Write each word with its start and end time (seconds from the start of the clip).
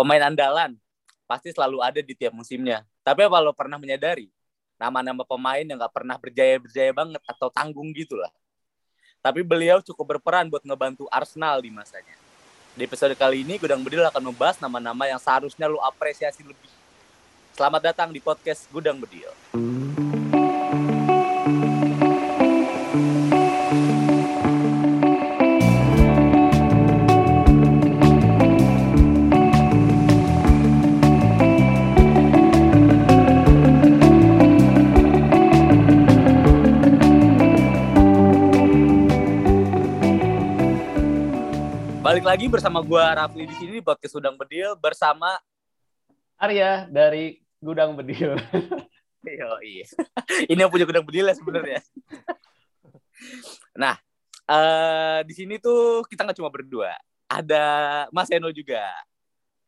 pemain 0.00 0.32
andalan 0.32 0.80
pasti 1.28 1.52
selalu 1.52 1.84
ada 1.84 2.00
di 2.00 2.16
tiap 2.16 2.32
musimnya. 2.32 2.88
Tapi 3.04 3.28
apa 3.28 3.36
lo 3.36 3.52
pernah 3.52 3.76
menyadari 3.76 4.32
nama-nama 4.80 5.28
pemain 5.28 5.60
yang 5.60 5.76
nggak 5.76 5.92
pernah 5.92 6.16
berjaya-berjaya 6.16 6.96
banget 6.96 7.20
atau 7.28 7.52
tanggung 7.52 7.92
gitu 7.92 8.16
lah. 8.16 8.32
Tapi 9.20 9.44
beliau 9.44 9.84
cukup 9.84 10.16
berperan 10.16 10.48
buat 10.48 10.64
ngebantu 10.64 11.04
Arsenal 11.12 11.60
di 11.60 11.68
masanya. 11.68 12.16
Di 12.72 12.88
episode 12.88 13.12
kali 13.12 13.44
ini, 13.44 13.60
Gudang 13.60 13.84
Bedil 13.84 14.00
akan 14.08 14.32
membahas 14.32 14.56
nama-nama 14.56 15.04
yang 15.04 15.20
seharusnya 15.20 15.68
lo 15.68 15.76
apresiasi 15.84 16.40
lebih. 16.40 16.72
Selamat 17.52 17.92
datang 17.92 18.08
di 18.08 18.24
podcast 18.24 18.64
Gudang 18.72 18.96
Bedil. 18.96 19.28
Balik 42.20 42.36
lagi 42.36 42.52
bersama 42.52 42.84
gua 42.84 43.16
Rafli 43.16 43.48
di 43.48 43.56
sini 43.56 43.72
di 43.72 43.80
podcast 43.80 44.12
Gudang 44.12 44.36
Bedil 44.36 44.76
bersama 44.76 45.40
Arya 46.36 46.84
dari 46.92 47.40
Gudang 47.56 47.96
Bedil. 47.96 48.36
Yo, 49.40 49.48
iya. 49.64 49.88
Ini 50.44 50.60
yang 50.60 50.68
punya 50.68 50.84
Gudang 50.84 51.08
Bedil 51.08 51.24
ya 51.24 51.32
sebenarnya. 51.32 51.80
nah, 53.72 53.96
uh, 54.52 55.24
di 55.24 55.32
sini 55.32 55.56
tuh 55.64 56.04
kita 56.12 56.28
nggak 56.28 56.36
cuma 56.36 56.52
berdua. 56.52 56.92
Ada 57.24 57.64
Mas 58.12 58.28
Eno 58.28 58.52
juga. 58.52 58.84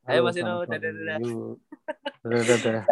Ayo 0.04 0.20
Mas 0.20 0.36
Eno, 0.36 0.68
dadah 0.68 0.92
dadah. 0.92 1.18
Dadah 2.20 2.84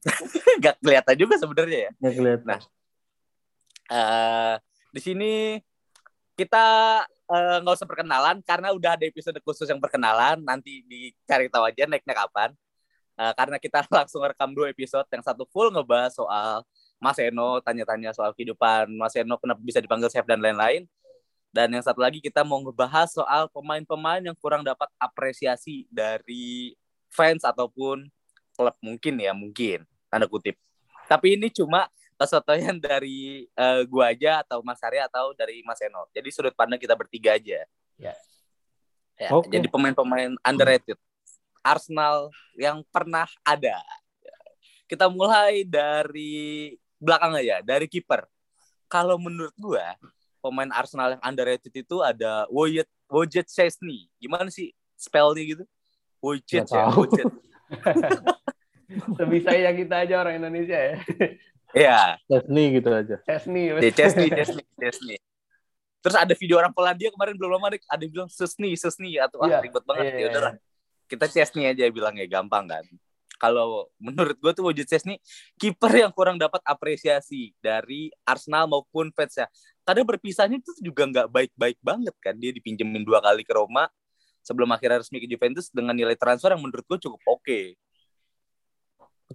Gak 0.64 0.80
kelihatan 0.80 1.14
juga 1.20 1.36
sebenarnya 1.36 1.78
ya. 1.84 1.90
Gak 2.00 2.14
kelihatan. 2.16 2.46
Nah, 2.48 2.60
uh, 3.92 4.56
di 4.88 5.00
sini 5.04 5.60
kita 6.42 6.64
nggak 7.62 7.72
uh, 7.72 7.78
usah 7.78 7.88
perkenalan 7.88 8.42
karena 8.42 8.74
udah 8.74 8.98
ada 8.98 9.06
episode 9.06 9.38
khusus 9.46 9.70
yang 9.70 9.78
perkenalan. 9.78 10.42
Nanti 10.42 10.82
dicari 10.84 11.46
tahu 11.46 11.64
aja 11.64 11.86
naiknya 11.86 12.14
kapan. 12.18 12.50
Uh, 13.14 13.32
karena 13.38 13.56
kita 13.62 13.86
langsung 13.96 14.26
rekam 14.26 14.50
dua 14.50 14.74
episode 14.74 15.06
yang 15.14 15.22
satu 15.22 15.46
full 15.48 15.70
ngebahas 15.70 16.10
soal 16.10 16.66
Mas 16.98 17.18
Eno 17.22 17.62
tanya-tanya 17.62 18.14
soal 18.14 18.30
kehidupan 18.34 18.90
Mas 18.94 19.14
Eno 19.14 19.38
kenapa 19.38 19.58
bisa 19.62 19.78
dipanggil 19.78 20.10
chef 20.10 20.26
dan 20.26 20.42
lain-lain. 20.42 20.90
Dan 21.52 21.68
yang 21.68 21.84
satu 21.84 22.00
lagi 22.00 22.18
kita 22.18 22.42
mau 22.42 22.58
ngebahas 22.64 23.12
soal 23.12 23.46
pemain-pemain 23.52 24.24
yang 24.24 24.36
kurang 24.40 24.64
dapat 24.64 24.88
apresiasi 24.96 25.84
dari 25.92 26.72
fans 27.12 27.44
ataupun 27.44 28.08
klub 28.56 28.76
mungkin 28.80 29.14
ya 29.20 29.36
mungkin. 29.36 29.84
Tanda 30.08 30.26
kutip. 30.26 30.56
Tapi 31.06 31.36
ini 31.36 31.52
cuma 31.52 31.86
kesotoyan 32.22 32.78
dari 32.90 33.50
uh, 33.58 33.82
gua 33.90 34.14
aja 34.14 34.46
atau 34.46 34.62
Mas 34.62 34.78
Arya 34.80 35.10
atau 35.10 35.34
dari 35.34 35.60
Mas 35.66 35.82
Eno. 35.82 36.06
Jadi 36.14 36.28
sudut 36.30 36.54
pandang 36.54 36.78
kita 36.78 36.94
bertiga 36.94 37.34
aja. 37.34 37.66
Ya. 37.98 38.14
ya 39.18 39.28
okay. 39.34 39.58
Jadi 39.58 39.66
pemain-pemain 39.66 40.38
underrated. 40.46 40.98
Arsenal 41.62 42.30
yang 42.58 42.82
pernah 42.90 43.26
ada. 43.46 43.78
Kita 44.90 45.06
mulai 45.06 45.62
dari 45.62 46.74
belakang 46.98 47.38
aja, 47.38 47.62
dari 47.62 47.86
kiper. 47.86 48.26
Kalau 48.90 49.16
menurut 49.16 49.54
gua, 49.58 49.94
pemain 50.42 50.70
Arsenal 50.74 51.16
yang 51.16 51.22
underrated 51.22 51.70
itu 51.70 52.02
ada 52.02 52.50
Wojciech 52.50 52.90
Wojciech 53.06 53.48
Szczesny. 53.50 54.10
Gimana 54.18 54.50
sih 54.50 54.74
spellnya 54.98 55.42
gitu? 55.42 55.64
Wojciech 56.18 56.66
ya, 56.70 56.90
Wojciech. 56.90 57.30
Sebisa 59.16 59.50
kita 59.56 60.04
aja 60.04 60.14
orang 60.20 60.42
Indonesia 60.42 60.76
ya. 60.76 60.96
Iya. 61.72 62.20
Chesney 62.28 62.64
gitu 62.78 62.88
aja. 62.92 63.16
Chesney. 63.24 63.62
Ya, 63.72 63.92
Chesney, 63.92 64.28
Chesney, 64.38 64.64
Chesney. 64.76 65.16
Terus 66.02 66.16
ada 66.18 66.34
video 66.34 66.58
orang 66.58 66.74
Polandia 66.74 67.08
kemarin 67.14 67.38
belum 67.38 67.56
lama 67.56 67.72
ada 67.72 68.02
yang 68.02 68.12
bilang 68.12 68.30
Sesni, 68.30 68.74
Sesni 68.74 69.16
atau 69.16 69.38
ah, 69.40 69.48
yeah. 69.48 69.60
ribet 69.62 69.84
banget. 69.86 70.04
Yeah, 70.10 70.18
ya 70.18 70.26
udahlah. 70.34 70.52
Kita 71.06 71.26
Chesney 71.30 71.70
aja 71.70 71.86
bilang 71.94 72.18
ya 72.18 72.26
gampang 72.26 72.66
kan. 72.66 72.84
Kalau 73.38 73.90
menurut 73.98 74.38
gue 74.38 74.52
tuh 74.54 74.66
wujud 74.66 74.86
Chesney 74.86 75.18
kiper 75.58 75.90
yang 75.94 76.10
kurang 76.14 76.38
dapat 76.38 76.62
apresiasi 76.66 77.54
dari 77.62 78.10
Arsenal 78.26 78.66
maupun 78.66 79.14
fans 79.14 79.38
ya. 79.38 79.46
Kadang 79.82 80.06
berpisahnya 80.06 80.58
itu 80.58 80.70
juga 80.82 81.06
nggak 81.06 81.26
baik-baik 81.30 81.78
banget 81.82 82.14
kan. 82.18 82.34
Dia 82.34 82.50
dipinjemin 82.50 83.02
dua 83.06 83.22
kali 83.22 83.46
ke 83.46 83.54
Roma 83.54 83.86
sebelum 84.42 84.66
akhirnya 84.74 85.06
resmi 85.06 85.22
ke 85.22 85.30
Juventus 85.30 85.70
dengan 85.70 85.94
nilai 85.94 86.18
transfer 86.18 86.50
yang 86.50 86.62
menurut 86.62 86.82
gue 86.82 86.98
cukup 86.98 87.22
oke. 87.30 87.42
Okay. 87.46 87.78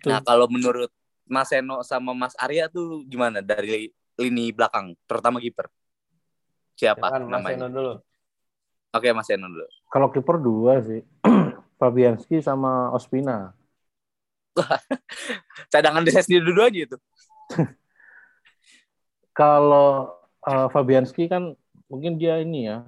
Nah 0.03 0.19
kalau 0.19 0.51
menurut 0.51 0.91
Mas 1.27 1.51
Eno 1.51 1.83
sama 1.83 2.15
Mas 2.15 2.33
Arya 2.39 2.71
tuh 2.71 3.03
gimana 3.05 3.43
dari 3.43 3.91
lini 4.17 4.49
belakang, 4.49 4.97
terutama 5.05 5.37
kiper? 5.37 5.69
Siapa 6.73 7.13
Jangan 7.13 7.21
namanya? 7.29 7.43
Mas 7.43 7.53
Eno 7.53 7.67
dulu. 7.69 7.93
Oke, 8.95 9.07
Mas 9.13 9.29
Eno 9.29 9.47
dulu. 9.51 9.67
Kalau 9.91 10.07
kiper 10.09 10.35
dua 10.41 10.73
sih. 10.81 11.01
Fabianski 11.79 12.41
sama 12.41 12.89
Ospina. 12.89 13.53
Cadangan 15.73 16.01
desa 16.01 16.25
sendiri 16.25 16.49
dulu 16.49 16.65
aja 16.65 16.79
itu. 16.89 16.97
Kalau 19.37 20.17
uh, 20.41 20.67
Fabianski 20.73 21.29
kan 21.29 21.53
mungkin 21.85 22.17
dia 22.17 22.41
ini 22.41 22.65
ya. 22.65 22.81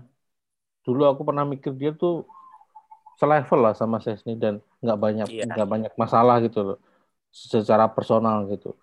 Dulu 0.82 1.06
aku 1.06 1.22
pernah 1.22 1.46
mikir 1.46 1.78
dia 1.78 1.94
tuh 1.94 2.26
selevel 3.20 3.60
lah 3.60 3.76
sama 3.76 4.00
Sesni 4.00 4.40
dan 4.40 4.64
nggak 4.80 4.96
banyak 4.96 5.28
iya. 5.28 5.44
nggak 5.44 5.68
iya. 5.68 5.74
banyak 5.76 5.94
masalah 6.00 6.40
gitu 6.40 6.64
loh 6.64 6.78
secara 7.30 7.88
personal 7.90 8.50
gitu. 8.50 8.74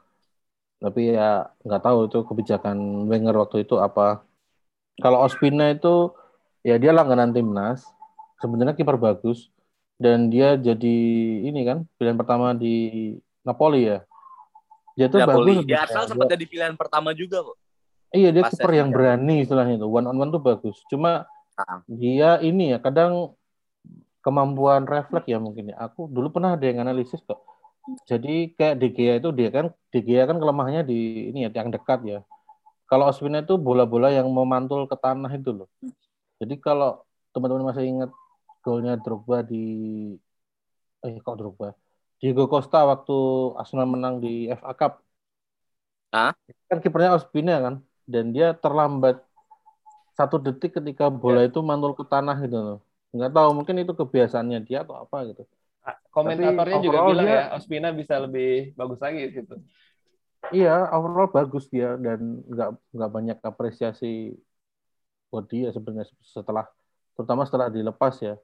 Tapi 0.79 1.17
ya 1.17 1.49
nggak 1.65 1.83
tahu 1.83 1.99
itu 2.07 2.19
kebijakan 2.27 3.09
Wenger 3.11 3.37
waktu 3.37 3.65
itu 3.67 3.81
apa. 3.81 4.23
Kalau 5.01 5.25
Ospina 5.25 5.73
itu 5.73 6.12
ya 6.65 6.81
dia 6.81 6.93
langganan 6.93 7.33
timnas, 7.33 7.85
sebenarnya 8.41 8.77
kiper 8.77 8.97
bagus 8.97 9.53
dan 9.97 10.29
dia 10.29 10.56
jadi 10.56 10.97
ini 11.49 11.61
kan 11.65 11.89
pilihan 11.97 12.17
pertama 12.17 12.53
di 12.53 13.17
Napoli 13.45 13.89
ya. 13.89 14.05
Dia 14.97 15.09
tuh 15.12 15.21
Napoli. 15.21 15.61
bagus. 15.61 15.69
Di 15.69 15.77
Arsenal 15.77 16.05
ya. 16.05 16.11
sempat 16.12 16.27
jadi 16.33 16.45
pilihan 16.49 16.75
pertama 16.77 17.12
juga 17.12 17.45
kok. 17.45 17.56
Iya 18.15 18.33
dia 18.33 18.45
kiper 18.49 18.73
yang 18.73 18.89
berani 18.95 19.45
istilahnya 19.45 19.77
itu 19.77 19.89
one 19.89 20.06
on 20.09 20.17
one 20.17 20.31
tuh 20.33 20.41
bagus. 20.41 20.77
Cuma 20.89 21.25
uh 21.56 21.81
dia 21.89 22.37
ini 22.45 22.77
ya 22.77 22.79
kadang 22.85 23.33
kemampuan 24.21 24.85
refleks 24.85 25.25
ya 25.25 25.41
mungkin 25.41 25.73
ya. 25.73 25.77
Aku 25.89 26.09
dulu 26.09 26.37
pernah 26.37 26.53
ada 26.56 26.65
yang 26.69 26.85
analisis 26.85 27.21
kok 27.25 27.56
jadi 27.87 28.51
kayak 28.59 28.75
DG 28.83 28.99
itu 29.23 29.31
dia 29.31 29.49
kan 29.55 29.67
DG 29.95 30.09
kan 30.27 30.37
kelemahannya 30.43 30.83
di 30.83 31.31
ini 31.31 31.47
ya 31.47 31.51
yang 31.55 31.71
dekat 31.71 32.03
ya. 32.03 32.21
Kalau 32.87 33.11
Ospina 33.11 33.43
itu 33.43 33.55
bola-bola 33.59 34.11
yang 34.11 34.27
memantul 34.31 34.87
ke 34.91 34.95
tanah 34.99 35.31
itu 35.35 35.51
loh. 35.55 35.69
Jadi 36.39 36.55
kalau 36.59 37.03
teman-teman 37.35 37.71
masih 37.71 37.87
ingat 37.87 38.11
golnya 38.63 38.99
Drogba 38.99 39.43
di 39.47 39.65
eh 41.03 41.15
kok 41.23 41.39
Drogba? 41.39 41.75
Diego 42.19 42.51
Costa 42.51 42.83
waktu 42.87 43.17
Arsenal 43.59 43.87
menang 43.87 44.19
di 44.19 44.51
FA 44.51 44.75
Cup. 44.75 44.93
Hah? 46.11 46.35
Kan 46.67 46.79
kipernya 46.83 47.15
Ospina 47.15 47.59
kan 47.63 47.75
dan 48.07 48.35
dia 48.35 48.55
terlambat 48.55 49.23
satu 50.17 50.41
detik 50.41 50.79
ketika 50.81 51.13
bola 51.13 51.45
ya. 51.45 51.53
itu 51.53 51.61
mantul 51.63 51.93
ke 51.95 52.03
tanah 52.07 52.39
gitu 52.43 52.59
loh. 52.59 52.79
Nggak 53.15 53.31
tahu 53.31 53.49
mungkin 53.55 53.75
itu 53.83 53.93
kebiasaannya 53.95 54.59
dia 54.67 54.83
atau 54.83 54.99
apa 54.99 55.27
gitu 55.31 55.47
komentatornya 56.11 56.79
juga 56.83 56.99
bilang 57.07 57.27
dia, 57.29 57.37
ya 57.37 57.45
Ospina 57.55 57.91
bisa 57.93 58.19
lebih 58.19 58.75
bagus 58.75 58.99
lagi 58.99 59.23
gitu. 59.31 59.55
Iya, 60.55 60.91
overall 60.95 61.31
bagus 61.31 61.67
dia 61.71 61.99
dan 61.99 62.43
nggak 62.47 62.71
nggak 62.95 63.11
banyak 63.11 63.39
apresiasi 63.43 64.35
buat 65.31 65.47
dia 65.51 65.75
sebenarnya 65.75 66.07
setelah 66.23 66.67
terutama 67.19 67.43
setelah 67.47 67.69
dilepas 67.71 68.15
ya. 68.23 68.35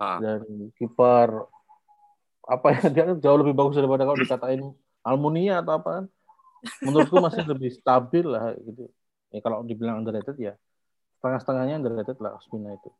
Ah. 0.00 0.20
Dan 0.20 0.72
kiper 0.78 1.48
apa 2.48 2.66
ya 2.72 2.82
dia 2.88 3.02
kan 3.12 3.16
jauh 3.20 3.38
lebih 3.40 3.52
bagus 3.52 3.76
daripada 3.76 4.08
kalau 4.08 4.18
dikatain 4.18 4.62
Almunia 5.04 5.60
atau 5.60 5.76
apa 5.76 5.88
kan. 6.00 6.04
Menurutku 6.82 7.22
masih 7.22 7.46
lebih 7.46 7.70
stabil 7.76 8.26
lah 8.26 8.56
gitu. 8.58 8.88
Ya 9.30 9.44
kalau 9.44 9.62
dibilang 9.62 10.00
underrated 10.00 10.36
ya 10.40 10.56
setengah-setengahnya 11.18 11.82
underrated 11.82 12.18
lah 12.22 12.38
Ospina 12.38 12.72
itu. 12.72 12.90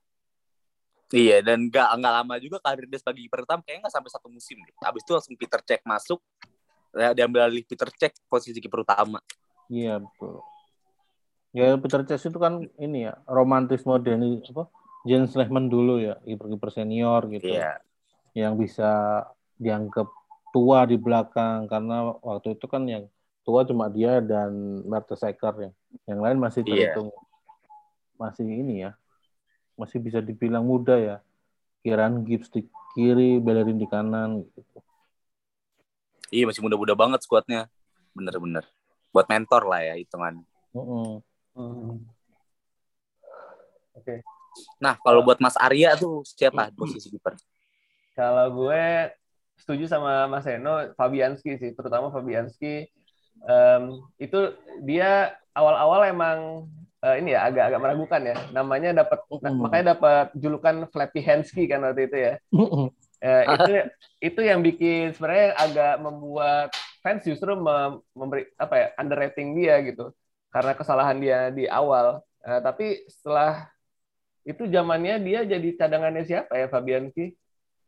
Iya 1.09 1.41
dan 1.41 1.73
nggak 1.73 1.89
nggak 2.05 2.15
lama 2.21 2.35
juga 2.37 2.61
karir 2.61 2.85
dia 2.85 3.01
sebagai 3.01 3.25
kiper 3.25 3.41
pertama 3.41 3.65
kayaknya 3.65 3.89
nggak 3.89 3.95
sampai 3.97 4.11
satu 4.13 4.29
musim 4.29 4.61
deh. 4.61 4.75
Habis 4.85 5.03
itu 5.09 5.13
langsung 5.17 5.35
Peter 5.41 5.61
Cech 5.65 5.81
masuk, 5.89 6.21
ya, 6.93 7.17
diambil 7.17 7.49
alih 7.49 7.65
Peter 7.65 7.89
Cech 7.89 8.13
posisi 8.29 8.61
kiper 8.61 8.85
utama. 8.85 9.25
Iya 9.73 10.05
betul. 10.05 10.45
Ya 11.57 11.81
Peter 11.81 12.05
Cech 12.05 12.29
itu 12.29 12.37
kan 12.37 12.61
ini 12.77 13.09
ya 13.09 13.17
romantis 13.25 13.89
modern 13.89 14.21
apa 14.37 14.69
Jens 15.09 15.33
Lehmann 15.33 15.73
dulu 15.73 15.97
ya 15.97 16.21
kiper-kiper 16.29 16.69
senior 16.77 17.25
gitu. 17.33 17.57
Iya. 17.57 17.81
Yang 18.37 18.69
bisa 18.69 18.91
dianggap 19.57 20.13
tua 20.53 20.85
di 20.85 21.01
belakang 21.01 21.73
karena 21.73 22.21
waktu 22.21 22.53
itu 22.53 22.69
kan 22.69 22.85
yang 22.85 23.09
tua 23.49 23.65
cuma 23.65 23.89
dia 23.89 24.21
dan 24.21 24.85
Mertesacker 24.85 25.57
ya. 25.57 25.71
Yang 26.05 26.21
lain 26.21 26.37
masih 26.37 26.61
iya. 26.61 26.69
terhitung 26.69 27.09
iya. 27.09 27.25
masih 28.19 28.45
ini 28.45 28.75
ya 28.85 28.98
masih 29.79 30.03
bisa 30.03 30.19
dibilang 30.19 30.67
muda 30.67 30.99
ya. 30.99 31.17
Kieran 31.87 32.27
Gibbs 32.27 32.51
di 32.51 32.67
kiri, 32.99 33.39
Bellerin 33.39 33.79
di 33.79 33.87
kanan 33.87 34.43
gitu. 34.43 34.61
Iya 36.35 36.45
masih 36.51 36.61
muda-muda 36.61 36.99
banget 36.99 37.23
skuadnya. 37.23 37.71
Bener-bener. 38.13 38.67
Buat 39.15 39.31
mentor 39.31 39.71
lah 39.71 39.81
ya 39.81 39.95
hitungan. 39.95 40.43
Mm 40.75 40.83
-mm. 40.83 41.09
Hmm. 41.57 41.97
Oke. 43.97 44.21
Nah 44.83 44.99
kalau 45.01 45.23
buat 45.23 45.39
Mas 45.39 45.55
Arya 45.57 45.95
tuh 45.95 46.27
siapa 46.27 46.75
posisi 46.75 47.09
kiper? 47.09 47.39
Kalau 48.19 48.51
gue 48.51 49.15
setuju 49.59 49.87
sama 49.87 50.27
Mas 50.27 50.47
Eno, 50.47 50.91
Fabianski 50.99 51.59
sih, 51.59 51.71
terutama 51.75 52.11
Fabianski. 52.11 52.91
Um, 53.39 54.03
itu 54.19 54.59
dia 54.83 55.39
awal-awal 55.55 56.11
emang 56.11 56.67
uh, 57.03 57.15
ini 57.19 57.35
ya 57.35 57.47
agak-agak 57.49 57.81
meragukan 57.81 58.23
ya. 58.23 58.37
Namanya 58.51 58.91
dapat 59.05 59.19
nah, 59.43 59.53
makanya 59.55 59.85
dapat 59.97 60.27
julukan 60.35 60.87
Flappy 60.91 61.21
Hansky 61.23 61.65
kan 61.71 61.83
waktu 61.85 62.11
itu 62.11 62.17
ya. 62.17 62.33
Uh, 63.19 63.43
itu 63.59 63.73
itu 64.23 64.41
yang 64.47 64.63
bikin 64.63 65.11
sebenarnya 65.11 65.59
agak 65.59 65.95
membuat 65.99 66.71
fans 67.03 67.27
justru 67.27 67.59
mem 67.59 67.99
memberi 68.15 68.47
apa 68.55 68.75
ya 68.79 68.87
underrating 68.95 69.59
dia 69.59 69.83
gitu 69.83 70.15
karena 70.55 70.73
kesalahan 70.75 71.19
dia 71.19 71.51
di 71.51 71.67
awal. 71.67 72.23
Uh, 72.43 72.61
tapi 72.63 73.03
setelah 73.11 73.67
itu 74.47 74.65
zamannya 74.71 75.21
dia 75.21 75.45
jadi 75.45 75.69
cadangannya 75.77 76.25
siapa 76.25 76.57
ya 76.57 76.67
Fabianski? 76.71 77.35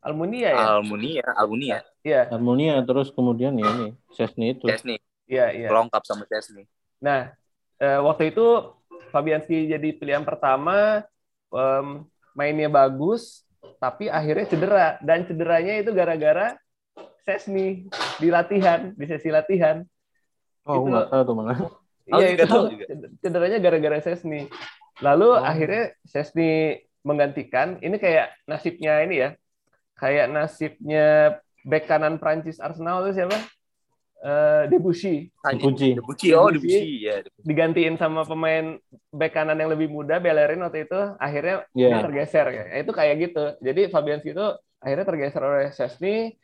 Almunia 0.01 0.49
ya? 0.57 0.81
Almunia, 0.81 1.27
Almunia. 1.37 1.79
Iya. 2.01 2.33
Almunia 2.33 2.81
terus 2.89 3.12
kemudian 3.12 3.53
ya 3.61 3.69
ini 3.69 3.89
Chesney 4.17 4.57
itu. 4.57 4.65
Chesney. 4.65 4.97
Iya, 5.29 5.53
iya. 5.53 5.69
Lengkap 5.69 6.03
sama 6.09 6.25
Chesney. 6.25 6.65
Nah, 7.05 7.37
eh, 7.79 8.01
waktu 8.01 8.33
itu 8.33 8.80
Fabianski 9.11 9.69
jadi 9.69 9.89
pilihan 9.99 10.23
pertama, 10.23 11.03
um, 11.51 12.07
mainnya 12.33 12.71
bagus, 12.71 13.43
tapi 13.83 14.07
akhirnya 14.09 14.47
cedera. 14.49 14.87
Dan 15.03 15.27
cederanya 15.27 15.83
itu 15.83 15.91
gara-gara 15.91 16.55
Chesney 17.27 17.91
di 18.17 18.29
latihan, 18.33 18.95
di 18.97 19.05
sesi 19.05 19.29
latihan. 19.29 19.85
Oh, 20.65 20.81
itu, 20.81 20.89
nggak 20.95 21.07
tahu 21.11 21.23
tuh 21.27 21.35
mana. 21.37 21.55
Iya, 22.11 22.15
Oh, 22.15 22.21
itu 22.23 22.45
tahu 22.47 22.65
juga. 22.75 22.85
cederanya 23.23 23.59
gara-gara 23.59 23.99
Chesney. 24.03 24.51
Lalu 25.01 25.29
Oh. 25.31 25.43
akhirnya 25.43 25.95
Chesney 26.07 26.81
menggantikan. 27.07 27.79
Ini 27.81 27.97
kayak 27.97 28.35
nasibnya 28.45 29.01
ini 29.05 29.15
ya, 29.25 29.31
kayak 29.97 30.27
nasibnya 30.33 31.39
bek 31.65 31.85
kanan 31.89 32.17
Prancis 32.17 32.61
Arsenal 32.61 33.05
itu 33.05 33.21
siapa? 33.21 33.37
Eh, 34.20 34.69
Debussy 34.69 35.32
Debuchy. 35.32 35.96
Debuchy, 35.96 36.28
oh 36.37 36.52
Debussy. 36.52 37.08
Ya. 37.08 37.25
digantiin 37.40 37.96
sama 37.96 38.28
pemain 38.28 38.76
bek 39.08 39.32
kanan 39.32 39.56
yang 39.56 39.72
lebih 39.72 39.88
muda 39.88 40.20
Bellerin 40.20 40.61
waktu 40.61 40.84
itu 40.84 41.00
akhirnya 41.17 41.64
Iya. 41.72 41.88
dia 41.88 42.05
tergeser 42.05 42.46
ya 42.52 42.64
itu 42.78 42.93
kayak 42.93 43.14
gitu 43.17 43.44
jadi 43.64 43.88
Fabianski 43.88 44.37
itu 44.37 44.46
akhirnya 44.76 45.06
tergeser 45.08 45.43
oleh 45.43 45.69
Chesney 45.72 46.37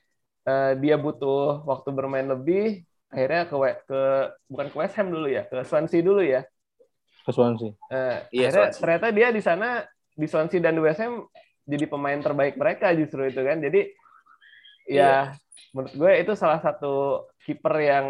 Eh, 0.47 0.73
dia 0.79 0.95
butuh 0.95 1.67
waktu 1.67 1.91
bermain 1.91 2.23
lebih 2.23 2.87
akhirnya 3.11 3.51
ke 3.51 3.57
ke 3.83 4.01
bukan 4.47 4.67
ke 4.71 4.77
West 4.79 4.95
Ham 4.95 5.11
dulu 5.11 5.27
ya 5.27 5.43
ke 5.43 5.59
Swansea 5.67 6.01
dulu 6.01 6.23
ya 6.23 6.47
Ke 7.27 7.35
Swansea. 7.35 7.75
Eh, 7.91 8.31
Iya, 8.31 8.55
akhirnya 8.55 8.71
Swansea. 8.71 8.79
ternyata 8.81 9.07
dia 9.11 9.29
di 9.35 9.43
sana 9.43 9.69
di 10.15 10.27
Swansea 10.31 10.63
dan 10.63 10.79
di 10.79 10.83
West 10.87 11.03
Ham 11.03 11.27
jadi 11.67 11.85
pemain 11.91 12.23
terbaik 12.23 12.55
mereka 12.55 12.95
justru 12.95 13.27
itu 13.27 13.43
kan 13.43 13.59
jadi 13.59 13.91
ya 14.87 15.35
menurut 15.73 15.93
gue 15.93 16.13
itu 16.19 16.33
salah 16.33 16.59
satu 16.59 17.25
kiper 17.43 17.75
yang 17.79 18.07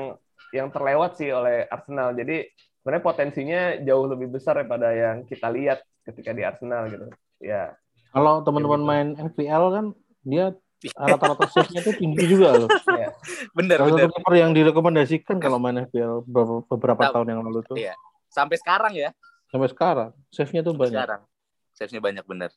yang 0.50 0.70
terlewat 0.70 1.14
sih 1.14 1.30
oleh 1.30 1.66
Arsenal 1.66 2.12
jadi 2.12 2.46
sebenarnya 2.80 3.02
potensinya 3.02 3.60
jauh 3.82 4.06
lebih 4.06 4.30
besar 4.30 4.56
daripada 4.56 4.90
yang 4.90 5.24
kita 5.24 5.50
lihat 5.50 5.78
ketika 6.02 6.30
di 6.30 6.42
Arsenal 6.42 6.86
gitu 6.86 7.06
ya 7.38 7.74
Kalau 8.10 8.40
teman-teman 8.40 8.80
gitu. 8.80 8.88
main 8.88 9.08
FPL 9.34 9.64
kan 9.70 9.86
dia 10.22 10.46
rata-rata 10.96 11.48
save-nya 11.48 11.80
tuh 11.82 11.96
tinggi 11.96 12.24
juga 12.28 12.52
loh. 12.52 12.68
Bener, 13.52 13.76
Salah 13.76 13.88
bener. 13.90 14.06
satu 14.06 14.12
kiper 14.14 14.34
yang 14.36 14.52
direkomendasikan 14.52 15.36
kalau 15.36 15.56
main 15.56 15.82
FPL 15.82 16.22
beberapa, 16.22 16.62
beberapa 16.68 17.02
Tahu. 17.02 17.12
tahun 17.16 17.28
yang 17.32 17.40
lalu 17.42 17.60
tuh 17.64 17.76
Iya. 17.76 17.96
Sampai 18.28 18.60
sekarang 18.60 18.92
ya. 18.92 19.10
sampai 19.46 19.68
sekarang 19.68 20.10
save-nya 20.28 20.60
tuh 20.60 20.74
banyak. 20.74 20.92
Sekarang. 20.94 21.20
Save-nya 21.72 22.00
banyak 22.00 22.24
bener. 22.24 22.50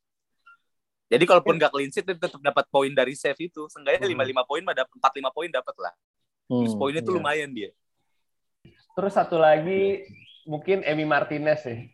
Jadi 1.09 1.23
kalaupun 1.25 1.57
nggak 1.57 1.73
clean 1.73 1.89
sheet, 1.89 2.05
dia 2.05 2.13
tetap 2.13 2.37
dapat 2.37 2.69
poin 2.69 2.89
dari 2.89 3.13
save 3.13 3.37
itu. 3.41 3.65
Seenggaknya 3.67 4.05
Hmm. 4.05 4.13
lima 4.13 4.23
lima 4.23 4.43
poin, 4.43 4.61
mah 4.61 4.73
dapat 4.73 4.93
empat 4.93 5.11
lima 5.15 5.29
poin 5.29 5.49
dapat 5.49 5.73
lah. 5.75 5.93
Terus 6.45 6.71
Hmm, 6.71 6.79
poinnya 6.79 7.01
tuh 7.01 7.13
iya. 7.13 7.19
lumayan 7.19 7.51
dia. 7.51 7.71
terus 8.91 9.15
satu 9.15 9.39
lagi 9.39 10.03
mungkin 10.43 10.83
Emi 10.83 11.07
Martinez 11.07 11.63
sih 11.63 11.87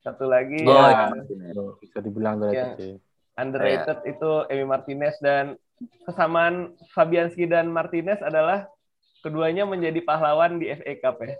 satu 0.00 0.24
lagi 0.24 0.56
Oh, 0.62 0.72
yang 0.72 1.20
iya. 1.20 1.52
Oh, 1.52 1.76
bisa 1.76 2.00
dibilang 2.00 2.40
dari 2.40 2.56
Yang- 2.56 2.76
sih. 2.80 2.92
underrated 3.34 3.98
itu 4.06 4.30
Emi 4.48 4.64
Martinez 4.64 5.20
dan 5.20 5.60
kesamaan 6.02 6.54
Fabianski 6.90 7.44
dan 7.44 7.68
Martinez 7.68 8.20
adalah 8.20 8.64
keduanya 9.20 9.64
menjadi 9.64 10.00
pahlawan 10.00 10.56
di 10.56 10.70
FA 10.70 10.96
Cup 10.96 11.20
ya. 11.20 11.36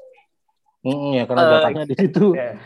Hmm, 0.83 1.11
ya 1.13 1.25
karena 1.25 1.45
datanya 1.51 1.85
di 1.87 1.97
situ. 1.97 2.25
Ya. 2.35 2.61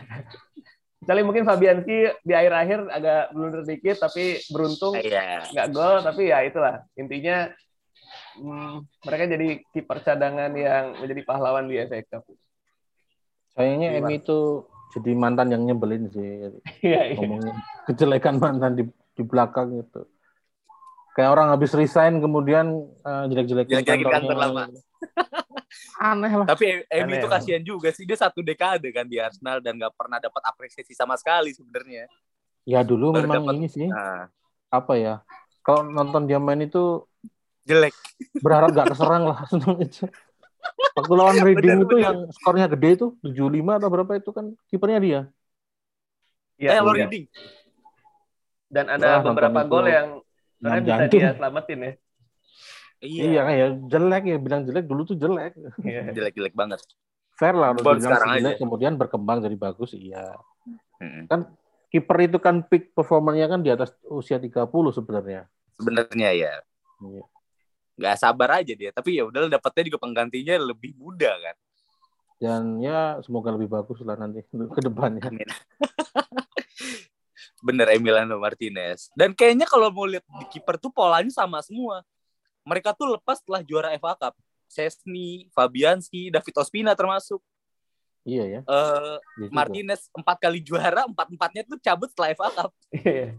Kecuali 0.99 1.21
mungkin 1.23 1.47
Fabianski 1.47 1.97
di 2.27 2.33
akhir-akhir 2.35 2.79
agak 2.91 3.23
blunder 3.31 3.63
dikit 3.63 4.03
tapi 4.03 4.43
beruntung 4.51 4.99
Iya. 4.99 5.47
nggak 5.47 5.67
gol 5.71 6.03
tapi 6.03 6.27
ya 6.27 6.43
itulah 6.43 6.83
intinya 6.99 7.47
hmm, 8.35 8.83
mereka 9.07 9.23
jadi 9.31 9.47
kiper 9.71 9.97
cadangan 10.03 10.51
yang 10.59 10.99
menjadi 10.99 11.21
pahlawan 11.23 11.71
di 11.71 11.79
FA 11.87 12.03
Cup. 12.03 12.27
Sayangnya? 13.55 13.95
Emi 13.95 14.19
itu 14.19 14.67
jadi 14.91 15.11
mantan 15.15 15.55
yang 15.55 15.63
nyebelin 15.63 16.11
sih. 16.11 16.51
Iya, 16.83 17.01
iya. 17.13 17.17
Ngomongin 17.17 17.55
kejelekan 17.87 18.35
mantan 18.39 18.71
di 18.75 18.83
di 19.15 19.23
belakang 19.23 19.79
itu. 19.79 20.03
Kayak 21.15 21.31
orang 21.35 21.47
habis 21.51 21.71
resign 21.75 22.19
kemudian 22.23 22.75
eh, 23.03 23.23
jelek-jelekin 23.27 23.83
Jelek-jelekin 23.83 24.07
kantor 24.07 24.37
lama. 24.39 24.63
Aneh 25.99 26.33
lah. 26.33 26.47
Tapi 26.47 26.83
Emi 26.89 27.19
itu 27.19 27.27
kasihan 27.29 27.61
juga 27.61 27.89
sih. 27.91 28.03
Dia 28.07 28.17
satu 28.17 28.39
dekade 28.41 28.89
kan 28.89 29.05
di 29.05 29.19
Arsenal 29.19 29.59
dan 29.59 29.75
nggak 29.77 29.93
pernah 29.95 30.17
dapat 30.17 30.41
apresiasi 30.47 30.95
sama 30.95 31.15
sekali 31.19 31.51
sebenarnya. 31.53 32.07
Ya 32.67 32.83
dulu 32.85 33.15
Baru 33.15 33.25
memang 33.27 33.43
dapat- 33.45 33.55
ini 33.57 33.67
sih 33.69 33.87
Nah, 33.87 34.27
apa 34.69 34.93
ya? 34.99 35.15
Kalau 35.63 35.85
nonton 35.85 36.25
dia 36.25 36.39
main 36.41 36.59
itu 36.61 37.03
jelek. 37.67 37.93
berharap 38.41 38.71
gak 38.73 38.95
keserang 38.95 39.23
lah 39.29 39.45
itu. 39.85 40.07
Waktu 40.95 41.13
lawan 41.15 41.37
Reading 41.39 41.79
Bener, 41.79 41.85
itu 41.87 41.95
bener. 41.95 42.05
yang 42.05 42.17
skornya 42.35 42.67
gede 42.67 42.89
itu 42.99 43.07
75 43.23 43.79
atau 43.79 43.89
berapa 43.91 44.11
itu 44.19 44.29
kan 44.35 44.45
kipernya 44.67 44.99
dia. 44.99 45.21
Iya, 46.59 46.69
eh, 46.75 46.81
iya. 46.83 46.83
reading. 46.83 47.25
Dan 48.69 48.85
ada 48.91 49.19
Wah, 49.19 49.31
beberapa 49.31 49.59
gol 49.63 49.87
yang 49.87 50.07
sebenarnya 50.59 50.83
bisa 50.83 51.05
dia 51.07 51.29
selamatin 51.33 51.79
ya. 51.79 51.91
Iya 52.99 53.41
kan 53.47 53.55
ya 53.55 53.67
jelek 53.87 54.23
ya 54.27 54.37
bilang 54.39 54.61
jelek 54.67 54.85
dulu 54.85 55.01
tuh 55.07 55.15
jelek. 55.15 55.55
Iya. 55.83 56.11
Jelek-jelek 56.15 56.51
banget. 56.51 56.83
Fair 57.39 57.55
lah 57.55 57.71
harus 57.71 58.03
sekarang 58.03 58.35
jelek 58.35 58.55
aja. 58.55 58.59
kemudian 58.59 58.93
berkembang 58.99 59.39
jadi 59.39 59.55
bagus 59.55 59.95
iya. 59.95 60.35
Mm-mm. 60.99 61.25
Kiper 61.89 62.17
itu 62.21 62.37
kan 62.37 62.61
peak 62.67 62.93
performanya 62.93 63.49
kan 63.49 63.63
di 63.65 63.71
atas 63.71 63.95
usia 64.05 64.37
30 64.37 64.67
sebenarnya. 64.93 65.47
Sebenarnya 65.79 66.29
ya. 66.35 66.53
Iya. 67.01 67.23
Nggak 67.97 68.15
sabar 68.19 68.61
aja 68.61 68.73
dia. 68.75 68.91
Tapi 68.91 69.17
ya 69.17 69.23
udah 69.25 69.47
dapetnya 69.47 69.95
juga 69.95 69.99
penggantinya 70.03 70.59
lebih 70.59 70.93
muda 70.99 71.31
kan. 71.39 71.55
Dan 72.39 72.79
ya 72.79 73.19
semoga 73.23 73.51
lebih 73.51 73.67
bagus 73.67 73.99
lah 74.03 74.19
nanti 74.19 74.43
ke 74.75 74.81
depannya. 74.83 75.23
Amin. 75.27 75.49
Bener 77.65 77.87
Emiliano 77.91 78.39
Martinez. 78.39 79.11
Dan 79.15 79.35
kayaknya 79.35 79.67
kalau 79.67 79.91
mau 79.91 80.07
lihat 80.07 80.23
di 80.23 80.45
kiper 80.47 80.79
tuh 80.79 80.91
polanya 80.91 81.31
sama 81.31 81.59
semua. 81.59 82.03
Mereka 82.69 82.93
tuh 82.93 83.17
lepas 83.17 83.41
setelah 83.41 83.65
juara 83.65 83.89
FA 83.97 84.13
Cup. 84.13 84.37
Sesni, 84.69 85.49
Fabianski, 85.49 86.29
David 86.29 86.53
Ospina 86.53 86.93
termasuk. 86.93 87.41
Iya 88.21 88.43
ya. 88.45 88.59
Eh, 88.61 89.17
Iya 89.17 89.17
juga. 89.41 89.49
Martinez 89.49 90.01
empat 90.13 90.37
kali 90.37 90.61
juara, 90.61 91.09
empat-empatnya 91.09 91.65
tuh 91.65 91.81
cabut 91.81 92.13
setelah 92.13 92.29
FA 92.37 92.49
Cup. 92.53 92.71
Iya. 92.93 93.33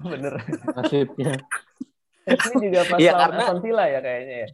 Bener. 0.00 0.34
Nasibnya. 0.72 1.32
Ini 2.24 2.54
juga 2.64 2.80
pas 2.88 2.98
Iya, 2.98 3.12
lawan 3.12 3.22
karena- 3.28 3.44
Aston 3.44 3.60
Villa 3.60 3.84
ya 3.84 4.00
kayaknya 4.00 4.36
ya. 4.36 4.48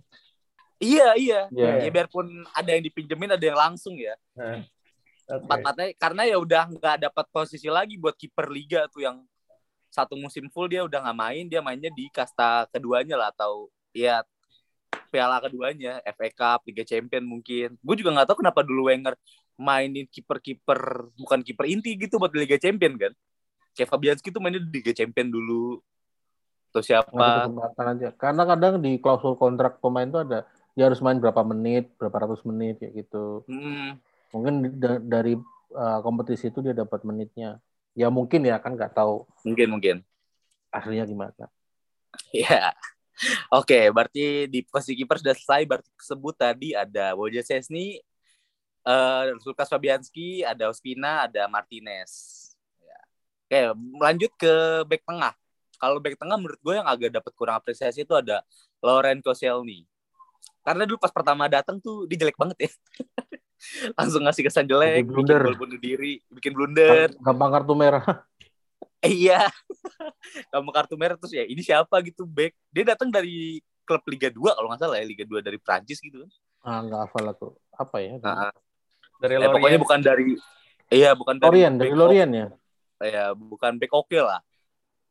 Iya, 0.78 1.08
iya. 1.14 1.40
Iya. 1.54 1.70
Ya 1.86 1.90
biarpun 1.90 2.26
ada 2.50 2.70
yang 2.74 2.82
dipinjemin, 2.82 3.30
ada 3.34 3.44
yang 3.46 3.58
langsung 3.58 3.94
ya. 3.94 4.18
Nah, 4.34 4.62
oke. 5.26 5.46
Empat-empatnya 5.46 5.86
karena 5.94 6.22
ya 6.26 6.36
udah 6.38 6.62
nggak 6.70 6.96
dapat 7.06 7.26
posisi 7.30 7.68
lagi 7.70 7.94
buat 7.94 8.18
kiper 8.18 8.50
liga 8.50 8.90
tuh 8.90 9.06
yang 9.06 9.22
satu 9.88 10.18
musim 10.18 10.50
full 10.50 10.66
dia 10.66 10.82
udah 10.82 11.00
nggak 11.00 11.18
main, 11.18 11.44
dia 11.46 11.60
mainnya 11.62 11.88
di 11.94 12.10
kasta 12.10 12.66
keduanya 12.68 13.14
lah 13.16 13.30
atau 13.30 13.68
ya 13.98 14.22
piala 15.08 15.40
keduanya, 15.40 15.98
FA 16.04 16.28
Cup, 16.30 16.60
Liga 16.68 16.84
Champion 16.84 17.24
mungkin. 17.24 17.74
Gue 17.80 17.94
juga 17.98 18.14
nggak 18.14 18.26
tahu 18.28 18.44
kenapa 18.44 18.60
dulu 18.62 18.92
Wenger 18.92 19.16
mainin 19.58 20.06
kiper-kiper 20.06 21.10
bukan 21.18 21.42
kiper 21.42 21.66
inti 21.66 21.98
gitu 21.98 22.20
buat 22.20 22.30
Liga 22.36 22.60
Champion 22.60 22.94
kan. 22.94 23.12
Kayak 23.74 23.90
Fabianski 23.90 24.30
tuh 24.30 24.38
mainnya 24.38 24.62
di 24.62 24.70
Liga 24.70 24.94
Champion 24.94 25.28
dulu. 25.32 25.82
Atau 26.70 26.82
siapa? 26.84 27.48
aja. 27.74 28.08
Karena 28.14 28.42
kadang 28.46 28.78
di 28.78 29.00
klausul 29.00 29.34
kontrak 29.34 29.82
pemain 29.82 30.06
tuh 30.06 30.22
ada 30.22 30.46
dia 30.78 30.86
harus 30.86 31.02
main 31.02 31.18
berapa 31.18 31.42
menit, 31.42 31.90
berapa 31.98 32.28
ratus 32.28 32.46
menit 32.46 32.78
kayak 32.78 33.02
gitu. 33.02 33.42
Hmm, 33.50 33.98
Mungkin 34.30 34.78
da- 34.78 35.02
dari 35.02 35.34
uh, 35.74 35.98
kompetisi 36.04 36.52
itu 36.52 36.62
dia 36.62 36.76
dapat 36.76 37.02
menitnya. 37.02 37.58
Ya 37.98 38.12
mungkin 38.14 38.46
ya 38.46 38.62
kan 38.62 38.78
nggak 38.78 38.94
tahu 38.94 39.26
mungkin 39.42 39.68
mungkin. 39.74 39.96
aslinya 40.70 41.08
gimana. 41.08 41.46
Ya. 42.32 42.72
Oke, 43.50 43.90
berarti 43.90 44.46
di 44.46 44.62
posisi 44.62 44.94
kiper 44.94 45.18
sudah 45.18 45.34
selesai. 45.34 45.62
Berarti 45.66 45.90
sebut 45.98 46.34
tadi 46.38 46.72
ada 46.74 47.14
Wojciech 47.18 47.46
Szczesny, 47.46 47.98
uh, 48.86 49.34
Lukas 49.42 49.68
Fabianski, 49.68 50.46
ada 50.46 50.70
Ospina, 50.70 51.26
ada 51.26 51.50
Martinez. 51.50 52.12
Ya. 52.78 52.98
Oke, 53.46 53.60
lanjut 53.98 54.32
ke 54.38 54.54
back 54.86 55.02
tengah. 55.02 55.34
Kalau 55.78 55.98
back 56.02 56.18
tengah 56.18 56.36
menurut 56.38 56.58
gue 56.58 56.74
yang 56.74 56.88
agak 56.88 57.10
dapat 57.14 57.32
kurang 57.38 57.56
apresiasi 57.58 58.02
itu 58.02 58.14
ada 58.14 58.42
Loren 58.82 59.22
Koscielny. 59.22 59.86
Karena 60.62 60.84
dulu 60.84 60.98
pas 61.00 61.14
pertama 61.14 61.46
datang 61.46 61.78
tuh 61.78 62.04
dia 62.10 62.18
jelek 62.18 62.36
banget 62.36 62.68
ya. 62.68 62.70
Langsung 63.98 64.22
ngasih 64.22 64.42
kesan 64.46 64.66
jelek, 64.70 65.02
bikin 65.02 65.10
blunder. 65.10 65.42
gol 65.50 65.58
bunuh 65.58 65.80
diri, 65.80 66.22
bikin 66.30 66.52
blunder. 66.54 67.10
Gampang 67.18 67.50
kartu 67.50 67.74
merah. 67.74 68.04
Iya. 69.00 69.46
Kamu 70.52 70.70
kartu 70.70 70.94
merah 70.94 71.14
terus 71.14 71.30
ya 71.30 71.44
ini 71.44 71.60
siapa 71.60 71.98
gitu 72.02 72.24
back. 72.24 72.54
Dia 72.68 72.84
datang 72.88 73.08
dari 73.08 73.58
klub 73.82 74.02
Liga 74.04 74.28
2 74.28 74.52
kalau 74.52 74.68
nggak 74.68 74.80
salah 74.80 74.96
ya 74.98 75.06
Liga 75.06 75.22
2 75.22 75.38
dari 75.38 75.56
Prancis 75.56 75.98
gitu 75.98 76.20
kan. 76.20 76.30
Ah, 76.60 76.78
nggak 76.82 77.00
hafal 77.06 77.24
aku. 77.26 77.48
Apa 77.72 77.96
ya? 77.98 78.18
Nah, 78.18 78.50
Dari 79.18 79.34
eh, 79.34 79.50
pokoknya 79.50 79.78
bukan 79.78 79.98
dari 79.98 80.38
iya 80.88 81.10
bukan 81.10 81.34
dari 81.36 81.50
Lorient, 81.58 81.74
dari 81.76 81.92
Lorient 81.92 82.32
ya. 82.32 82.46
oke- 82.46 82.66
Ya, 83.00 83.24
bukan 83.30 83.78
back 83.78 83.92
oke 83.92 84.18
lah. 84.18 84.42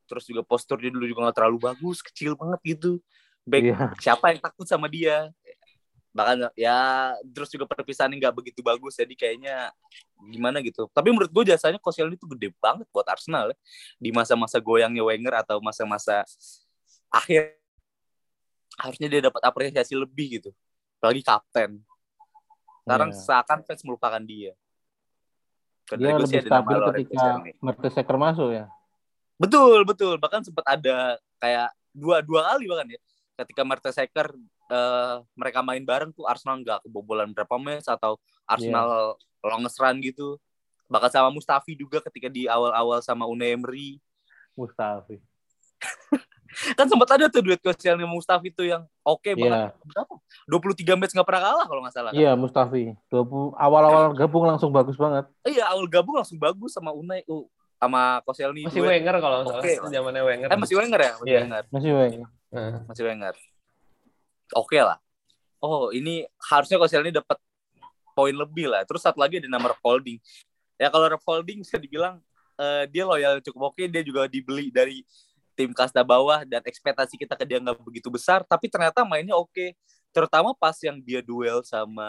Terus 0.08 0.24
juga 0.24 0.44
posturnya 0.44 0.88
dulu 0.88 1.04
juga 1.04 1.28
nggak 1.28 1.38
terlalu 1.40 1.58
bagus, 1.62 2.00
kecil 2.00 2.36
banget 2.36 2.60
gitu. 2.66 3.00
Back 3.44 3.64
Iya. 3.64 3.96
siapa 3.98 4.32
yang 4.32 4.40
takut 4.40 4.64
sama 4.64 4.88
dia? 4.88 5.32
Bahkan 6.18 6.50
ya 6.58 7.14
terus 7.30 7.54
juga 7.54 7.70
perpisahannya 7.70 8.18
nggak 8.18 8.34
begitu 8.34 8.66
bagus 8.66 8.98
jadi 8.98 9.14
kayaknya 9.14 9.70
gimana 10.34 10.58
gitu. 10.66 10.90
Tapi 10.90 11.14
menurut 11.14 11.30
gue 11.30 11.54
jasanya 11.54 11.78
Koscielny 11.78 12.18
itu 12.18 12.26
gede 12.34 12.50
banget 12.58 12.90
buat 12.90 13.06
Arsenal 13.06 13.54
ya. 13.54 13.58
Di 14.02 14.10
masa-masa 14.10 14.58
goyangnya 14.58 15.06
Wenger 15.06 15.46
atau 15.46 15.62
masa-masa 15.62 16.26
akhir 17.14 17.54
harusnya 18.82 19.08
dia 19.14 19.22
dapat 19.30 19.42
apresiasi 19.46 19.94
lebih 19.94 20.42
gitu. 20.42 20.50
Apalagi 20.98 21.22
kapten. 21.22 21.86
Sekarang 22.82 23.14
Iya. 23.14 23.22
seakan 23.22 23.60
fans 23.62 23.82
melupakan 23.86 24.24
dia. 24.26 24.58
Kalau 25.86 26.02
Dia 26.02 26.18
lebih 26.18 26.42
stabil 26.42 26.78
ketika. 26.98 27.26
Mertesacker 27.62 28.18
masuk 28.18 28.50
ya. 28.58 28.66
Betul, 29.38 29.86
betul. 29.86 30.18
Bahkan 30.18 30.50
sempat 30.50 30.66
ada 30.66 31.22
kayak 31.38 31.70
dua 31.94 32.26
dua 32.26 32.42
kali 32.50 32.66
bahkan 32.66 32.90
ya. 32.90 33.00
Ketika 33.38 33.62
Mertesacker 33.62 34.34
eh, 34.68 35.16
mereka 35.34 35.60
main 35.62 35.82
bareng 35.82 36.12
tuh 36.12 36.24
Arsenal 36.24 36.60
nggak 36.60 36.84
kebobolan 36.84 37.32
berapa 37.32 37.56
match 37.56 37.88
atau 37.88 38.16
Arsenal 38.44 39.16
longest 39.42 39.78
run 39.78 40.00
gitu. 40.00 40.38
Bahkan 40.88 41.12
sama 41.12 41.30
Mustafi 41.30 41.76
juga 41.76 42.00
ketika 42.00 42.28
di 42.28 42.48
awal-awal 42.48 43.04
sama 43.04 43.28
Unai 43.28 43.56
Emery. 43.56 44.00
Mustafi. 44.56 45.20
Kan 46.74 46.90
sempat 46.90 47.06
ada 47.14 47.28
tuh 47.30 47.44
duet 47.44 47.60
Koscielny 47.62 48.02
sama 48.02 48.16
Mustafi 48.16 48.50
tuh 48.50 48.66
yang 48.66 48.82
oke 49.04 49.30
banget. 49.36 49.70
Iya, 49.70 49.84
Berapa? 49.84 50.14
23 50.48 50.98
match 50.98 51.14
nggak 51.14 51.28
pernah 51.28 51.44
kalah 51.44 51.66
kalau 51.68 51.82
nggak 51.86 51.94
salah. 51.94 52.12
kan? 52.12 52.18
iya 52.18 52.32
Mustafi. 52.34 52.96
20 53.12 53.54
awal-awal 53.54 54.16
gabung 54.16 54.48
langsung 54.48 54.72
bagus 54.74 54.96
banget. 54.98 55.28
Iya, 55.44 55.70
awal 55.70 55.86
gabung 55.86 56.18
langsung 56.18 56.40
bagus 56.40 56.74
sama 56.74 56.96
Unai 56.96 57.22
uh, 57.28 57.46
sama 57.78 58.24
Koscielny. 58.26 58.66
masih 58.66 58.82
duet. 58.82 58.90
Wenger 58.98 59.16
kalau 59.22 59.36
nggak 59.44 59.48
salah. 59.54 59.62
Oke. 59.62 59.74
Itu 59.76 59.88
zamannya 59.92 60.24
Wenger. 60.24 60.48
Eh, 60.50 60.58
masih 60.58 60.76
Wenger 60.80 61.00
ya? 61.04 61.12
Masih 61.20 61.30
Iya. 61.30 61.40
Wenger. 61.44 61.64
Masih. 61.70 61.92
Nah, 62.48 62.80
masih 62.90 63.04
Wenger. 63.06 63.36
Oke 64.56 64.80
lah. 64.80 65.02
Oh, 65.58 65.90
ini 65.90 66.24
harusnya 66.48 66.78
Koscielny 66.78 67.10
dapat 67.10 67.42
poin 68.14 68.34
lebih 68.34 68.70
lah. 68.70 68.86
Terus 68.86 69.04
satu 69.04 69.20
lagi 69.20 69.42
ada 69.42 69.50
nama 69.50 69.74
Rob 69.74 69.82
Holding. 69.82 70.18
Ya 70.78 70.94
kalau 70.94 71.10
Rob 71.10 71.24
Holding 71.26 71.66
bisa 71.66 71.82
dibilang 71.82 72.22
eh, 72.58 72.86
dia 72.90 73.04
loyal 73.06 73.42
cukup 73.42 73.74
oke, 73.74 73.84
dia 73.90 74.02
juga 74.02 74.26
dibeli 74.26 74.70
dari 74.74 75.06
tim 75.58 75.74
kasta 75.74 76.06
bawah 76.06 76.46
dan 76.46 76.62
ekspektasi 76.62 77.18
kita 77.18 77.34
ke 77.34 77.42
dia 77.42 77.58
nggak 77.58 77.82
begitu 77.82 78.14
besar, 78.14 78.46
tapi 78.46 78.70
ternyata 78.70 79.02
mainnya 79.02 79.34
oke. 79.34 79.74
Terutama 80.14 80.54
pas 80.54 80.74
yang 80.82 80.98
dia 81.02 81.22
duel 81.22 81.62
sama 81.66 82.06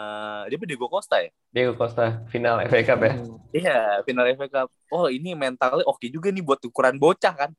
dia 0.49 0.57
Diego 0.65 0.89
Costa 0.89 1.17
ya. 1.21 1.29
Diego 1.49 1.73
Costa 1.77 2.25
final 2.29 2.61
FA 2.69 2.81
Cup 2.85 2.99
ya. 3.05 3.13
Iya, 3.53 3.79
final 4.05 4.25
FA 4.37 4.47
Cup. 4.49 4.67
Oh, 4.89 5.09
ini 5.09 5.33
mentalnya 5.33 5.85
oke 5.85 6.05
juga 6.09 6.29
nih 6.29 6.41
buat 6.45 6.61
ukuran 6.61 6.97
bocah 6.97 7.33
kan. 7.33 7.51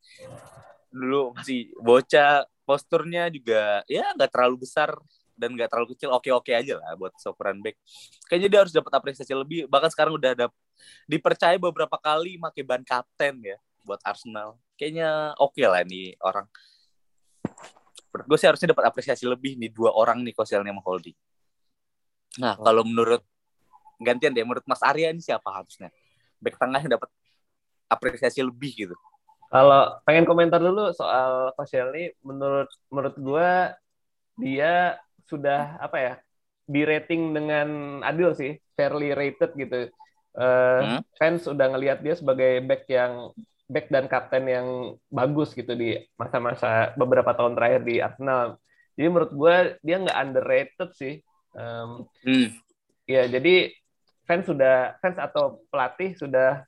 Dulu 0.90 1.38
masih 1.38 1.70
bocah, 1.78 2.46
posturnya 2.70 3.26
juga 3.34 3.82
ya 3.90 4.14
nggak 4.14 4.30
terlalu 4.30 4.62
besar 4.62 4.94
dan 5.34 5.58
nggak 5.58 5.66
terlalu 5.66 5.98
kecil. 5.98 6.14
Oke-oke 6.14 6.54
aja 6.54 6.78
lah 6.78 6.94
buat 6.94 7.10
ukuran 7.18 7.58
back. 7.58 7.74
Kayaknya 8.30 8.48
dia 8.52 8.60
harus 8.62 8.70
dapat 8.70 8.92
apresiasi 8.94 9.34
lebih. 9.34 9.66
Bahkan 9.66 9.90
sekarang 9.90 10.14
udah 10.14 10.30
ada 10.38 10.46
dipercaya 11.10 11.58
beberapa 11.58 11.98
kali 11.98 12.38
pakai 12.38 12.62
ban 12.62 12.86
kapten 12.86 13.42
ya 13.42 13.58
buat 13.82 13.98
Arsenal. 14.06 14.54
Kayaknya 14.78 15.34
oke 15.34 15.58
lah 15.66 15.82
nih 15.82 16.14
orang. 16.22 16.46
Menurut 18.14 18.26
gue 18.30 18.38
sih 18.38 18.46
harusnya 18.46 18.70
dapat 18.70 18.86
apresiasi 18.86 19.26
lebih 19.26 19.58
nih 19.58 19.74
dua 19.74 19.90
orang 19.90 20.22
nih 20.22 20.30
Koscielny 20.30 20.70
sama 20.70 20.82
Holding. 20.86 21.18
Nah, 22.38 22.54
kalau 22.54 22.86
menurut 22.86 23.26
gantian 23.98 24.30
deh 24.30 24.46
menurut 24.46 24.62
Mas 24.70 24.82
Arya 24.86 25.10
ini 25.10 25.18
siapa 25.18 25.50
harusnya? 25.50 25.90
Back 26.38 26.54
tengah 26.62 26.78
yang 26.78 26.94
dapat 26.94 27.10
apresiasi 27.90 28.38
lebih 28.46 28.86
gitu. 28.86 28.96
Kalau 29.50 29.98
pengen 30.06 30.24
komentar 30.30 30.62
dulu 30.62 30.94
soal 30.94 31.50
Koscielny, 31.58 32.14
menurut 32.22 32.70
menurut 32.86 33.16
gua 33.18 33.74
dia 34.38 34.96
sudah 35.26 35.76
apa 35.82 35.96
ya 35.98 36.14
di 36.70 36.86
rating 36.86 37.34
dengan 37.34 37.98
adil 38.06 38.30
sih, 38.38 38.54
fairly 38.78 39.10
rated 39.10 39.50
gitu. 39.58 39.90
Eh, 40.38 40.80
Hmm. 40.86 41.02
Fans 41.18 41.50
udah 41.50 41.66
ngelihat 41.74 41.98
dia 42.06 42.14
sebagai 42.14 42.62
back 42.62 42.86
yang 42.86 43.34
back 43.66 43.90
dan 43.90 44.06
kapten 44.06 44.46
yang 44.46 44.66
bagus 45.10 45.50
gitu 45.54 45.74
di 45.74 45.98
masa-masa 46.14 46.94
beberapa 46.94 47.34
tahun 47.34 47.58
terakhir 47.58 47.82
di 47.82 47.98
Arsenal. 47.98 48.54
Jadi 48.94 49.06
menurut 49.10 49.32
gua 49.34 49.74
dia 49.82 49.98
nggak 49.98 50.18
underrated 50.30 50.90
sih. 50.94 51.14
Em, 51.58 52.06
Hmm. 52.22 52.48
Ya, 53.10 53.26
jadi 53.26 53.74
fans 54.30 54.46
sudah 54.46 54.94
fans 55.02 55.18
atau 55.18 55.66
pelatih 55.74 56.14
sudah 56.14 56.62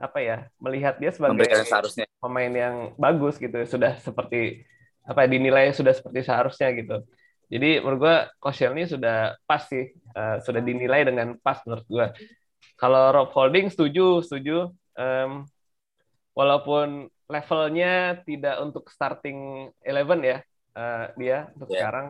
apa 0.00 0.18
ya 0.24 0.36
melihat 0.56 0.96
dia 0.96 1.12
sebagai 1.12 1.44
seharusnya. 1.68 2.08
pemain 2.16 2.48
yang 2.48 2.76
bagus 2.96 3.36
gitu 3.36 3.52
sudah 3.68 4.00
seperti 4.00 4.64
apa 5.04 5.24
ya, 5.24 5.28
dinilai 5.28 5.76
sudah 5.76 5.92
seperti 5.92 6.24
seharusnya 6.24 6.72
gitu. 6.72 7.04
Jadi 7.52 7.82
menurut 7.84 7.98
gua 8.00 8.16
Koscielny 8.40 8.88
sudah 8.88 9.36
pas 9.44 9.60
sih 9.68 9.92
eh, 9.92 10.36
sudah 10.40 10.64
dinilai 10.64 11.04
dengan 11.04 11.36
pas 11.44 11.60
menurut 11.68 11.84
gua. 11.84 12.06
Kalau 12.80 13.12
Rob 13.12 13.28
Holding 13.36 13.68
setuju 13.68 14.24
setuju. 14.24 14.72
Em, 14.96 15.44
walaupun 16.32 17.08
levelnya 17.28 18.20
tidak 18.24 18.56
untuk 18.64 18.88
starting 18.88 19.68
11 19.84 20.20
ya 20.24 20.38
eh, 20.78 21.04
dia 21.20 21.38
untuk 21.52 21.68
Ya. 21.68 21.84
sekarang. 21.84 22.06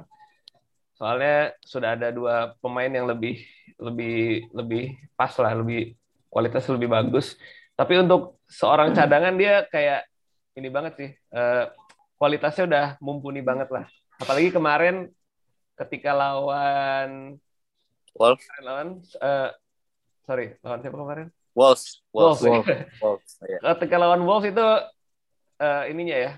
Soalnya 0.94 1.56
sudah 1.64 1.96
ada 1.96 2.12
dua 2.12 2.52
pemain 2.60 2.92
yang 2.92 3.08
lebih 3.08 3.40
lebih 3.80 4.46
lebih 4.52 4.84
pas 5.16 5.32
lah 5.40 5.56
lebih 5.56 5.96
kualitas 6.28 6.68
lebih 6.68 6.92
bagus 6.92 7.34
tapi 7.80 7.96
untuk 7.96 8.36
seorang 8.44 8.92
cadangan 8.92 9.32
dia 9.40 9.64
kayak 9.72 10.04
ini 10.52 10.68
banget 10.68 10.92
sih 11.00 11.10
eh, 11.16 11.64
kualitasnya 12.20 12.68
udah 12.68 12.86
mumpuni 13.00 13.40
banget 13.40 13.72
lah 13.72 13.88
apalagi 14.20 14.52
kemarin 14.52 15.08
ketika 15.80 16.12
lawan 16.12 17.40
Wolf, 18.12 18.36
lawan 18.60 19.00
eh, 19.00 19.48
sorry 20.28 20.60
lawan 20.60 20.84
siapa 20.84 21.00
kemarin 21.00 21.32
Wolves, 21.56 22.04
Wolves, 22.12 22.44
Wolves. 22.44 22.68
Wolves. 23.02 23.32
Iya. 23.48 23.58
ketika 23.72 23.96
lawan 23.96 24.28
Wolves 24.28 24.52
itu 24.52 24.66
eh, 25.56 25.82
ininya 25.88 26.16
ya 26.20 26.32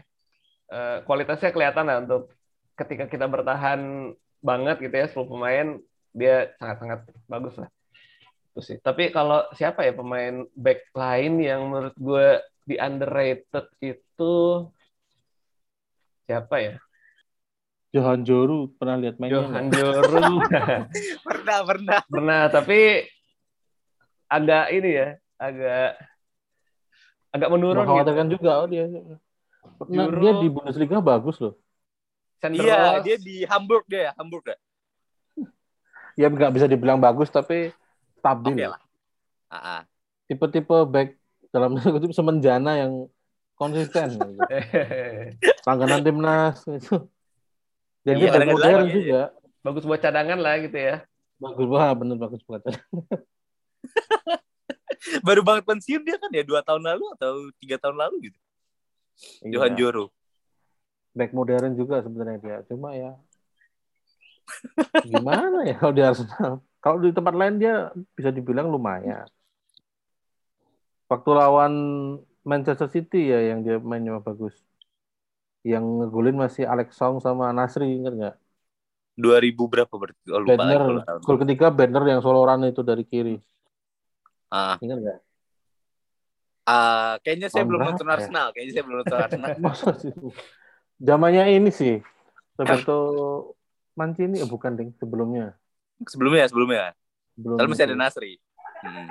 eh, 0.71 0.99
kualitasnya 1.03 1.51
kelihatan 1.51 1.91
lah 1.91 2.07
untuk 2.07 2.31
ketika 2.79 3.11
kita 3.11 3.27
bertahan 3.27 4.15
banget 4.39 4.79
gitu 4.79 4.95
ya 4.95 5.07
10 5.11 5.27
pemain 5.27 5.67
dia 6.15 6.55
sangat-sangat 6.63 7.11
bagus 7.27 7.59
lah 7.59 7.67
itu 8.53 8.61
sih 8.61 8.77
tapi 8.85 9.09
kalau 9.09 9.49
siapa 9.57 9.81
ya 9.81 9.97
pemain 9.97 10.45
back 10.53 10.93
lain 10.93 11.41
yang 11.41 11.65
menurut 11.73 11.97
gue 11.97 12.27
di 12.69 12.77
underrated 12.77 13.67
itu 13.81 14.35
siapa 16.29 16.57
ya 16.61 16.75
Johan 17.93 18.25
Joru 18.25 18.73
pernah 18.77 18.97
lihat 18.97 19.17
mainnya 19.21 19.45
Johan 19.45 19.69
nggak? 19.69 19.77
Joru 19.77 20.25
Pernah, 21.29 21.59
pernah. 21.65 21.99
pernah 22.09 22.43
tapi 22.49 23.05
agak 24.33 24.65
ini 24.73 24.91
ya 24.97 25.09
agak 25.37 26.01
agak 27.33 27.49
menurun 27.53 27.85
gitu. 27.85 27.89
Mengkhawatirkan 27.89 28.29
juga 28.33 28.51
oh 28.65 28.69
dia. 28.69 28.85
Pernah, 29.77 30.05
Juru- 30.09 30.21
dia 30.25 30.33
di 30.41 30.49
Bundesliga 30.49 31.01
bagus 31.05 31.37
loh. 31.41 31.57
Center 32.41 32.65
Iya, 32.65 32.81
Ross. 32.81 33.05
dia 33.05 33.17
di 33.21 33.37
Hamburg 33.45 33.85
dia, 33.89 34.01
ya, 34.09 34.13
Hamburg 34.17 34.45
ya. 34.49 34.57
Ya 36.17 36.27
nggak 36.29 36.53
bisa 36.53 36.65
dibilang 36.69 37.01
bagus 37.01 37.29
tapi 37.29 37.73
stabil. 38.23 38.55
Oke 38.55 38.67
lah. 38.71 38.81
Ah, 39.51 39.57
ah. 39.59 39.81
Tipe-tipe 40.25 40.77
back 40.87 41.19
dalam 41.51 41.75
kutip 41.77 42.15
semenjana 42.15 42.79
yang 42.79 43.11
konsisten. 43.59 44.17
gitu. 44.17 44.39
Langganan 45.67 46.01
timnas 46.01 46.63
itu. 46.71 47.11
Dan 48.03 48.15
Iya, 48.19 48.31
kadang-kadang 48.31 48.59
modern 48.59 48.83
lagi, 48.83 48.95
juga. 48.97 49.23
bagus 49.63 49.83
buat 49.87 49.99
cadangan 49.99 50.39
lah 50.43 50.59
gitu 50.59 50.75
ya 50.75 51.07
Bagus 51.39 51.67
banget, 51.71 51.95
bener 52.03 52.17
bagus 52.19 52.43
banget. 52.43 52.83
Baru 55.27 55.43
banget 55.43 55.65
pensiun 55.67 56.03
dia 56.03 56.19
kan 56.19 56.31
ya 56.31 56.43
dua 56.43 56.63
tahun 56.63 56.83
lalu 56.83 57.05
atau 57.15 57.33
tiga 57.59 57.79
tahun 57.79 57.99
lalu 57.99 58.31
gitu. 58.31 58.39
Iya. 59.43 59.51
Johan 59.55 59.75
Joro. 59.75 60.07
back 61.13 61.31
modern 61.31 61.77
juga 61.77 62.01
sebenarnya 62.01 62.39
dia. 62.41 62.59
Cuma 62.67 62.97
ya 62.97 63.13
gimana 65.05 65.63
ya 65.63 65.77
kalau 65.77 65.93
di 65.93 66.03
Arsenal? 66.03 66.65
Kalau 66.83 66.99
di 66.99 67.15
tempat 67.15 67.35
lain 67.39 67.63
dia 67.63 67.95
bisa 68.19 68.35
dibilang 68.35 68.67
lumayan. 68.67 69.31
Waktu 71.07 71.31
lawan 71.31 71.73
Manchester 72.43 72.91
City 72.91 73.31
ya 73.31 73.55
yang 73.55 73.63
dia 73.63 73.79
mainnya 73.79 74.19
bagus. 74.19 74.59
Yang 75.63 75.85
ngegolin 75.87 76.35
masih 76.35 76.67
Alex 76.67 76.99
Song 76.99 77.23
sama 77.23 77.55
Nasri 77.55 77.87
ingat 77.87 78.13
nggak? 78.19 78.37
2000 79.15 79.63
berapa 79.71 79.95
berarti? 79.95 80.27
Oh, 80.35 80.43
lupa 80.43 80.59
Banner, 80.59 80.83
gol 81.23 81.39
ketiga 81.39 81.71
Banner 81.71 82.03
yang 82.03 82.19
soloran 82.19 82.67
itu 82.67 82.83
dari 82.83 83.07
kiri. 83.07 83.39
Ah, 84.51 84.75
Ingat 84.83 84.99
nggak? 84.99 85.19
ah, 86.67 87.15
kayaknya 87.23 87.47
saya 87.47 87.63
Tahun 87.63 87.69
belum 87.71 87.81
nonton 87.95 88.07
ya? 88.11 88.15
Arsenal. 88.19 88.47
Kayaknya 88.51 88.73
saya 88.75 88.85
belum 88.85 88.99
nonton 89.07 89.19
Arsenal. 89.31 89.53
Zamannya 90.99 91.45
ini 91.55 91.71
sih. 91.71 92.03
Roberto 92.59 92.99
Mancini, 93.95 94.43
eh, 94.43 94.49
bukan 94.49 94.73
ding, 94.75 94.91
sebelumnya. 94.99 95.55
Sebelumnya, 96.09 96.45
sebelumnya. 96.49 96.85
Sebelum 97.37 97.57
Kalau 97.59 97.69
masih 97.71 97.85
ada. 97.89 97.97
Nasri. 97.97 98.33
Hmm. 98.83 99.09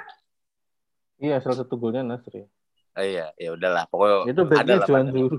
Iya, 1.21 1.38
salah 1.39 1.57
satu 1.62 1.77
golnya 1.77 2.01
Nasri. 2.01 2.50
Oh, 2.91 3.05
iya, 3.05 3.31
ya 3.39 3.55
udahlah. 3.55 3.88
Pokoknya 3.88 4.31
Itu 4.31 4.41
ada 4.51 4.51
backnya 4.51 4.77
Pak. 4.83 5.15
Juru. 5.15 5.38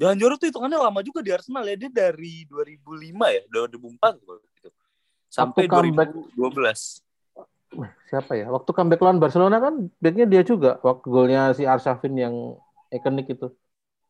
Johan 0.00 0.16
Joro 0.18 0.34
tuh 0.40 0.48
hitungannya 0.48 0.78
lama 0.80 1.00
juga 1.04 1.20
di 1.20 1.30
Arsenal 1.34 1.64
ya. 1.66 1.76
Dia 1.76 1.90
dari 1.90 2.46
2005 2.48 3.28
ya, 3.28 3.42
2004 3.50 4.18
gitu. 4.22 4.68
Sampai 5.28 5.66
Waktu 5.66 5.92
comeback. 5.92 6.10
2012. 6.36 7.02
Siapa 8.12 8.32
ya? 8.36 8.46
Waktu 8.52 8.70
comeback 8.72 9.00
lawan 9.00 9.18
Barcelona 9.20 9.56
kan 9.58 9.74
backnya 9.98 10.26
dia 10.28 10.42
juga. 10.44 10.78
Waktu 10.84 11.06
golnya 11.08 11.52
si 11.56 11.64
Arshavin 11.64 12.14
yang 12.16 12.34
ikonik 12.92 13.32
itu. 13.32 13.48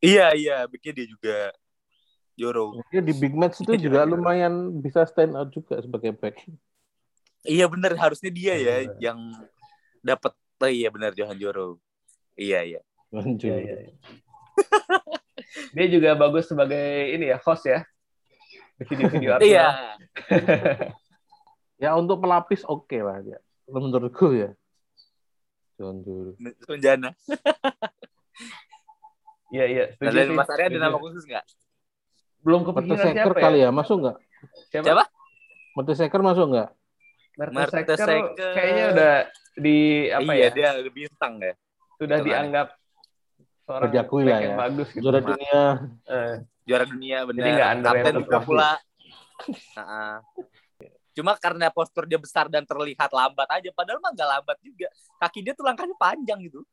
Iya, 0.03 0.35
iya, 0.35 0.57
bikin 0.67 0.91
dia 0.91 1.07
juga 1.07 1.55
Joro. 2.33 2.77
Dia 2.89 3.01
di 3.01 3.13
big 3.13 3.33
match 3.37 3.61
itu 3.61 3.71
Iya, 3.77 3.81
juga 3.89 3.99
iya. 4.03 4.09
lumayan 4.09 4.53
bisa 4.81 5.05
stand 5.05 5.37
out 5.37 5.49
juga 5.53 5.79
sebagai 5.81 6.13
back. 6.17 6.43
Iya 7.43 7.67
bener, 7.67 7.99
harusnya 7.99 8.31
dia 8.31 8.55
ya 8.55 8.75
Bener. 8.87 8.97
yang 9.03 9.19
dapat. 9.99 10.31
Oh 10.63 10.71
iya 10.71 10.87
benar 10.87 11.11
Johan 11.11 11.35
Joro. 11.35 11.77
Iya, 12.39 12.63
iya. 12.63 12.81
Juru. 13.11 13.35
Iya, 13.37 13.57
iya, 13.61 13.75
iya. 13.89 13.95
Dia 15.75 15.85
juga 15.89 16.13
bagus 16.17 16.49
sebagai 16.49 17.13
ini 17.13 17.29
ya 17.29 17.37
host 17.41 17.65
ya. 17.69 17.85
Di 18.79 18.85
Video-video 18.89 19.29
Arsenal. 19.37 19.49
Iya. 19.49 19.67
Ya 21.77 21.89
untuk 21.99 22.21
pelapis 22.23 22.63
oke 22.65 22.97
lah 23.01 23.21
dia. 23.21 23.37
Menurutku 23.69 24.33
ya. 24.33 24.49
Juan 25.77 25.99
Juru. 26.05 26.37
Sunjana. 26.63 27.13
Iya, 29.53 29.65
iya. 29.69 29.83
Sih, 29.93 30.33
Mas 30.33 30.49
Arya 30.49 30.73
ada 30.73 30.79
nama 30.89 30.97
khusus 30.97 31.25
nggak? 31.29 31.45
Belum 32.43 32.61
kepikiran 32.67 33.15
siapa 33.15 33.35
kali 33.39 33.59
ya? 33.63 33.71
ya, 33.71 33.75
masuk 33.75 33.95
nggak? 34.03 34.17
Siapa? 34.69 34.85
Siapa? 34.85 35.03
Mertesacker 35.73 36.21
masuk 36.21 36.45
nggak? 36.53 36.69
Mertesacker 37.33 37.97
Mertesacker. 37.97 38.53
kayaknya 38.53 38.85
udah 38.93 39.13
di 39.53 39.77
apa 40.11 40.31
iya, 40.35 40.43
ya? 40.43 40.49
dia 40.53 40.67
ada 40.75 40.91
bintang 40.91 41.33
ya. 41.39 41.53
Sudah 41.97 42.17
Hitungannya. 42.19 42.25
dianggap 42.27 42.67
seorang 43.63 43.91
lah 43.95 44.39
yang 44.43 44.43
ya. 44.43 44.57
bagus 44.59 44.87
gitu. 44.91 45.01
Juara 45.07 45.19
dunia. 45.23 45.61
Eh, 46.03 46.33
Juara 46.67 46.85
dunia 46.85 47.17
benar. 47.25 47.39
Jadi 47.39 47.49
nggak 47.55 47.69
underrated 47.73 48.03
Kapten 48.03 48.23
juga 48.27 48.37
pula. 48.43 48.71
Nah, 49.75 50.21
Cuma 51.13 51.37
karena 51.37 51.69
postur 51.69 52.09
dia 52.09 52.17
besar 52.17 52.49
dan 52.49 52.65
terlihat 52.65 53.13
lambat 53.13 53.45
aja. 53.45 53.69
Padahal 53.69 54.01
mah 54.01 54.11
nggak 54.11 54.29
lambat 54.33 54.57
juga. 54.65 54.89
Kaki 55.21 55.45
dia 55.45 55.53
tuh 55.53 55.61
langkahnya 55.61 55.93
panjang 55.93 56.41
gitu. 56.41 56.65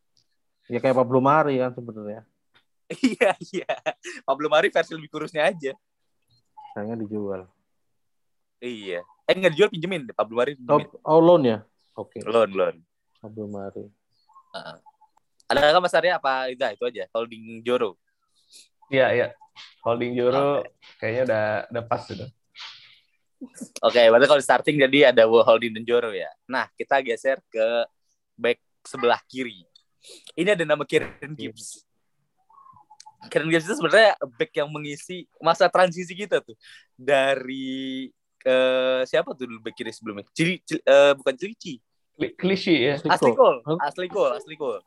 Ya 0.72 0.80
kayak 0.80 0.96
Pablo 0.96 1.20
Mari 1.20 1.60
kan 1.60 1.76
sebenarnya. 1.76 2.24
iya, 3.06 3.30
iya. 3.52 3.70
Pablo 4.26 4.50
Mari 4.50 4.68
versi 4.68 4.92
lebih 4.94 5.10
kurusnya 5.10 5.46
aja. 5.46 5.72
Sayangnya 6.74 6.98
dijual. 7.00 7.46
Iya. 8.58 9.00
Eh 9.24 9.34
nggak 9.34 9.52
dijual 9.54 9.70
pinjemin 9.70 10.10
deh. 10.10 10.14
Pablo 10.14 10.42
Mari 10.42 10.58
Oh, 10.66 10.78
pinjemin. 10.78 10.86
oh 11.06 11.20
loan 11.22 11.42
ya? 11.46 11.58
Oke. 11.94 12.18
Loan, 12.26 12.50
loan. 12.52 12.76
Pablo 13.22 13.46
Mari. 13.46 13.84
Ada 15.46 15.70
nggak 15.74 15.82
Mas 15.82 15.94
Arya 15.94 16.18
apa 16.18 16.50
itu 16.50 16.62
itu 16.62 16.84
aja? 16.86 17.04
Holding 17.14 17.62
Joro. 17.62 17.94
Iya, 18.90 19.06
iya. 19.14 19.26
Holding 19.86 20.14
Joro 20.18 20.62
kayaknya 20.98 21.22
udah 21.26 21.44
udah 21.70 21.84
pas 21.86 22.02
gitu. 22.06 22.26
Oke, 23.80 24.02
berarti 24.12 24.26
kalau 24.28 24.42
starting 24.42 24.76
jadi 24.78 25.14
ada 25.14 25.24
Holding 25.26 25.80
dan 25.80 25.84
Joro 25.86 26.10
ya. 26.12 26.28
Nah, 26.44 26.68
kita 26.76 27.00
geser 27.00 27.40
ke 27.48 27.66
back 28.36 28.60
sebelah 28.84 29.20
kiri. 29.26 29.64
Ini 30.36 30.52
ada 30.56 30.64
nama 30.64 30.84
Kieran 30.84 31.32
Gibbs. 31.36 31.84
Kieran 33.28 33.52
Gibbs 33.52 33.68
itu 33.68 33.76
sebenarnya 33.76 34.16
back 34.40 34.52
yang 34.56 34.68
mengisi 34.72 35.28
masa 35.36 35.68
transisi 35.68 36.16
kita 36.16 36.40
tuh 36.40 36.56
dari 36.96 38.08
eh, 38.40 39.02
siapa 39.04 39.36
tuh 39.36 39.44
dulu 39.44 39.60
back 39.60 39.76
kiri 39.76 39.92
sebelumnya? 39.92 40.24
Cili, 40.32 40.64
Cili- 40.64 40.80
eh, 40.80 41.12
bukan 41.12 41.34
Cilici. 41.36 41.76
Kli- 42.16 42.32
Klisi 42.36 42.72
ya. 42.80 42.96
Asli 43.04 43.32
Cole, 43.36 43.60
asli 43.84 44.06
Cole, 44.08 44.32
asli 44.40 44.54
Cole. 44.56 44.80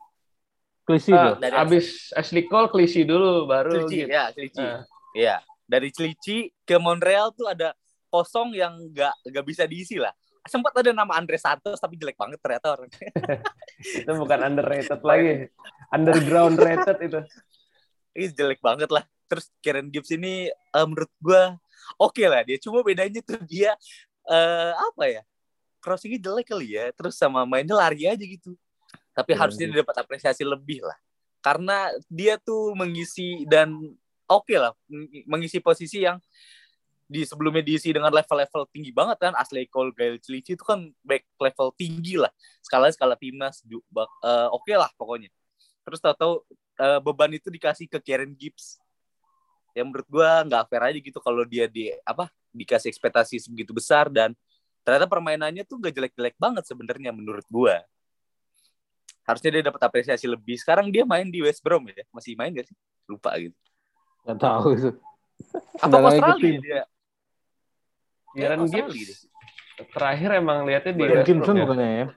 Klisi 0.84 1.14
Ah, 1.14 1.38
tuh. 1.38 1.46
Dari- 1.46 1.58
abis 1.62 2.10
Ashley 2.12 2.44
Cole 2.50 2.68
Klisi 2.68 3.06
dulu 3.06 3.46
baru 3.46 3.86
Cilici, 3.86 4.04
gitu. 4.04 4.10
ya, 4.10 4.24
Cilici. 4.34 4.60
Ah. 4.60 4.82
Iya, 5.14 5.36
dari 5.64 5.90
Cilici 5.94 6.50
ke 6.66 6.76
Montreal 6.82 7.30
tuh 7.32 7.48
ada 7.48 7.78
kosong 8.10 8.58
yang 8.58 8.74
nggak 8.90 9.14
nggak 9.30 9.46
bisa 9.46 9.64
diisi 9.70 10.02
lah. 10.02 10.12
Sempat 10.44 10.76
ada 10.76 10.92
nama 10.92 11.16
Andre 11.16 11.40
Santos 11.40 11.80
tapi 11.80 11.96
jelek 11.96 12.20
banget 12.20 12.36
ternyata 12.42 12.76
orang. 12.76 12.90
Itu 14.04 14.12
bukan 14.18 14.40
underrated 14.44 15.00
lagi. 15.00 15.48
Underground 15.88 16.58
rated 16.60 16.98
itu. 17.00 17.20
Ini 18.14 18.34
jelek 18.34 18.62
banget 18.62 18.90
lah. 18.90 19.04
Terus 19.28 19.50
Karen 19.60 19.90
Gibbs 19.90 20.14
ini 20.14 20.50
eh, 20.50 20.86
menurut 20.86 21.12
gua 21.18 21.58
oke 21.98 22.24
lah 22.26 22.46
dia. 22.46 22.58
Cuma 22.62 22.86
bedanya 22.86 23.20
tuh 23.26 23.42
dia 23.46 23.74
eh 24.30 24.74
apa 24.74 25.04
ya? 25.10 25.22
Crossingnya 25.84 26.22
jelek 26.22 26.54
kali 26.54 26.78
ya. 26.78 26.94
Terus 26.94 27.18
sama 27.18 27.44
mainnya 27.44 27.76
lari 27.76 28.08
aja 28.08 28.24
gitu. 28.24 28.56
Tapi 29.14 29.34
Karen 29.34 29.42
harusnya 29.42 29.66
dia 29.70 29.78
dapat 29.82 29.96
apresiasi 30.00 30.46
lebih 30.46 30.86
lah. 30.86 30.98
Karena 31.44 31.92
dia 32.08 32.40
tuh 32.40 32.72
mengisi 32.72 33.44
dan 33.50 33.76
oke 34.30 34.56
lah 34.56 34.72
meng- 34.88 35.26
mengisi 35.28 35.60
posisi 35.60 36.08
yang 36.08 36.18
di 37.04 37.28
sebelumnya 37.28 37.62
diisi 37.62 37.92
dengan 37.94 38.10
level-level 38.10 38.66
tinggi 38.72 38.90
banget 38.90 39.20
kan 39.22 39.34
Ashley 39.36 39.68
Cole, 39.68 39.94
Gael 39.94 40.18
Cilici 40.18 40.56
itu 40.56 40.64
kan 40.64 40.88
back 41.04 41.28
level 41.38 41.76
tinggi 41.76 42.18
lah 42.18 42.32
skala 42.64 42.90
skala 42.90 43.20
timnas 43.20 43.62
eh, 43.68 44.48
oke 44.50 44.74
lah 44.74 44.90
pokoknya 44.96 45.30
terus 45.84 46.00
tahu-tahu 46.00 46.42
eh, 46.78 47.00
beban 47.02 47.32
itu 47.34 47.50
dikasih 47.50 47.86
ke 47.90 48.00
Karen 48.02 48.34
Gibbs 48.34 48.80
yang 49.74 49.90
menurut 49.90 50.06
gua 50.06 50.46
nggak 50.46 50.70
fair 50.70 50.84
aja 50.94 51.00
gitu 51.02 51.20
kalau 51.22 51.42
dia 51.46 51.66
di 51.66 51.90
apa 52.06 52.30
dikasih 52.54 52.94
ekspektasi 52.94 53.42
sebegitu 53.42 53.74
besar 53.74 54.06
dan 54.10 54.38
ternyata 54.86 55.10
permainannya 55.10 55.66
tuh 55.66 55.80
gak 55.82 55.96
jelek-jelek 55.96 56.36
banget 56.38 56.68
sebenarnya 56.70 57.10
menurut 57.10 57.46
gua 57.50 57.82
harusnya 59.24 59.50
dia 59.60 59.64
dapat 59.72 59.82
apresiasi 59.82 60.28
lebih 60.28 60.60
sekarang 60.60 60.92
dia 60.94 61.08
main 61.08 61.26
di 61.26 61.42
West 61.42 61.64
Brom 61.66 61.82
ya 61.90 62.04
masih 62.14 62.36
main 62.38 62.52
gak 62.54 62.68
sih 62.70 62.78
lupa 63.10 63.34
gitu 63.40 63.56
Nggak 64.24 64.40
tahu 64.40 64.68
itu. 64.78 64.90
apa 65.80 65.88
Nggak 65.90 66.04
Australia 66.08 66.54
dia 66.60 66.82
Kieran 68.34 68.60
Australia 68.66 68.88
Gibbs 68.94 69.10
deh. 69.10 69.88
terakhir 69.94 70.30
emang 70.38 70.58
lihatnya 70.70 70.94
di 70.94 71.02
West 71.02 71.16
Jenkinson 71.26 71.56
Brom 71.56 71.58
ya. 71.58 71.66
bukannya 71.66 71.90
ya? 71.90 72.08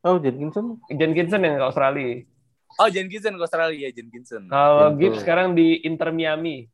Oh, 0.00 0.16
Jenkinson. 0.16 0.64
Jenkinson 0.88 1.40
yang 1.44 1.54
ke 1.60 1.64
Australia. 1.68 2.24
Oh 2.76 2.86
Jenkinson 2.86 3.34
ke 3.34 3.42
Australia 3.42 3.88
Jenkinson 3.90 4.46
Kalau 4.46 4.94
Gitu. 4.94 4.98
Gibbs 5.00 5.18
sekarang 5.20 5.52
di 5.52 5.82
Inter 5.82 6.12
Miami. 6.12 6.66
Oh, 6.66 6.68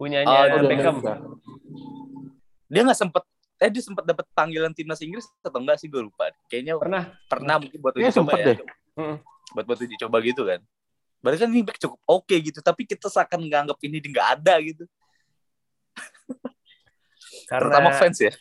Punyanya 0.00 0.56
udah 0.56 0.64
Beckham. 0.64 0.96
Dia 2.66 2.80
nggak 2.82 2.98
sempet 2.98 3.22
eh 3.60 3.68
dia 3.68 3.84
sempat 3.84 4.08
dapat 4.08 4.24
panggilan 4.32 4.72
timnas 4.72 4.96
Inggris 5.04 5.28
atau 5.44 5.60
enggak 5.60 5.76
sih 5.76 5.84
gue 5.84 6.00
lupa 6.00 6.32
kayaknya 6.48 6.80
Pernah. 6.80 7.12
pernah 7.28 7.60
mungkin 7.60 7.76
buat 7.76 7.92
uji 7.92 8.08
coba 8.08 8.16
sempet 8.16 8.38
ya 8.40 8.46
deh. 8.48 8.56
Buat 9.52 9.64
buat 9.68 9.78
uji 9.84 9.96
coba 10.00 10.16
gitu 10.24 10.42
kan 10.48 10.60
berarti 11.20 11.38
kan 11.44 11.52
ini 11.52 11.60
back 11.60 11.76
cukup 11.76 12.00
oke 12.08 12.32
gitu 12.32 12.64
tapi 12.64 12.88
kita 12.88 13.12
seakan 13.12 13.44
nganggap 13.44 13.76
ini 13.84 14.00
nggak 14.00 14.28
ada 14.40 14.56
gitu 14.64 14.88
Karena 17.52 17.60
terutama 17.60 17.90
fans 17.92 18.16
ya 18.16 18.32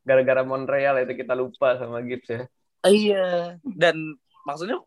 gara-gara 0.00 0.40
Montreal 0.40 0.96
itu 1.04 1.12
kita 1.12 1.36
lupa 1.36 1.76
sama 1.76 2.00
Gibbs 2.00 2.32
ya. 2.32 2.48
iya 2.88 3.60
dan 3.76 4.16
maksudnya 4.48 4.80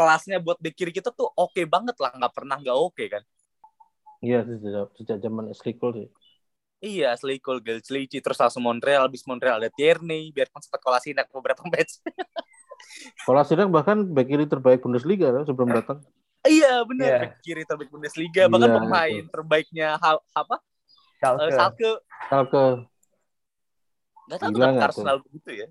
kelasnya 0.00 0.40
buat 0.40 0.56
back 0.56 0.72
kiri 0.72 0.96
kita 0.96 1.12
tuh 1.12 1.28
oke 1.36 1.60
banget 1.68 1.92
lah 2.00 2.08
nggak 2.16 2.32
pernah 2.32 2.56
nggak 2.56 2.72
oke 2.72 3.04
kan? 3.04 3.20
Iya, 4.24 4.48
sejak, 4.48 4.88
sejak 4.96 5.16
zaman 5.20 5.52
Cole 5.76 5.92
sih. 5.96 6.08
iya 6.80 7.12
Gal 7.60 7.80
Cilici 7.84 8.24
terus 8.24 8.40
langsung 8.40 8.64
Montreal 8.64 9.04
habis 9.04 9.20
Montreal 9.28 9.60
ada 9.60 9.68
Tierney 9.68 10.32
biarpun 10.32 10.64
sempat 10.64 10.80
kolasinak 10.80 11.28
beberapa 11.28 11.60
match. 11.72 12.00
Kalau 13.28 13.44
Sidak 13.44 13.68
bahkan 13.68 14.08
back 14.08 14.24
kiri 14.28 14.48
terbaik 14.48 14.80
Bundesliga 14.80 15.28
kan, 15.28 15.44
sebelum 15.44 15.68
datang. 15.68 16.00
iya 16.48 16.80
benar 16.88 17.20
back 17.28 17.36
kiri 17.44 17.68
terbaik 17.68 17.92
Bundesliga 17.92 18.48
bahkan 18.48 18.72
Iya, 18.72 18.76
pemain 18.80 19.24
terbaiknya 19.28 19.88
ha- 20.00 20.24
apa? 20.32 20.56
Schalke. 21.20 21.44
Eh, 21.44 21.52
Schalke. 21.52 21.90
Schalke. 22.32 22.64
Nggak 24.24 24.38
tahu 24.40 24.50
Gila 24.56 24.66
kenapa 24.72 24.84
Arsenal 24.88 25.16
begitu 25.20 25.50
ya. 25.52 25.68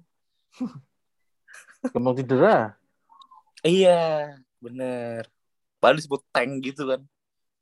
Kembang 1.89 2.13
cedera. 2.17 2.78
Iya 3.63 4.35
bener 4.59 5.27
Padahal 5.79 5.99
disebut 5.99 6.21
tank 6.35 6.51
gitu 6.63 6.83
kan 6.89 7.01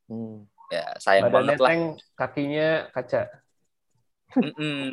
Hmm. 0.08 0.48
Ya, 0.68 0.96
sayang 1.00 1.32
Badannya 1.32 1.56
banget 1.56 1.60
lah. 1.60 1.70
tank, 1.72 1.84
kakinya 2.16 2.70
kaca. 2.92 3.22
Mm-mm. 4.36 4.92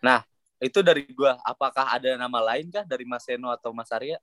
Nah, 0.00 0.24
itu 0.60 0.80
dari 0.80 1.04
gua. 1.12 1.36
Apakah 1.44 1.96
ada 1.96 2.16
nama 2.16 2.40
lain 2.52 2.72
kah 2.72 2.84
dari 2.84 3.04
Mas 3.04 3.24
Seno 3.24 3.52
atau 3.52 3.76
Mas 3.76 3.92
Arya? 3.92 4.16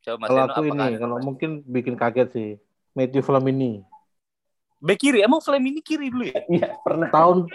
Coba 0.00 0.16
Mas 0.24 0.28
Kalau 0.32 0.44
Seno, 0.44 0.54
aku 0.56 0.64
ini, 0.72 0.80
ada 0.80 0.96
kalau 1.00 1.16
mungkin 1.20 1.60
bikin 1.64 1.96
kaget 1.96 2.28
sih. 2.32 2.50
Matthew 2.96 3.24
Flamini. 3.24 3.84
Bek 4.84 5.00
kiri, 5.00 5.24
emang 5.24 5.40
Flame 5.40 5.72
ini 5.72 5.80
kiri 5.80 6.12
dulu 6.12 6.28
ya? 6.28 6.44
Iya, 6.44 6.68
pernah. 6.84 7.08
Tahun 7.08 7.48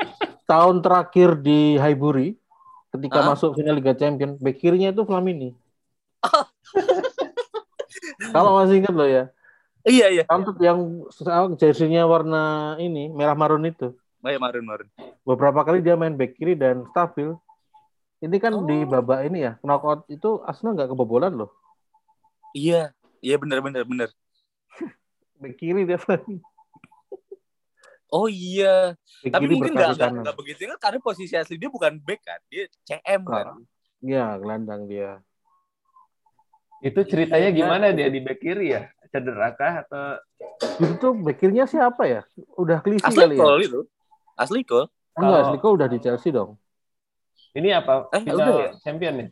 tahun 0.49 0.75
terakhir 0.81 1.37
di 1.37 1.77
Highbury 1.77 2.33
ketika 2.89 3.21
Hah? 3.21 3.33
masuk 3.33 3.53
final 3.53 3.77
Liga 3.77 3.93
Champion, 3.93 4.37
bek 4.41 4.57
kirinya 4.57 4.89
itu 4.89 5.05
Flamini. 5.05 5.53
Kalau 8.33 8.59
masih 8.59 8.79
ingat 8.81 8.93
loh 8.95 9.09
ya. 9.09 9.23
Iya, 9.87 10.05
iya. 10.11 10.23
Tahun 10.27 10.43
tuh 10.43 10.55
yang 10.59 10.79
jersey-nya 11.55 12.03
warna 12.03 12.75
ini 12.77 13.07
merah 13.09 13.33
marun 13.33 13.63
itu. 13.63 13.95
Oh, 14.19 14.27
iya, 14.27 14.35
Marun, 14.35 14.67
Marun. 14.67 14.87
Beberapa 15.23 15.63
kali 15.63 15.79
dia 15.79 15.95
main 15.95 16.11
bek 16.11 16.35
kiri 16.35 16.51
dan 16.51 16.83
stabil. 16.91 17.31
Ini 18.19 18.35
kan 18.35 18.51
Oh. 18.51 18.67
di 18.67 18.83
babak 18.83 19.23
ini 19.23 19.47
ya, 19.47 19.55
knockout 19.63 20.03
itu 20.11 20.43
Arsenal 20.43 20.75
nggak 20.75 20.91
kebobolan 20.91 21.31
loh. 21.39 21.55
Iya, 22.51 22.91
iya 23.23 23.35
benar 23.39 23.63
benar 23.63 23.87
benar. 23.87 24.09
Bek 25.39 25.55
kiri 25.55 25.87
dia. 25.87 25.95
Oh 28.11 28.27
iya, 28.27 28.99
Bek 29.23 29.31
tapi 29.31 29.45
mungkin 29.47 29.71
nggak 29.71 29.95
nggak 29.95 30.35
begitu 30.35 30.67
kan 30.75 30.79
karena 30.83 30.99
posisi 30.99 31.39
asli 31.39 31.55
dia 31.55 31.71
bukan 31.71 31.95
back 32.03 32.19
kan, 32.27 32.39
dia 32.51 32.67
CM 32.83 33.23
kan. 33.23 33.55
Iya, 34.03 34.35
gelandang 34.35 34.83
dia. 34.91 35.23
Itu 36.79 36.99
ceritanya 37.03 37.49
Iya, 37.51 37.57
gimana 37.57 37.85
dia 37.91 38.07
di 38.07 38.19
back 38.23 38.39
kiri 38.39 38.71
ya? 38.71 38.87
Cedera 39.09 39.51
kah 39.57 39.83
atau 39.83 40.21
Itu 40.79 41.17
bek 41.17 41.41
kirinya 41.41 41.65
siapa 41.65 42.05
ya? 42.05 42.21
Udah 42.55 42.79
klise 42.79 43.03
Asli 43.03 43.25
kali 43.25 43.35
ya? 43.35 43.41
gol 43.41 43.59
itu, 43.59 43.79
asli 44.37 44.61
gol. 44.63 44.85
Enggak, 45.17 45.41
Kalau- 45.43 45.47
Sliko 45.51 45.67
udah 45.75 45.87
di 45.89 45.97
Chelsea 45.99 46.31
dong. 46.31 46.55
ini 47.51 47.73
apa? 47.73 48.07
Eh, 48.13 48.21
Final 48.21 48.37
udah 48.37 48.55
ya? 48.55 48.71
champion 48.79 49.15
ya? 49.19 49.27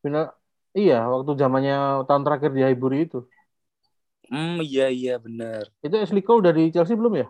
Final 0.00 0.24
Iya, 0.70 1.02
waktu 1.02 1.34
zamannya 1.34 2.06
tahun 2.06 2.22
terakhir 2.22 2.50
di 2.54 2.62
Highbury 2.62 3.10
itu. 3.10 3.26
Hmm, 4.30 4.62
iya 4.62 4.86
iya 4.86 5.18
benar. 5.18 5.66
Itu 5.82 5.98
Ashley 5.98 6.22
Cole 6.22 6.46
udah 6.46 6.54
di 6.54 6.70
Chelsea 6.70 6.94
belum 6.94 7.18
ya? 7.18 7.26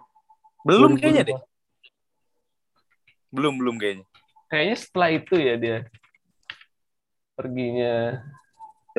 Belum 0.61 0.93
2005. 0.93 1.01
kayaknya 1.01 1.23
deh. 1.25 1.41
Belum 3.33 3.55
belum 3.57 3.81
kayaknya. 3.81 4.05
Kayaknya 4.53 4.77
setelah 4.77 5.09
itu 5.15 5.35
ya 5.41 5.55
dia 5.57 5.79
perginya. 7.33 8.21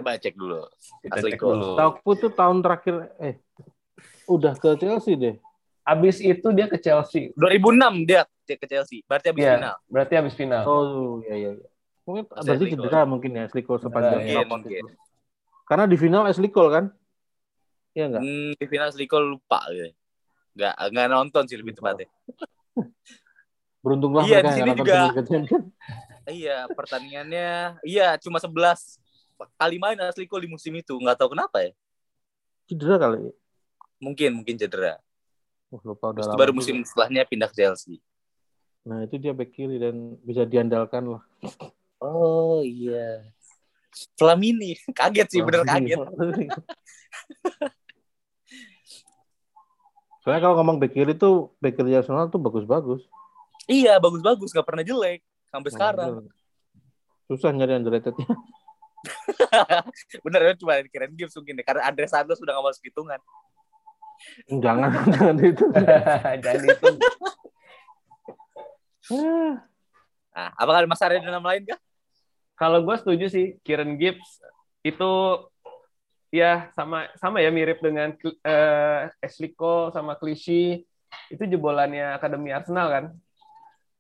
Coba 0.02 0.18
cek 0.18 0.34
dulu. 0.34 0.66
Kita 1.06 1.14
Asli 1.22 1.32
cek 1.32 1.40
dulu. 1.40 1.78
Tuh 2.18 2.32
tahun 2.34 2.58
terakhir 2.66 2.96
eh 3.22 3.36
udah 4.26 4.54
ke 4.58 4.70
Chelsea 4.82 5.14
deh. 5.14 5.36
Abis 5.86 6.18
itu 6.18 6.48
dia 6.54 6.66
ke 6.66 6.82
Chelsea. 6.82 7.30
2006 7.38 8.10
dia 8.10 8.26
ke 8.58 8.66
Chelsea. 8.66 9.06
Berarti 9.06 9.30
habis 9.30 9.46
Iya. 9.46 9.54
final. 9.62 9.76
Berarti 9.86 10.14
abis 10.18 10.34
final. 10.34 10.62
Oh 10.66 11.22
iya 11.26 11.36
iya. 11.38 11.50
iya. 11.58 11.70
Mungkin 12.02 12.24
Mas 12.34 12.46
berarti 12.50 12.66
cedera 12.74 13.02
mungkin 13.06 13.30
ya 13.38 13.42
Ashley 13.46 13.62
Cole 13.62 13.78
sepanjang 13.80 14.26
Cedera, 14.26 14.42
Mungkin 14.42 14.50
mungkin. 14.50 14.84
itu. 14.84 14.88
Karena 15.70 15.86
di 15.86 15.98
final 16.02 16.24
Ashley 16.26 16.50
Cole 16.50 16.72
kan? 16.74 16.86
Iya 17.92 18.04
enggak? 18.08 18.22
Hmm, 18.24 18.52
di 18.56 18.66
final 18.72 18.88
asli 18.88 19.06
gol 19.06 19.26
lupa 19.36 19.60
gitu. 19.72 19.92
Nggak 20.56 20.74
nggak 20.96 21.08
nonton 21.12 21.44
sih 21.48 21.58
lebih 21.60 21.74
tepatnya. 21.76 22.08
Beruntunglah 23.84 24.24
Iya, 24.30 24.40
mereka 24.40 24.42
di 24.42 24.48
yang 24.48 24.58
sini 24.58 24.70
nonton 24.70 24.86
juga. 24.86 25.02
Iya, 26.30 26.58
pertandingannya 26.78 27.50
iya 27.82 28.14
cuma 28.22 28.38
11 28.38 29.01
kali 29.58 29.78
main 29.82 29.98
asli 30.04 30.26
gol 30.28 30.44
di 30.44 30.50
musim 30.52 30.74
itu. 30.76 30.94
Nggak 30.98 31.18
tahu 31.22 31.34
kenapa 31.38 31.64
ya. 31.64 31.72
Cedera 32.70 32.96
kali. 33.02 33.32
Mungkin 34.02 34.42
mungkin 34.42 34.56
cedera. 34.58 34.98
Oh, 35.72 35.80
lupa 35.86 36.12
udah 36.12 36.26
Terus 36.26 36.30
lama 36.36 36.40
baru 36.42 36.52
juga. 36.52 36.60
musim 36.60 36.76
setelahnya 36.84 37.24
pindah 37.24 37.48
ke 37.48 37.56
Chelsea. 37.56 38.04
Nah, 38.82 39.06
itu 39.06 39.16
dia 39.22 39.32
back 39.32 39.54
kiri 39.54 39.78
dan 39.78 40.18
bisa 40.26 40.44
diandalkan 40.44 41.06
lah. 41.16 41.24
Oh 42.02 42.66
iya. 42.66 43.24
Flamini. 44.18 44.76
Kaget 44.98 45.28
sih, 45.30 45.42
bener 45.46 45.64
kaget. 45.64 46.02
Soalnya 50.22 50.42
kalau 50.42 50.56
ngomong 50.62 50.78
back 50.82 50.94
kiri 50.94 51.14
tuh 51.18 51.54
back 51.62 51.78
kiri 51.78 51.98
Arsenal 51.98 52.30
tuh 52.30 52.42
bagus-bagus. 52.42 53.06
Iya, 53.70 54.02
bagus-bagus. 54.02 54.54
Nggak 54.54 54.68
pernah 54.68 54.84
jelek. 54.84 55.22
Sampai 55.50 55.70
sekarang. 55.72 56.12
Susah 57.32 57.54
nyari 57.56 57.80
underrated-nya. 57.80 58.28
Bener, 60.26 60.42
ya, 60.46 60.54
cuma 60.58 60.78
kirain 60.90 61.14
Gibbs 61.14 61.36
mungkin 61.38 61.58
deh. 61.58 61.66
Karena 61.66 61.88
Andre 61.90 62.08
Santos 62.08 62.38
sudah 62.38 62.54
nggak 62.54 62.66
masuk 62.70 62.84
hitungan. 62.86 63.20
Jangan, 64.48 64.90
jangan 65.16 65.38
itu. 65.42 65.66
Jangan 66.46 66.64
itu. 66.70 66.88
Nah, 70.32 70.50
apakah 70.56 70.88
Mas 70.88 71.02
Arya 71.04 71.20
ada 71.20 71.34
nama 71.34 71.52
lain 71.52 71.66
kah? 71.68 71.80
Kalau 72.56 72.80
gue 72.86 72.96
setuju 73.02 73.26
sih, 73.28 73.58
Kieran 73.66 73.98
Gibbs 73.98 74.40
itu 74.86 75.12
ya 76.32 76.72
sama 76.72 77.12
sama 77.20 77.44
ya 77.44 77.52
mirip 77.52 77.84
dengan 77.84 78.16
eh, 78.24 79.00
Ashley 79.20 79.52
Cole 79.52 79.92
sama 79.92 80.16
Clichy 80.16 80.88
itu 81.28 81.44
jebolannya 81.44 82.16
Akademi 82.16 82.56
Arsenal 82.56 82.88
kan. 82.88 83.06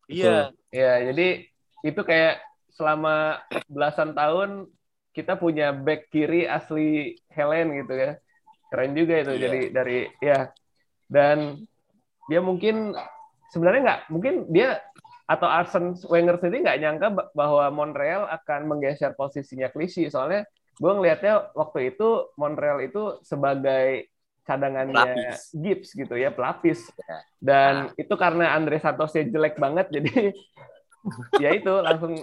Iya. 0.07 0.55
Ya, 0.71 1.11
jadi 1.11 1.47
itu 1.83 2.01
kayak 2.05 2.39
selama 2.71 3.43
belasan 3.67 4.15
tahun 4.15 4.71
kita 5.11 5.35
punya 5.35 5.71
back 5.71 6.07
kiri 6.07 6.47
asli 6.47 7.15
Helen 7.27 7.75
gitu 7.77 7.93
ya. 7.93 8.11
Keren 8.67 8.95
juga 8.95 9.19
itu. 9.19 9.31
Iya. 9.35 9.41
Jadi 9.43 9.59
dari 9.69 9.97
ya 10.19 10.39
dan 11.05 11.59
dia 12.25 12.39
mungkin 12.39 12.95
sebenarnya 13.51 13.81
nggak 13.83 14.01
mungkin 14.07 14.33
dia 14.47 14.79
atau 15.27 15.47
Arsene 15.47 15.95
Wenger 16.07 16.39
sendiri 16.39 16.63
nggak 16.63 16.79
nyangka 16.79 17.07
ba- 17.11 17.29
bahwa 17.31 17.67
Montreal 17.71 18.27
akan 18.31 18.67
menggeser 18.67 19.11
posisinya 19.13 19.67
Clichy 19.67 20.07
soalnya 20.07 20.47
gue 20.75 20.91
ngelihatnya 20.91 21.51
waktu 21.51 21.91
itu 21.91 22.31
Montreal 22.35 22.79
itu 22.79 23.19
sebagai 23.21 24.07
cadangannya 24.41 24.95
Pelapis. 24.95 25.51
Gibbs 25.53 25.89
gitu 25.93 26.15
ya 26.15 26.31
pelapis 26.31 26.87
Ya. 26.97 27.19
dan 27.37 27.73
itu 27.93 28.11
karena 28.15 28.55
Andre 28.55 28.79
Santosnya 28.79 29.27
jelek 29.27 29.55
banget 29.55 29.87
jadi 29.99 30.31
ya 31.37 31.49
itu 31.51 31.73
langsung 31.79 32.13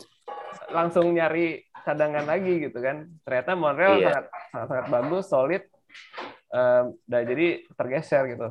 langsung 0.68 1.06
nyari 1.12 1.67
cadangan 1.88 2.28
lagi 2.28 2.68
gitu 2.68 2.76
kan 2.78 3.08
ternyata 3.24 3.56
Montreal 3.56 3.96
Iya. 3.96 4.06
sangat, 4.12 4.24
sangat 4.52 4.66
sangat 4.68 4.86
bagus 4.92 5.24
solid 5.26 5.62
Em, 6.48 6.84
dan 7.04 7.28
jadi 7.28 7.46
tergeser 7.76 8.22
gitu 8.28 8.48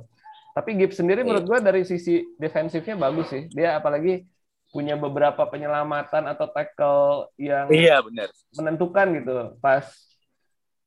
tapi 0.53 0.73
Gibbs 0.73 0.97
sendiri 0.97 1.21
Iya. 1.21 1.27
menurut 1.29 1.45
gue 1.45 1.59
dari 1.61 1.81
sisi 1.81 2.25
defensifnya 2.37 2.97
bagus 2.97 3.29
sih 3.29 3.45
dia 3.49 3.77
apalagi 3.77 4.25
punya 4.69 4.93
beberapa 4.93 5.45
penyelamatan 5.47 6.27
atau 6.27 6.45
tackle 6.49 7.31
yang 7.37 7.69
Iya, 7.69 8.01
benar. 8.01 8.29
menentukan 8.53 9.07
gitu 9.17 9.35
pas 9.57 9.85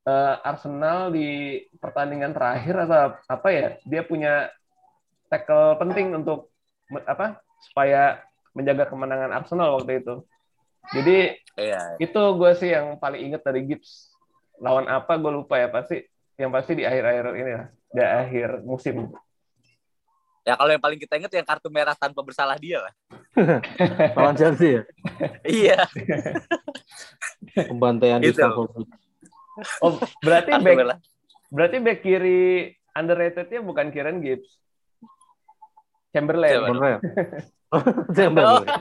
eh, 0.01 0.35
Arsenal 0.43 1.11
di 1.11 1.61
pertandingan 1.79 2.31
terakhir 2.31 2.75
atau 2.87 3.15
apa 3.27 3.49
ya 3.51 3.67
dia 3.83 4.03
punya 4.03 4.51
tackle 5.27 5.79
penting 5.79 6.15
untuk 6.15 6.51
apa 7.07 7.39
supaya 7.63 8.23
menjaga 8.51 8.87
kemenangan 8.87 9.31
Arsenal 9.31 9.79
waktu 9.79 10.03
itu 10.03 10.15
jadi 10.91 11.37
Iya. 11.61 12.01
itu 12.01 12.17
gue 12.17 12.51
sih 12.57 12.73
yang 12.73 12.97
paling 12.97 13.21
inget 13.21 13.43
dari 13.45 13.61
Gibbs 13.69 14.17
lawan 14.57 14.89
apa 14.89 15.13
gue 15.21 15.29
lupa 15.29 15.61
ya 15.61 15.69
pasti 15.69 16.01
yang 16.41 16.49
pasti 16.49 16.73
di 16.73 16.89
akhir-akhir 16.89 17.25
ini 17.37 17.53
lah 17.53 17.69
di 17.91 18.01
akhir 18.01 18.49
musim 18.65 19.13
Ya 20.41 20.57
kalau 20.57 20.73
yang 20.73 20.81
paling 20.81 20.97
kita 20.97 21.21
ingat 21.21 21.29
yang 21.37 21.45
kartu 21.45 21.69
merah 21.69 21.93
tanpa 21.93 22.25
bersalah 22.25 22.57
dia 22.57 22.81
lah. 22.81 22.93
Lawan 24.17 24.33
Chelsea 24.33 24.73
ya. 24.73 24.83
iya. 25.45 25.79
Pembantaian 27.69 28.25
di 28.25 28.33
Itu. 28.33 28.41
Stamford 28.41 28.73
Bridge. 28.73 28.89
oh 29.85 30.01
berarti 30.25 30.51
back 30.57 30.77
merah. 30.81 30.99
berarti 31.53 31.77
back 31.85 32.01
kiri 32.01 32.73
underratednya 32.97 33.61
bukan 33.61 33.93
Kieran 33.93 34.25
Gibbs 34.25 34.57
Chamberlain? 36.11 36.57
Monreal. 36.65 37.01
Chamberlain. 38.17 38.65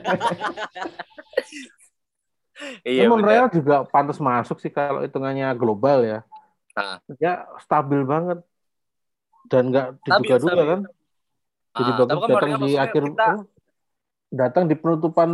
Iya, 2.83 3.07
Ya, 3.07 3.09
Monreal 3.09 3.47
juga 3.51 3.87
pantas 3.87 4.19
masuk 4.19 4.59
sih 4.59 4.71
kalau 4.71 4.99
hitungannya 5.03 5.47
global 5.55 6.03
ya. 6.03 6.19
Ah. 6.75 6.99
Ya 7.19 7.47
stabil 7.63 8.03
banget 8.03 8.43
dan 9.47 9.71
nggak 9.71 9.87
diduga-duga 10.03 10.63
kan. 10.67 10.81
Jadi 11.79 11.91
Ah, 11.91 11.97
bagus 12.03 12.11
tapi 12.11 12.19
kan 12.19 12.29
datang 12.35 12.51
di 12.59 12.71
akhir 12.75 13.03
kita, 13.13 13.25
oh, 13.29 13.41
datang 14.29 14.63
di 14.67 14.75
penutupan 14.75 15.29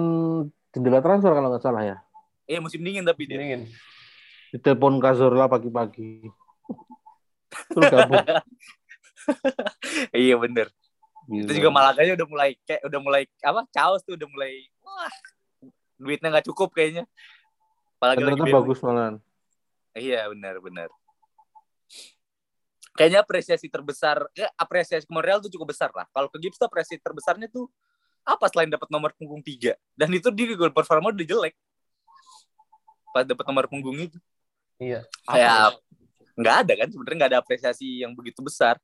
jendela 0.69 0.99
transfer 1.01 1.31
kalau 1.33 1.49
nggak 1.49 1.63
salah 1.63 1.83
ya. 1.83 1.97
iya 2.45 2.61
musim 2.61 2.85
dingin 2.85 3.01
tapi 3.01 3.25
dia. 3.25 3.41
dingin 3.41 3.65
Ditelepon 4.53 5.01
Cazorla 5.01 5.49
pagi-pagi. 5.49 6.29
Terus 7.73 7.85
gabung. 7.89 8.21
iya 10.15 10.35
bener. 10.37 10.69
Itu 11.25 11.49
Gila. 11.49 11.57
juga 11.57 11.69
Malaganya 11.73 12.13
udah 12.13 12.27
mulai 12.29 12.49
kayak 12.63 12.85
udah 12.85 12.99
mulai 13.01 13.23
apa? 13.41 13.65
Chaos 13.73 14.05
tuh 14.05 14.13
udah 14.13 14.29
mulai 14.29 14.69
wah 14.85 15.09
duitnya 15.99 16.29
nggak 16.31 16.47
cukup 16.51 16.71
kayaknya. 16.75 17.03
Apalagi 17.99 18.21
ternyata 18.23 18.45
bagus 18.51 18.79
malahan. 18.83 19.15
Iya 19.95 20.27
benar 20.31 20.59
benar. 20.59 20.89
kayaknya 22.95 23.27
apresiasi 23.27 23.67
terbesar 23.67 24.23
ya 24.31 24.47
apresiasi 24.55 25.03
ke 25.03 25.11
Monreal 25.11 25.43
tuh 25.43 25.51
cukup 25.51 25.75
besar 25.75 25.91
lah. 25.91 26.07
Kalau 26.15 26.31
ke 26.31 26.39
Gibbs 26.39 26.55
tuh 26.55 26.67
apresiasi 26.71 27.03
terbesarnya 27.03 27.51
tuh 27.51 27.67
apa 28.23 28.47
selain 28.47 28.71
dapat 28.71 28.87
nomor 28.87 29.11
punggung 29.19 29.43
tiga? 29.43 29.75
Dan 29.99 30.15
itu 30.15 30.31
di 30.31 30.55
goal 30.55 30.71
performa 30.71 31.11
udah 31.11 31.27
jelek. 31.27 31.55
Pas 33.11 33.27
dapat 33.27 33.45
nomor 33.51 33.67
punggung 33.67 33.99
itu. 33.99 34.17
Iya. 34.79 35.03
kayak 35.27 35.75
nggak 36.39 36.55
ada 36.63 36.73
kan? 36.83 36.87
Sebenarnya 36.87 37.17
nggak 37.19 37.31
ada 37.35 37.39
apresiasi 37.43 37.99
yang 37.99 38.15
begitu 38.15 38.39
besar. 38.39 38.79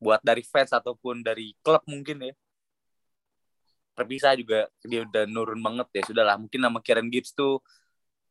Buat 0.00 0.24
dari 0.24 0.40
fans 0.40 0.72
ataupun 0.72 1.20
dari 1.20 1.52
klub 1.60 1.84
mungkin 1.84 2.32
ya 2.32 2.34
terpisah 3.94 4.34
juga 4.34 4.66
dia 4.82 5.06
udah 5.06 5.24
nurun 5.30 5.62
banget 5.62 5.88
ya 5.94 6.02
sudahlah 6.04 6.36
mungkin 6.36 6.60
nama 6.60 6.78
Kieran 6.82 7.06
Gibbs 7.08 7.30
tuh 7.32 7.62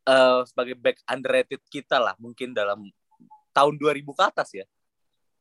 eh, 0.06 0.42
sebagai 0.46 0.76
back 0.76 1.00
underrated 1.08 1.64
kita 1.72 1.98
lah 1.98 2.14
mungkin 2.20 2.52
dalam 2.52 2.84
tahun 3.56 3.80
2000 3.80 4.04
ke 4.04 4.24
atas 4.24 4.50
ya 4.52 4.66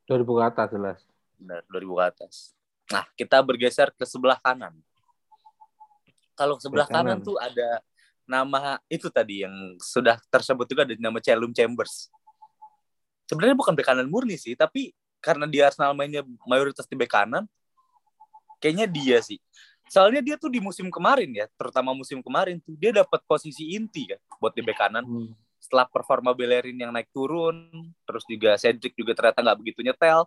2000 0.07 0.23
ke 0.23 0.43
atas 0.47 0.69
jelas. 0.71 0.99
benar 1.37 1.63
2000 1.67 1.99
ke 1.99 2.05
atas 2.07 2.35
nah 2.89 3.05
kita 3.19 3.37
bergeser 3.43 3.91
ke 3.95 4.05
sebelah 4.07 4.39
kanan 4.39 4.75
kalau 6.39 6.57
sebelah 6.63 6.87
kanan. 6.87 7.19
kanan. 7.19 7.27
tuh 7.27 7.37
ada 7.43 7.83
nama 8.23 8.79
itu 8.87 9.11
tadi 9.11 9.43
yang 9.43 9.53
sudah 9.83 10.17
tersebut 10.31 10.65
juga 10.71 10.87
ada 10.87 10.95
nama 10.97 11.19
Callum 11.19 11.51
Chambers 11.51 12.09
sebenarnya 13.27 13.59
bukan 13.59 13.75
bek 13.75 13.87
kanan 13.87 14.07
murni 14.07 14.39
sih 14.39 14.55
tapi 14.55 14.95
karena 15.19 15.47
di 15.51 15.59
Arsenal 15.59 15.95
mainnya 15.95 16.23
mayoritas 16.47 16.87
di 16.87 16.95
bek 16.95 17.11
kanan 17.11 17.45
kayaknya 18.63 18.87
dia 18.87 19.19
sih 19.19 19.43
soalnya 19.93 20.25
dia 20.25 20.41
tuh 20.41 20.49
di 20.49 20.57
musim 20.57 20.89
kemarin 20.89 21.29
ya 21.37 21.45
terutama 21.53 21.93
musim 21.93 22.25
kemarin 22.25 22.57
tuh 22.65 22.73
dia 22.81 22.97
dapat 22.97 23.21
posisi 23.29 23.77
inti 23.77 24.09
kan 24.09 24.21
buat 24.41 24.57
di 24.57 24.65
bek 24.65 24.79
kanan 24.81 25.05
Hmm. 25.05 25.37
setelah 25.61 25.85
performa 25.85 26.33
Bellerin 26.33 26.75
yang 26.75 26.91
naik 26.91 27.13
turun, 27.15 27.71
terus 28.03 28.25
juga 28.27 28.59
Cedric 28.59 28.99
juga 28.99 29.15
ternyata 29.15 29.47
nggak 29.47 29.59
begitu 29.63 29.79
nyetel. 29.87 30.27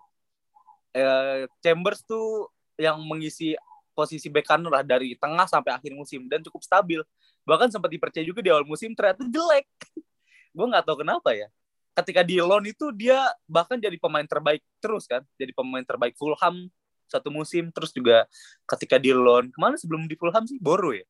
Eh, 0.95 1.43
Chambers 1.60 2.08
tuh 2.08 2.47
yang 2.80 3.04
mengisi 3.04 3.51
posisi 3.91 4.32
bek 4.32 4.47
kanan 4.47 4.71
lah 4.71 4.80
dari 4.80 5.12
tengah 5.19 5.43
sampai 5.43 5.75
akhir 5.75 5.91
musim 5.91 6.23
dan 6.32 6.39
cukup 6.39 6.63
stabil. 6.63 7.04
Bahkan 7.43 7.67
sempat 7.67 7.91
dipercaya 7.91 8.23
juga 8.23 8.39
di 8.39 8.47
awal 8.47 8.63
musim 8.63 8.95
ternyata 8.95 9.28
jelek. 9.28 9.67
Gue 10.56 10.65
nggak 10.71 10.88
tahu 10.88 11.04
kenapa 11.04 11.36
ya. 11.36 11.51
Ketika 11.99 12.23
di 12.23 12.39
loan 12.39 12.63
itu 12.71 12.95
dia 12.95 13.19
bahkan 13.43 13.75
jadi 13.75 13.99
pemain 13.99 14.23
terbaik 14.23 14.63
terus 14.80 15.04
kan, 15.04 15.19
jadi 15.36 15.51
pemain 15.51 15.84
terbaik 15.84 16.15
Fulham 16.15 16.71
satu 17.06 17.30
musim 17.30 17.70
terus 17.70 17.94
juga 17.94 18.26
ketika 18.65 19.00
di 19.00 19.13
loan 19.13 19.50
ke 19.54 19.58
mana 19.62 19.78
sebelum 19.78 20.10
di 20.10 20.18
Fulham 20.18 20.46
sih 20.46 20.58
Boro 20.58 20.91
ya 20.94 21.06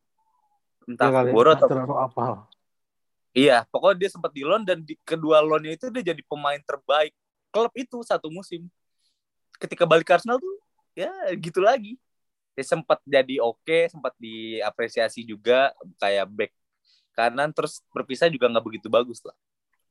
entah 0.85 1.09
Ya 1.09 1.33
Boro 1.33 1.49
atau 1.53 1.67
terlalu 1.67 1.95
apal. 1.97 2.45
Iya, 3.35 3.67
pokoknya 3.67 4.07
dia 4.07 4.09
sempat 4.15 4.31
di 4.31 4.47
loan 4.47 4.63
dan 4.63 4.79
di 4.79 4.95
kedua 5.03 5.43
loannya 5.43 5.75
itu 5.75 5.91
dia 5.91 6.15
jadi 6.15 6.23
pemain 6.23 6.61
terbaik 6.63 7.11
klub 7.51 7.73
itu 7.75 7.99
satu 8.07 8.31
musim. 8.31 8.71
Ketika 9.59 9.83
balik 9.83 10.07
ke 10.07 10.15
Arsenal 10.15 10.39
tuh 10.39 10.55
ya 10.95 11.11
gitu 11.35 11.59
lagi. 11.59 11.99
Dia 12.55 12.63
sempat 12.63 13.03
jadi 13.03 13.43
oke, 13.43 13.91
sempat 13.91 14.15
diapresiasi 14.15 15.27
juga 15.27 15.75
kayak 15.99 16.25
back 16.31 16.51
kanan 17.11 17.51
terus 17.51 17.83
berpisah 17.91 18.31
juga 18.31 18.47
nggak 18.47 18.63
begitu 18.63 18.87
bagus 18.87 19.19
lah. 19.27 19.35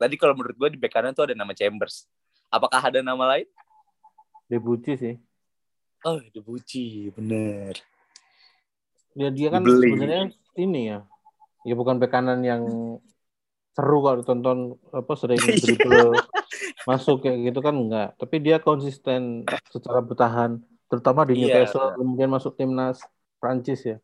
Tadi 0.01 0.17
kalau 0.17 0.33
menurut 0.33 0.57
gue 0.57 0.69
di 0.73 0.79
back 0.81 0.97
kanan 0.97 1.13
tuh 1.13 1.29
ada 1.29 1.37
nama 1.37 1.53
Chambers. 1.53 2.09
Apakah 2.49 2.81
ada 2.81 3.05
nama 3.05 3.37
lain? 3.37 3.45
Debucci 4.49 4.97
sih. 4.97 5.15
Oh, 6.05 6.21
Debucci, 6.21 7.09
bener. 7.17 7.73
Ya 9.17 9.33
dia 9.33 9.49
kan 9.49 9.65
sebenarnya 9.65 10.29
ini 10.53 10.93
ya. 10.93 10.99
Ya 11.65 11.73
bukan 11.73 11.97
bek 11.97 12.13
kanan 12.13 12.45
yang 12.45 12.61
seru 13.73 14.05
kalau 14.05 14.21
ditonton 14.21 14.77
apa 14.93 15.13
sering 15.17 15.41
Iya. 15.49 15.57
dribble 15.57 16.13
masuk 16.85 17.25
kayak 17.25 17.49
gitu 17.49 17.59
kan 17.65 17.73
enggak. 17.73 18.13
Tapi 18.21 18.35
dia 18.37 18.61
konsisten 18.61 19.49
secara 19.73 20.05
bertahan 20.05 20.61
terutama 20.85 21.25
di 21.25 21.41
Iya, 21.41 21.65
Newcastle 21.65 21.89
benar. 21.89 21.97
kemudian 21.97 22.29
masuk 22.29 22.53
timnas 22.53 23.01
Prancis 23.41 23.81
ya. 23.81 23.97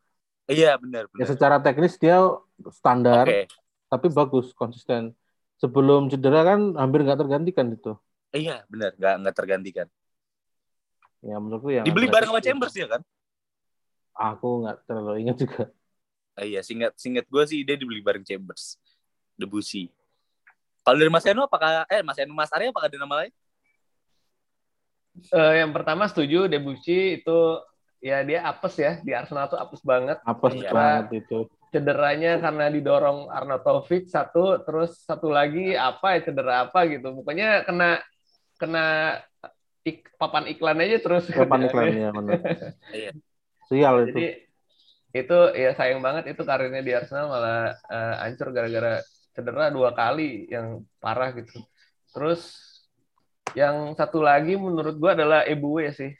Iya, 0.50 0.74
bener, 0.82 1.06
Ya 1.06 1.22
bener. 1.22 1.26
secara 1.30 1.62
teknis 1.62 1.94
dia 2.02 2.18
standar 2.74 3.30
Oke. 3.30 3.46
tapi 3.86 4.06
bagus 4.10 4.50
konsisten. 4.58 5.14
Sebelum 5.62 6.10
cedera 6.10 6.42
kan 6.42 6.74
hampir 6.74 7.06
nggak 7.06 7.22
tergantikan 7.22 7.70
itu. 7.70 7.94
Iya, 8.34 8.66
bener. 8.66 8.98
Nggak, 8.98 9.14
nggak 9.22 9.36
tergantikan. 9.38 9.86
Ya 11.22 11.38
menurutku 11.38 11.70
yang 11.70 11.86
Dibeli 11.86 12.10
bareng 12.10 12.34
sama 12.34 12.42
Chambers 12.42 12.74
ya 12.74 12.86
kan? 12.90 13.00
Aku 14.12 14.66
nggak 14.66 14.84
terlalu 14.90 15.22
ingat 15.22 15.36
juga. 15.38 15.62
Ah, 16.34 16.44
iya, 16.48 16.60
singkat 16.64 16.96
singkat 16.98 17.28
gue 17.30 17.44
sih 17.46 17.62
dia 17.62 17.78
dibeli 17.78 18.02
bareng 18.02 18.26
Chambers. 18.26 18.76
Debussy. 19.38 19.88
Kalau 20.82 20.98
dari 20.98 21.08
Mas 21.08 21.24
Eno 21.24 21.46
apakah 21.46 21.86
eh 21.86 22.02
Mas 22.02 22.18
Eno 22.18 22.34
Mas 22.34 22.50
Arya 22.50 22.74
apakah 22.74 22.90
ada 22.90 22.98
nama 22.98 23.24
lain? 23.24 23.32
Eh, 25.30 25.54
yang 25.62 25.70
pertama 25.70 26.10
setuju 26.10 26.50
Debussy 26.50 27.22
itu 27.22 27.38
ya 28.02 28.26
dia 28.26 28.42
apes 28.42 28.74
ya 28.80 28.98
di 28.98 29.14
Arsenal 29.14 29.46
tuh 29.46 29.60
apes 29.62 29.80
banget. 29.86 30.18
Apa 30.26 30.50
Iya. 30.50 30.70
banget 30.74 31.22
itu? 31.24 31.46
Cederanya 31.72 32.36
karena 32.36 32.68
didorong 32.68 33.32
Arnautovic 33.32 34.10
satu, 34.10 34.60
terus 34.60 35.00
satu 35.08 35.32
lagi 35.32 35.72
apa 35.72 36.18
ya 36.18 36.28
cedera 36.28 36.68
apa 36.68 36.84
gitu. 36.90 37.14
Pokoknya 37.16 37.64
kena 37.64 38.02
kena 38.60 38.84
ik, 39.82 40.10
papan 40.16 40.46
iklan 40.50 40.78
aja 40.82 40.98
terus. 41.02 41.26
Kerjaannya. 41.28 41.68
iklannya 41.70 42.08
benar. 42.14 42.40
Iya. 42.98 43.10
Sial 43.68 43.94
itu. 44.06 44.08
Jadi 44.12 44.26
itu 45.12 45.38
ya 45.52 45.70
sayang 45.76 46.00
banget 46.00 46.32
itu 46.32 46.42
karirnya 46.42 46.80
di 46.80 46.92
Arsenal 46.96 47.28
malah 47.28 47.76
eh, 47.76 48.14
hancur 48.24 48.48
gara-gara 48.56 49.04
cedera 49.32 49.68
dua 49.68 49.92
kali 49.92 50.48
yang 50.48 50.84
parah 51.00 51.32
gitu. 51.36 51.60
Terus 52.12 52.60
yang 53.52 53.92
satu 53.96 54.24
lagi 54.24 54.56
menurut 54.56 54.96
gua 54.96 55.12
adalah 55.12 55.44
Ebue 55.44 55.92
sih. 55.92 56.12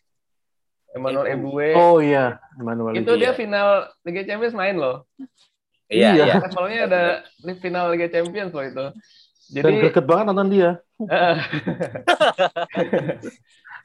Emmanuel 0.93 1.25
Ebu. 1.25 1.49
Ebue. 1.57 1.69
Oh 1.73 1.99
iya, 2.05 2.37
Manuel 2.61 3.01
itu 3.01 3.13
dia 3.17 3.33
iya. 3.33 3.37
final 3.37 3.89
Liga 4.05 4.23
Champions 4.29 4.53
main 4.53 4.77
loh. 4.77 5.09
Iya, 5.89 6.11
Iya. 6.17 6.25
iya. 6.29 6.35
Levelnya 6.41 6.81
ada 6.89 7.03
di 7.41 7.53
final 7.61 7.85
Liga 7.93 8.09
Champions 8.13 8.53
loh 8.53 8.65
itu. 8.65 8.87
Dan 9.53 9.69
Jadi 9.69 9.75
greget 9.85 10.07
banget 10.09 10.25
nonton 10.33 10.49
dia. 10.49 10.71
eh, 11.05 11.37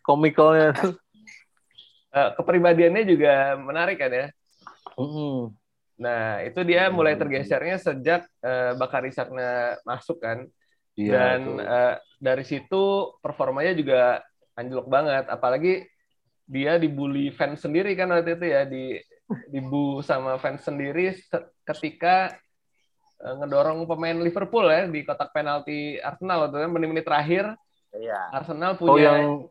Komikalnya. 0.08 0.72
eh, 2.16 2.30
kepribadiannya 2.40 3.04
juga 3.04 3.60
menarik 3.60 4.00
kan 4.00 4.12
ya. 4.12 4.28
Mm-mm. 4.96 5.52
Nah, 5.98 6.46
itu 6.46 6.62
dia 6.64 6.88
mulai 6.88 7.20
tergesernya 7.20 7.76
sejak 7.82 8.24
eh, 8.40 8.72
Bakari 8.80 9.12
Sakna 9.12 9.76
masuk 9.84 10.24
kan. 10.24 10.48
Iya. 10.98 11.14
dan 11.14 11.42
eh, 11.62 11.96
dari 12.18 12.42
situ 12.42 13.14
performanya 13.22 13.78
juga 13.78 14.18
anjlok 14.58 14.90
banget 14.90 15.30
apalagi 15.30 15.86
dia 16.50 16.82
dibully 16.82 17.30
fans 17.30 17.62
sendiri 17.62 17.94
kan 17.94 18.10
waktu 18.10 18.34
itu 18.34 18.46
ya 18.50 18.66
di 18.66 18.98
dibu 19.54 20.02
sama 20.02 20.42
fans 20.42 20.66
sendiri 20.66 21.14
se- 21.14 21.54
ketika 21.62 22.34
ngedorong 23.18 23.90
pemain 23.90 24.18
Liverpool 24.18 24.70
ya 24.70 24.86
di 24.86 25.02
kotak 25.02 25.34
penalti 25.34 25.98
Arsenal 25.98 26.46
waktu 26.46 26.62
itu 26.62 26.70
menit-menit 26.70 27.06
terakhir 27.06 27.46
Iya. 27.98 28.20
Arsenal 28.36 28.78
oh 28.78 28.80
punya 28.84 29.10
yang 29.10 29.50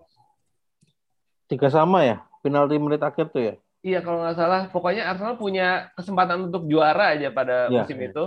tiga 1.51 1.67
sama 1.73 2.05
ya? 2.05 2.17
Penalti 2.45 2.79
menit 2.79 3.03
akhir 3.03 3.33
tuh 3.35 3.43
ya? 3.43 3.55
iya 3.87 4.03
kalau 4.03 4.19
nggak 4.23 4.35
salah 4.35 4.63
pokoknya 4.71 5.07
Arsenal 5.07 5.39
punya 5.39 5.91
kesempatan 5.95 6.51
untuk 6.51 6.67
juara 6.67 7.15
aja 7.15 7.31
pada 7.31 7.71
Iya, 7.71 7.83
musim 7.83 7.99
iya. 8.03 8.09
itu 8.11 8.25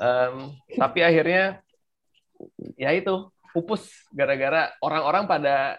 Em, 0.00 0.34
tapi 0.80 1.04
akhirnya 1.04 1.60
ya 2.80 2.90
itu 2.96 3.28
pupus 3.52 3.84
gara-gara 4.10 4.72
orang-orang 4.80 5.28
pada 5.28 5.76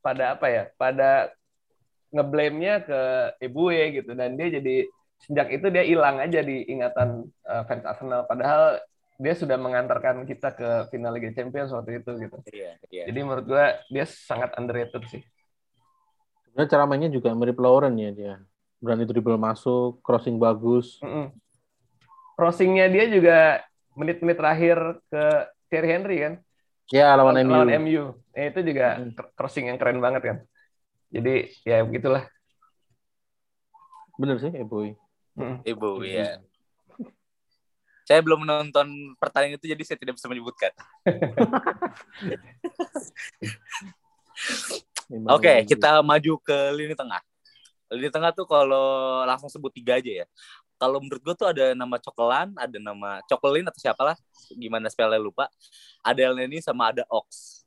pada 0.00 0.24
apa 0.38 0.46
ya 0.48 0.62
pada 0.80 1.28
ngeblame-nya 2.08 2.74
ke 2.88 3.00
Ebue 3.44 4.00
gitu 4.00 4.16
dan 4.16 4.40
dia 4.40 4.48
jadi 4.56 4.88
sejak 5.18 5.50
itu 5.50 5.66
dia 5.68 5.82
hilang 5.82 6.18
aja 6.18 6.40
di 6.40 6.62
ingatan 6.66 7.26
eh, 7.26 7.62
fans 7.66 7.84
Arsenal 7.84 8.24
padahal 8.24 8.78
dia 9.18 9.34
sudah 9.34 9.58
mengantarkan 9.58 10.22
kita 10.24 10.54
ke 10.54 10.68
final 10.90 11.10
Liga 11.10 11.34
Champions 11.34 11.74
waktu 11.74 11.98
itu 11.98 12.10
gitu 12.22 12.38
Iya, 12.54 12.78
iya. 12.88 13.04
jadi 13.10 13.18
menurut 13.26 13.46
gua 13.46 13.82
dia 13.90 14.06
sangat 14.06 14.54
underrated 14.54 15.02
sih 15.10 15.22
Sebenarnya 16.48 16.70
cara 16.70 16.84
mainnya 16.86 17.10
juga 17.10 17.30
mirip 17.38 17.54
Lauren 17.54 17.94
ya 17.94 18.10
dia. 18.10 18.34
Berani 18.82 19.06
dribble 19.06 19.38
masuk, 19.38 20.02
crossing 20.02 20.42
bagus. 20.42 20.98
Mm-mm. 20.98 21.30
crossingnya 22.34 22.86
dia 22.86 23.04
juga 23.06 23.38
menit-menit 23.94 24.38
terakhir 24.38 24.78
ke 25.06 25.22
Thierry 25.66 25.90
Henry 25.90 26.16
kan 26.18 26.34
Ya 26.88 27.12
lawan 27.14 27.36
MU. 27.42 27.52
lawan 27.52 27.70
MU. 27.78 28.02
Eh, 28.32 28.48
itu 28.48 28.64
juga 28.64 28.96
Mm. 28.96 29.12
cr- 29.12 29.30
crossing 29.34 29.66
yang 29.68 29.76
keren 29.76 30.00
banget 30.00 30.22
kan. 30.24 30.36
Jadi 31.10 31.52
ya 31.62 31.84
begitulah. 31.84 32.24
Bener 34.16 34.40
sih, 34.40 34.50
eh 34.50 34.66
boy. 34.66 34.96
Mm. 35.38 35.62
Ibu, 35.62 36.02
iya. 36.02 36.42
Saya 38.02 38.24
belum 38.24 38.42
menonton 38.42 39.14
pertandingan 39.20 39.60
itu 39.60 39.68
jadi 39.70 39.82
saya 39.84 39.98
tidak 40.00 40.16
bisa 40.16 40.26
menyebutkan. 40.26 40.72
Oke, 45.28 45.62
kita 45.68 46.00
maju 46.00 46.32
ke 46.40 46.56
lini 46.72 46.96
tengah. 46.96 47.20
Lini 47.92 48.08
tengah 48.08 48.32
tuh 48.32 48.48
kalau 48.48 49.22
langsung 49.28 49.52
sebut 49.52 49.70
tiga 49.70 50.00
aja 50.00 50.24
ya. 50.24 50.26
Kalau 50.78 51.02
menurut 51.02 51.20
gue 51.20 51.34
tuh 51.36 51.48
ada 51.50 51.74
nama 51.74 51.98
Cokelan, 51.98 52.54
ada 52.56 52.78
nama 52.78 53.18
Cokelin 53.26 53.66
atau 53.66 53.80
siapalah, 53.82 54.16
gimana 54.56 54.88
spellnya 54.88 55.20
lupa. 55.20 55.50
Ada 56.00 56.32
Elneny 56.32 56.64
sama 56.64 56.94
ada 56.94 57.04
Ox. 57.12 57.60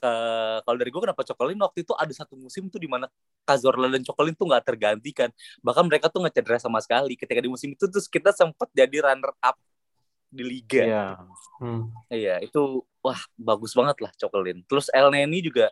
uh, 0.00 0.58
kalau 0.64 0.76
dari 0.80 0.88
gue 0.88 1.00
kenapa 1.00 1.22
Cokolin 1.26 1.60
waktu 1.60 1.84
itu 1.84 1.92
ada 1.96 2.12
satu 2.12 2.36
musim 2.36 2.68
tuh 2.72 2.80
di 2.80 2.88
mana 2.88 3.08
Cazorla 3.46 3.90
dan 3.90 4.02
Cokolin 4.06 4.34
tuh 4.36 4.46
nggak 4.50 4.64
tergantikan 4.64 5.28
bahkan 5.64 5.84
mereka 5.86 6.06
tuh 6.08 6.22
nggak 6.22 6.34
cedera 6.38 6.58
sama 6.60 6.78
sekali 6.78 7.14
ketika 7.18 7.40
di 7.42 7.50
musim 7.50 7.72
itu 7.74 7.84
terus 7.90 8.06
kita 8.06 8.30
sempat 8.30 8.68
jadi 8.70 9.02
runner 9.10 9.32
up 9.42 9.56
di 10.30 10.42
liga 10.46 10.82
Iya. 10.86 11.06
Hmm. 11.58 11.90
iya 12.06 12.38
itu 12.38 12.86
wah 13.02 13.18
bagus 13.34 13.74
banget 13.74 13.98
lah 13.98 14.12
Cokolin 14.14 14.62
terus 14.70 14.86
El 14.94 15.10
Neni 15.10 15.42
juga 15.42 15.68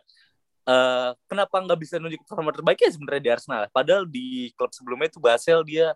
uh, 0.67 1.15
kenapa 1.31 1.63
nggak 1.63 1.79
bisa 1.79 1.95
nunjuk 1.97 2.21
performa 2.27 2.51
terbaiknya 2.51 2.91
sebenarnya 2.91 3.21
di 3.23 3.31
Arsenal 3.31 3.61
padahal 3.71 4.03
di 4.03 4.51
klub 4.59 4.75
sebelumnya 4.75 5.07
itu 5.07 5.19
Basel 5.23 5.63
dia 5.63 5.95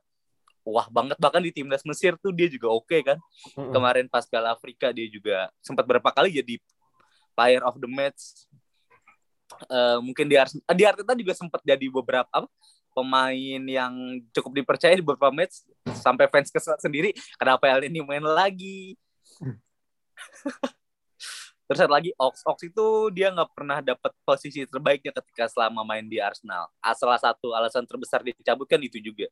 wah 0.64 0.88
banget 0.88 1.20
bahkan 1.20 1.44
di 1.44 1.52
timnas 1.52 1.84
Mesir 1.84 2.16
tuh 2.16 2.32
dia 2.32 2.48
juga 2.48 2.72
oke 2.72 2.98
kan 3.04 3.20
Mm-mm. 3.60 3.76
kemarin 3.76 4.08
pas 4.08 4.24
Piala 4.24 4.56
Afrika 4.56 4.96
dia 4.96 5.12
juga 5.12 5.52
sempat 5.60 5.84
berapa 5.84 6.08
kali 6.08 6.40
jadi 6.40 6.56
player 7.34 7.66
of 7.66 7.82
the 7.82 7.90
match. 7.90 8.46
Eh, 9.70 9.98
mungkin 10.04 10.26
di 10.28 10.36
Ars- 10.36 10.60
di 10.60 10.84
Arteta 10.84 11.14
juga 11.16 11.34
sempat 11.38 11.62
jadi 11.64 11.86
beberapa 11.90 12.28
apa, 12.30 12.48
pemain 12.94 13.62
yang 13.66 13.94
cukup 14.32 14.52
dipercaya 14.54 14.94
di 14.94 15.02
beberapa 15.02 15.34
match 15.34 15.66
sampai 15.98 16.30
fans 16.30 16.54
kesel 16.54 16.78
sendiri 16.78 17.10
kenapa 17.42 17.66
El 17.68 17.90
ini 17.90 18.06
main 18.06 18.22
lagi. 18.22 18.94
Terus 21.64 21.80
satu 21.80 21.96
lagi 21.96 22.12
Ox 22.20 22.44
Ox 22.46 22.58
itu 22.68 22.86
dia 23.16 23.32
nggak 23.34 23.50
pernah 23.56 23.80
dapat 23.82 24.12
posisi 24.28 24.68
terbaiknya 24.68 25.16
ketika 25.16 25.50
selama 25.50 25.82
main 25.82 26.06
di 26.06 26.22
Arsenal. 26.22 26.70
Ah, 26.84 26.94
Salah 26.94 27.18
satu 27.18 27.56
alasan 27.56 27.88
terbesar 27.88 28.22
dicabut 28.22 28.68
kan 28.70 28.78
itu 28.78 29.02
juga. 29.02 29.26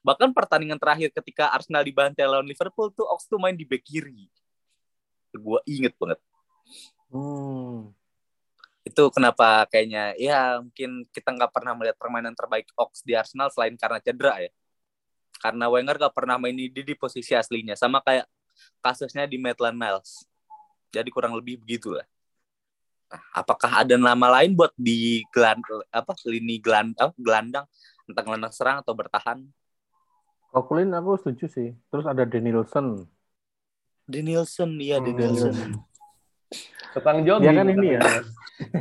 Bahkan 0.00 0.32
pertandingan 0.32 0.80
terakhir 0.80 1.12
ketika 1.12 1.52
Arsenal 1.52 1.84
dibantai 1.84 2.24
lawan 2.24 2.46
Liverpool 2.48 2.90
tuh 2.94 3.06
Ox 3.12 3.28
tuh 3.28 3.38
main 3.38 3.54
di 3.54 3.66
bek 3.68 3.82
kiri. 3.82 4.30
Gue 5.36 5.60
inget 5.68 5.92
banget. 5.98 6.18
Hmm. 7.12 7.92
Itu 8.82 9.08
kenapa 9.14 9.66
kayaknya 9.70 10.18
ya 10.18 10.58
mungkin 10.58 11.06
kita 11.14 11.30
nggak 11.30 11.54
pernah 11.54 11.72
melihat 11.78 11.96
permainan 11.98 12.34
terbaik 12.34 12.66
Ox 12.74 13.06
di 13.06 13.14
Arsenal 13.14 13.48
selain 13.54 13.78
karena 13.78 14.02
cedera 14.02 14.42
ya. 14.42 14.50
Karena 15.38 15.70
Wenger 15.70 15.96
nggak 15.98 16.14
pernah 16.14 16.36
main 16.38 16.54
di, 16.54 16.70
di 16.70 16.94
posisi 16.98 17.34
aslinya. 17.34 17.78
Sama 17.78 18.02
kayak 18.02 18.26
kasusnya 18.82 19.26
di 19.26 19.38
Maitland 19.38 19.78
Niles. 19.78 20.26
Jadi 20.90 21.08
kurang 21.08 21.34
lebih 21.38 21.62
begitulah. 21.62 22.04
Nah, 23.08 23.22
apakah 23.36 23.84
ada 23.84 23.94
nama 23.94 24.40
lain 24.40 24.56
buat 24.56 24.72
di 24.74 25.20
gelan, 25.30 25.60
apa 25.92 26.12
lini 26.24 26.56
geland, 26.56 26.96
apa, 26.96 27.12
gelandang 27.20 27.66
entah 28.08 28.22
gelandang 28.24 28.52
serang 28.52 28.76
atau 28.82 28.92
bertahan? 28.92 29.38
Coquelin 30.52 30.92
aku 30.92 31.16
setuju 31.16 31.48
sih. 31.48 31.68
Terus 31.88 32.04
ada 32.04 32.28
Denilson. 32.28 33.08
Danielson, 34.04 34.70
iya 34.82 35.00
Hmm. 35.00 35.06
Danielson. 35.08 35.54
Tukang 36.92 37.24
jogging. 37.24 37.48
Ya 37.48 37.52
kan 37.56 37.66
ini 37.72 37.88
ya. 37.96 38.00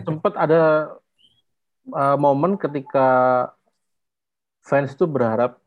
Sempat 0.06 0.34
ada 0.36 0.94
uh, 1.90 2.18
momen 2.20 2.60
ketika 2.60 3.08
fans 4.62 4.94
itu 4.94 5.10
berharap 5.10 5.58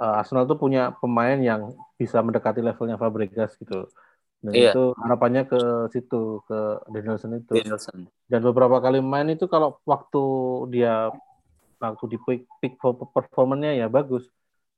uh, 0.00 0.20
Arsenal 0.20 0.48
tuh 0.48 0.56
punya 0.56 0.94
pemain 1.00 1.36
yang 1.36 1.72
bisa 2.00 2.20
mendekati 2.20 2.60
levelnya 2.64 2.96
Fabregas 3.00 3.56
gitu. 3.60 3.88
Dan 4.40 4.52
Iya. 4.52 4.72
itu 4.72 4.84
harapannya 5.00 5.48
ke 5.48 5.60
situ 5.90 6.44
ke 6.44 6.58
Danielson 6.92 7.40
itu. 7.40 7.56
Danielson. 7.56 8.06
Dan 8.28 8.40
beberapa 8.44 8.78
kali 8.78 9.00
main 9.00 9.26
itu 9.32 9.48
kalau 9.48 9.80
waktu 9.88 10.22
dia 10.70 11.10
waktu 11.80 12.04
di 12.16 12.18
peak, 12.20 12.42
peak 12.60 12.78
performanya 13.12 13.72
ya 13.72 13.88
bagus. 13.88 14.28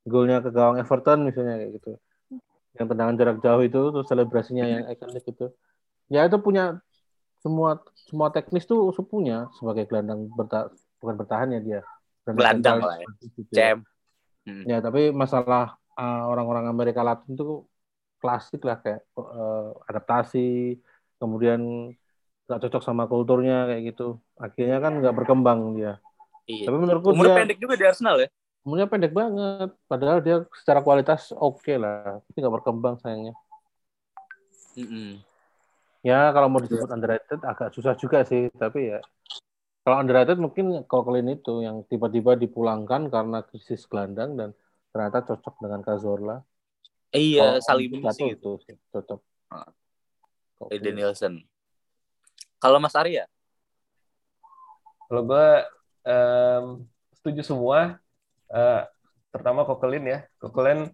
Golnya 0.09 0.41
ke 0.41 0.55
gawang 0.55 0.81
Everton 0.81 1.27
misalnya 1.27 1.61
kayak 1.61 1.73
gitu. 1.83 1.93
Yang 2.79 2.87
tendangan 2.95 3.15
jarak 3.19 3.39
jauh 3.43 3.63
itu 3.67 3.81
terus 3.93 4.07
selebrasinya 4.09 4.65
yang 4.65 4.83
ikonik 4.89 5.27
itu. 5.27 5.53
Ya 6.09 6.25
itu 6.25 6.39
punya 6.41 6.81
semua 7.39 7.79
semua 7.95 8.29
teknis 8.35 8.67
tuh 8.67 8.91
punya 9.07 9.47
sebagai 9.59 9.87
gelandang 9.87 10.27
berta, 10.35 10.71
bukan 10.99 11.15
bertahan 11.19 11.55
ya 11.55 11.61
dia. 11.63 11.81
Gelandang 12.29 12.83
lah 12.83 12.97
ya. 12.99 13.09
itu. 13.25 13.41
Cem. 13.55 13.87
Ya 14.65 14.81
tapi 14.81 15.13
masalah 15.13 15.77
uh, 15.97 16.25
orang-orang 16.29 16.69
Amerika 16.73 17.05
Latin 17.05 17.37
itu 17.37 17.69
klasik 18.19 18.65
lah 18.67 18.81
kayak 18.83 19.07
uh, 19.15 19.77
adaptasi, 19.87 20.81
kemudian 21.21 21.93
nggak 22.49 22.61
cocok 22.65 22.83
sama 22.83 23.05
kulturnya 23.05 23.69
kayak 23.69 23.93
gitu. 23.93 24.19
Akhirnya 24.41 24.81
kan 24.81 24.99
nggak 24.99 25.15
berkembang 25.15 25.77
dia. 25.77 26.01
Iya. 26.49 26.73
Tapi 26.73 26.77
menurutku 26.81 27.13
Umur 27.13 27.29
dia 27.29 27.37
pendek 27.45 27.59
juga 27.61 27.77
di 27.77 27.85
Arsenal 27.85 28.17
ya. 28.25 28.29
umurnya 28.69 28.89
pendek 28.91 29.13
banget. 29.17 29.71
Padahal 29.89 30.19
dia 30.21 30.45
secara 30.53 30.85
kualitas 30.85 31.33
oke 31.33 31.73
lah, 31.81 32.21
tapi 32.21 32.37
nggak 32.37 32.55
berkembang 32.61 33.01
sayangnya. 33.01 33.33
Mm-mm. 34.77 35.25
Ya 36.07 36.31
kalau 36.31 36.47
mau 36.47 36.63
disebut 36.63 36.89
underrated 36.89 37.41
agak 37.43 37.75
susah 37.75 37.99
juga 37.99 38.23
sih, 38.23 38.49
tapi 38.55 38.95
ya 38.95 39.01
kalau 39.89 40.05
underrated 40.05 40.37
mungkin 40.37 40.85
Coquelin 40.85 41.33
itu 41.33 41.65
yang 41.65 41.81
tiba-tiba 41.89 42.37
dipulangkan 42.37 43.09
karena 43.09 43.41
krisis 43.41 43.89
gelandang 43.89 44.37
dan 44.37 44.53
ternyata 44.93 45.25
cocok 45.25 45.65
dengan 45.65 45.81
Cazorla. 45.81 46.45
Iya, 47.09 47.57
satu 47.65 47.81
gitu. 47.81 47.97
itu 48.29 48.51
sih, 48.69 48.77
cocok. 48.93 49.21
Ah. 49.49 49.73
Coquelin. 50.61 50.85
Danielson. 50.85 51.35
Kalau 52.61 52.77
Mas 52.85 52.93
Arya? 52.93 53.25
Kalau 55.09 55.25
gue 55.25 55.49
em, 56.05 56.65
setuju 57.17 57.41
semua, 57.41 57.97
eh, 58.53 58.83
terutama 59.33 59.65
Kokelin 59.65 60.05
ya. 60.05 60.19
Kokelin 60.37 60.93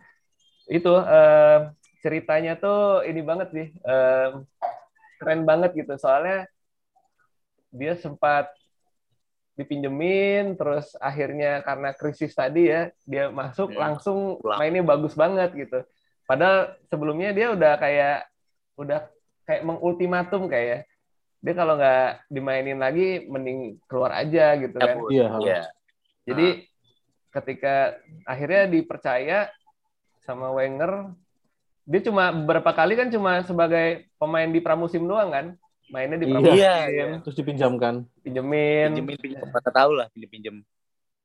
itu 0.70 0.92
em, 1.02 1.74
ceritanya 1.98 2.54
tuh 2.54 3.02
ini 3.10 3.26
banget 3.26 3.48
sih, 3.50 3.66
em, 3.74 4.46
keren 5.24 5.48
banget 5.48 5.72
gitu. 5.72 5.96
Soalnya 5.96 6.44
dia 7.72 7.96
sempat 7.96 8.52
dipinjemin, 9.54 10.58
terus 10.58 10.98
akhirnya 10.98 11.62
karena 11.62 11.94
krisis 11.94 12.34
tadi 12.34 12.68
ya, 12.68 12.90
dia 13.06 13.30
masuk 13.30 13.70
Hmm. 13.72 13.80
langsung 13.80 14.18
Pulang. 14.42 14.58
mainnya 14.58 14.82
bagus 14.82 15.14
banget 15.14 15.54
gitu. 15.54 15.80
Padahal 16.26 16.74
sebelumnya 16.90 17.30
dia 17.30 17.54
udah 17.54 17.78
kayak 17.78 18.26
udah 18.74 19.06
kayak 19.46 19.62
mengultimatum 19.62 20.50
kayak 20.50 20.90
dia 21.38 21.54
kalau 21.54 21.76
nggak 21.76 22.24
dimainin 22.32 22.80
lagi 22.80 23.28
mending 23.30 23.78
keluar 23.86 24.10
aja 24.16 24.58
gitu 24.58 24.74
kan. 24.74 24.96
Iya. 25.12 25.28
Iya. 25.38 25.60
Jadi 26.24 26.48
ketika 27.30 27.94
akhirnya 28.24 28.66
dipercaya 28.66 29.38
sama 30.24 30.50
Wenger, 30.50 31.12
dia 31.84 32.00
cuma 32.00 32.32
beberapa 32.32 32.72
kali 32.72 32.96
kan 32.96 33.08
cuma 33.12 33.44
sebagai 33.44 34.08
pemain 34.16 34.48
di 34.48 34.60
pramusim 34.64 35.04
doang 35.04 35.28
kan, 35.30 35.46
mainnya 35.92 36.16
di 36.16 36.26
Iya. 36.26 36.32
pramusim, 36.32 36.56
Iya, 36.56 36.74
iya. 36.88 37.04
Terus 37.20 37.36
dipinjamkan. 37.36 37.94
pinjemin. 38.24 38.88
Pinjemin 38.96 39.16
pinjem 39.20 39.40
tahu 39.52 39.90
lah 40.00 40.08
pinjem 40.16 40.30
pinjem. 40.32 40.56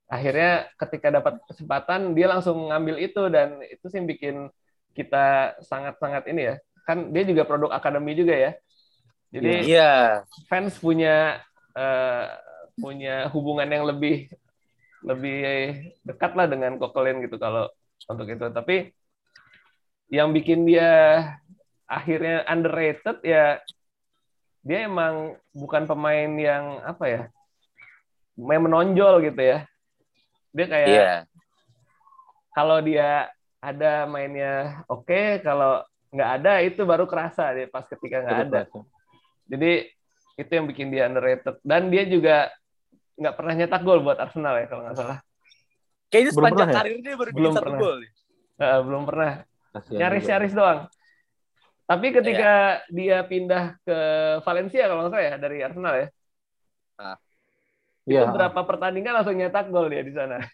Akhirnya 0.10 0.68
ketika 0.76 1.08
dapat 1.14 1.40
kesempatan 1.48 2.12
dia 2.18 2.28
langsung 2.28 2.68
ngambil 2.74 2.98
itu 3.00 3.24
dan 3.32 3.62
itu 3.64 3.86
sih 3.88 4.02
bikin 4.04 4.50
kita 4.98 5.56
sangat-sangat 5.64 6.28
ini 6.28 6.50
ya. 6.50 6.56
Kan 6.84 7.14
dia 7.14 7.24
juga 7.24 7.46
produk 7.48 7.72
akademi 7.72 8.18
juga 8.18 8.34
ya. 8.36 8.52
Jadi 9.30 9.70
Iya. 9.70 10.26
fans 10.50 10.76
punya 10.82 11.40
eh, 11.78 12.26
punya 12.76 13.30
hubungan 13.32 13.70
yang 13.70 13.86
lebih 13.88 14.28
lebih 15.06 15.40
dekat 16.04 16.36
lah 16.36 16.50
dengan 16.50 16.76
Kokelin 16.82 17.24
gitu 17.24 17.38
kalau 17.40 17.70
untuk 18.10 18.28
itu. 18.28 18.44
Tapi 18.50 18.92
yang 20.10 20.34
bikin 20.34 20.66
dia 20.66 21.22
akhirnya 21.86 22.46
underrated 22.46 23.18
ya 23.22 23.58
dia 24.60 24.86
emang 24.86 25.34
bukan 25.50 25.86
pemain 25.86 26.30
yang 26.36 26.82
apa 26.84 27.06
ya 27.08 27.22
main 28.36 28.64
menonjol 28.64 29.20
gitu 29.22 29.42
ya. 29.42 29.68
Dia 30.50 30.66
kayak 30.66 30.88
Iya. 30.88 31.14
kalau 32.52 32.80
dia 32.80 33.28
ada 33.60 34.08
mainnya 34.08 34.82
oke, 34.88 35.44
kalau 35.44 35.84
nggak 36.10 36.30
ada 36.42 36.54
itu 36.64 36.82
baru 36.84 37.04
kerasa 37.06 37.52
dia 37.52 37.68
pas 37.68 37.84
ketika 37.84 38.24
nggak 38.24 38.40
ada. 38.48 38.60
Jadi 39.46 39.92
itu 40.40 40.52
yang 40.52 40.66
bikin 40.66 40.88
dia 40.88 41.06
underrated. 41.06 41.60
Dan 41.62 41.92
dia 41.92 42.08
juga 42.08 42.48
nggak 43.20 43.36
pernah 43.36 43.54
nyetak 43.56 43.82
gol 43.84 44.00
buat 44.00 44.16
Arsenal 44.16 44.56
ya 44.56 44.66
kalau 44.72 44.82
nggak 44.88 44.98
salah. 44.98 45.20
Kayaknya 46.10 46.32
sepanjang 46.32 46.70
ya? 46.72 46.76
karir 46.80 46.98
dia 47.04 47.16
baru 47.20 47.30
Belum 47.36 47.54
pernah. 47.54 47.80
gol. 47.80 47.98
Eh, 48.60 48.80
belum 48.84 49.04
pernah. 49.04 49.32
Nyaris-nyaris 49.74 50.54
doang. 50.54 50.90
Tapi 51.90 52.08
ketika 52.14 52.82
dia 52.94 53.26
pindah 53.26 53.74
ke 53.82 53.98
Valencia 54.46 54.86
kalau 54.86 55.02
nggak 55.06 55.14
salah 55.14 55.26
ya 55.26 55.36
dari 55.42 55.58
Arsenal 55.66 55.94
ya, 55.98 56.08
juga. 56.94 57.14
itu 58.06 58.14
Iya. 58.14 58.30
berapa 58.30 58.62
pertandingan 58.66 59.14
langsung 59.22 59.38
nyetak 59.38 59.70
gol 59.70 59.90
dia 59.90 60.02
di 60.06 60.14
sana. 60.14 60.38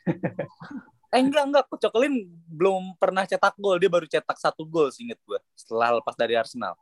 Eh 1.16 1.24
enggak 1.24 1.48
enggak, 1.48 1.66
Cokelin 1.72 2.28
belum 2.52 3.00
pernah 3.00 3.24
cetak 3.24 3.56
gol, 3.56 3.80
dia 3.80 3.88
baru 3.88 4.04
cetak 4.04 4.36
satu 4.36 4.68
gol 4.68 4.92
seinget 4.92 5.16
gua 5.24 5.40
setelah 5.56 5.96
lepas 5.96 6.12
dari 6.20 6.36
Arsenal. 6.36 6.76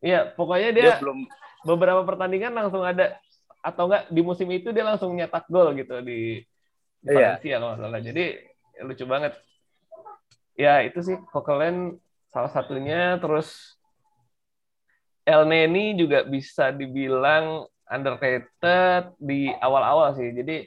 Iya, 0.00 0.32
pokoknya 0.32 0.72
Dia, 0.72 0.96
dia 0.96 1.02
belum 1.02 1.28
beberapa 1.66 2.08
pertandingan 2.08 2.56
langsung 2.56 2.80
ada 2.80 3.20
atau 3.60 3.84
enggak 3.90 4.08
di 4.08 4.20
musim 4.24 4.48
itu 4.48 4.72
dia 4.72 4.86
langsung 4.86 5.12
nyetak 5.12 5.44
gol 5.52 5.76
gitu 5.76 6.00
di, 6.00 6.40
di 7.04 7.08
Iya. 7.10 7.36
Valencia 7.36 7.54
kalau 7.60 7.68
nggak 7.68 7.80
salah. 7.84 8.00
Jadi 8.00 8.24
ya, 8.78 8.82
lucu 8.86 9.04
banget. 9.04 9.32
Ya 10.58 10.82
itu 10.82 10.98
sih 11.06 11.16
Coquelin 11.30 11.94
salah 12.26 12.50
satunya. 12.50 13.14
Terus 13.22 13.78
El 15.22 15.46
Neni 15.46 15.94
juga 15.94 16.26
bisa 16.26 16.74
dibilang 16.74 17.62
underrated 17.86 19.14
di 19.22 19.54
awal-awal 19.62 20.18
sih. 20.18 20.34
Jadi 20.34 20.66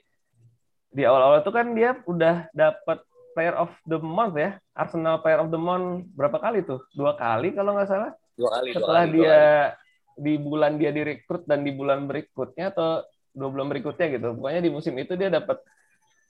di 0.91 1.03
awal-awal 1.03 1.43
itu 1.43 1.51
kan 1.51 1.75
dia 1.75 1.99
udah 2.07 2.47
dapat 2.55 3.03
Player 3.31 3.55
of 3.55 3.71
the 3.87 3.95
Month 3.95 4.35
ya, 4.35 4.59
Arsenal 4.75 5.23
Player 5.23 5.39
of 5.39 5.47
the 5.51 5.59
Month 5.59 6.11
berapa 6.19 6.35
kali 6.35 6.67
tuh? 6.67 6.83
Dua 6.91 7.15
kali 7.15 7.55
kalau 7.55 7.79
nggak 7.79 7.87
salah. 7.87 8.11
Dua 8.35 8.49
kali. 8.59 8.75
Setelah 8.75 9.03
dua 9.07 9.11
kali, 9.11 9.15
dia 9.15 9.23
dua 9.23 9.39
kali. 9.39 10.19
di 10.19 10.33
bulan 10.35 10.71
dia 10.75 10.91
direkrut 10.91 11.43
dan 11.47 11.63
di 11.63 11.71
bulan 11.71 12.11
berikutnya 12.11 12.75
atau 12.75 13.07
dua 13.31 13.49
bulan 13.49 13.67
berikutnya 13.71 14.07
gitu. 14.19 14.35
Pokoknya 14.35 14.61
di 14.61 14.71
musim 14.71 14.93
itu 14.99 15.15
dia 15.15 15.31
dapat 15.31 15.63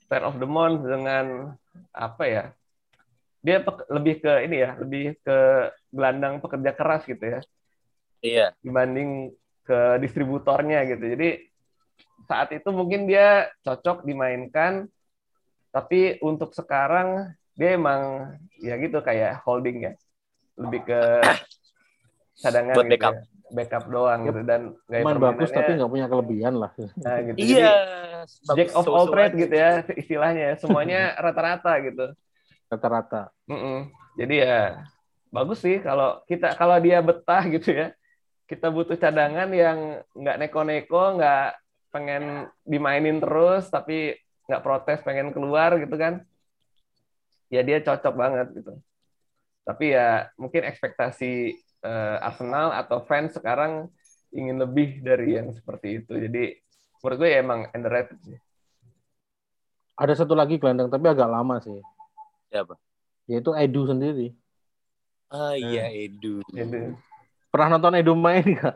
Player 0.06 0.26
of 0.30 0.38
the 0.38 0.46
Month 0.46 0.86
dengan 0.86 1.58
apa 1.90 2.24
ya? 2.30 2.44
Dia 3.42 3.66
lebih 3.90 4.22
ke 4.22 4.34
ini 4.46 4.58
ya, 4.62 4.78
lebih 4.78 5.18
ke 5.26 5.38
gelandang 5.90 6.38
pekerja 6.40 6.72
keras 6.78 7.02
gitu 7.10 7.26
ya. 7.26 7.40
Iya. 8.22 8.48
Dibanding 8.62 9.34
ke 9.66 9.98
distributornya 10.02 10.86
gitu. 10.86 11.06
Jadi 11.18 11.30
saat 12.30 12.54
itu 12.54 12.70
mungkin 12.70 13.10
dia 13.10 13.50
cocok 13.66 14.06
dimainkan 14.06 14.86
tapi 15.74 16.20
untuk 16.22 16.54
sekarang 16.54 17.34
dia 17.56 17.76
emang 17.76 18.34
ya 18.60 18.76
gitu 18.78 19.00
kayak 19.02 19.42
holding 19.44 19.90
ya 19.90 19.94
lebih 20.60 20.84
ke 20.86 21.02
cadangan 22.40 22.76
Buat 22.78 22.86
gitu 22.88 22.94
backup. 22.96 23.14
ya. 23.16 23.22
backup 23.52 23.86
doang 23.92 24.20
gitu 24.24 24.42
dan 24.48 24.62
gaya 24.88 25.04
Main 25.04 25.20
bagus 25.20 25.50
tapi 25.52 25.76
nggak 25.76 25.92
punya 25.92 26.08
kelebihan 26.08 26.54
lah. 26.56 26.72
nah, 27.04 27.18
gitu. 27.20 27.38
Iya. 27.40 27.74
Jadi, 28.22 28.56
jack 28.56 28.70
of 28.78 28.86
all 28.88 29.10
trade 29.10 29.34
gitu 29.34 29.56
ya 29.58 29.82
istilahnya 29.98 30.48
semuanya 30.62 31.12
rata-rata 31.24 31.74
gitu 31.84 32.06
Rata-rata. 32.72 33.36
Mm-mm. 33.52 33.92
jadi 34.16 34.36
ya 34.48 34.60
bagus 35.28 35.60
sih 35.60 35.84
kalau 35.84 36.24
kita 36.24 36.56
kalau 36.56 36.80
dia 36.80 37.04
betah 37.04 37.44
gitu 37.52 37.72
ya 37.72 37.88
kita 38.48 38.68
butuh 38.68 39.00
cadangan 39.00 39.48
yang 39.52 40.04
nggak 40.12 40.38
neko-neko 40.40 41.20
nggak 41.20 41.56
pengen 41.92 42.52
dimainin 42.68 43.20
terus 43.20 43.68
tapi 43.72 44.16
nggak 44.48 44.64
protes 44.64 45.00
pengen 45.04 45.32
keluar 45.32 45.76
gitu 45.80 45.96
kan 45.96 46.24
ya 47.48 47.64
dia 47.64 47.80
cocok 47.80 48.14
banget 48.16 48.48
gitu 48.56 48.76
tapi 49.64 49.96
ya 49.96 50.32
mungkin 50.36 50.68
ekspektasi 50.68 51.56
eh, 51.84 52.18
Arsenal 52.20 52.76
atau 52.76 53.04
fans 53.08 53.36
sekarang 53.36 53.88
ingin 54.32 54.60
lebih 54.60 55.04
dari 55.04 55.40
yang 55.40 55.52
seperti 55.52 56.04
itu 56.04 56.12
jadi 56.16 56.56
menurut 57.04 57.18
gue 57.20 57.30
ya 57.32 57.40
emang 57.44 57.68
underrated 57.72 58.20
sih 58.24 58.40
Ada 60.02 60.26
satu 60.26 60.34
lagi 60.34 60.58
gelandang 60.58 60.90
tapi 60.90 61.06
agak 61.14 61.30
lama 61.30 61.62
sih. 61.62 61.78
Siapa? 62.52 62.76
Yaitu 63.26 63.52
Edu 63.56 63.88
sendiri. 63.88 64.36
Ah 65.32 65.56
iya 65.56 65.88
Edu. 65.88 66.44
Jadi, 66.52 66.92
Pernah 67.48 67.80
nonton 67.80 67.96
Edu 67.96 68.12
main 68.14 68.44
nggak? 68.44 68.76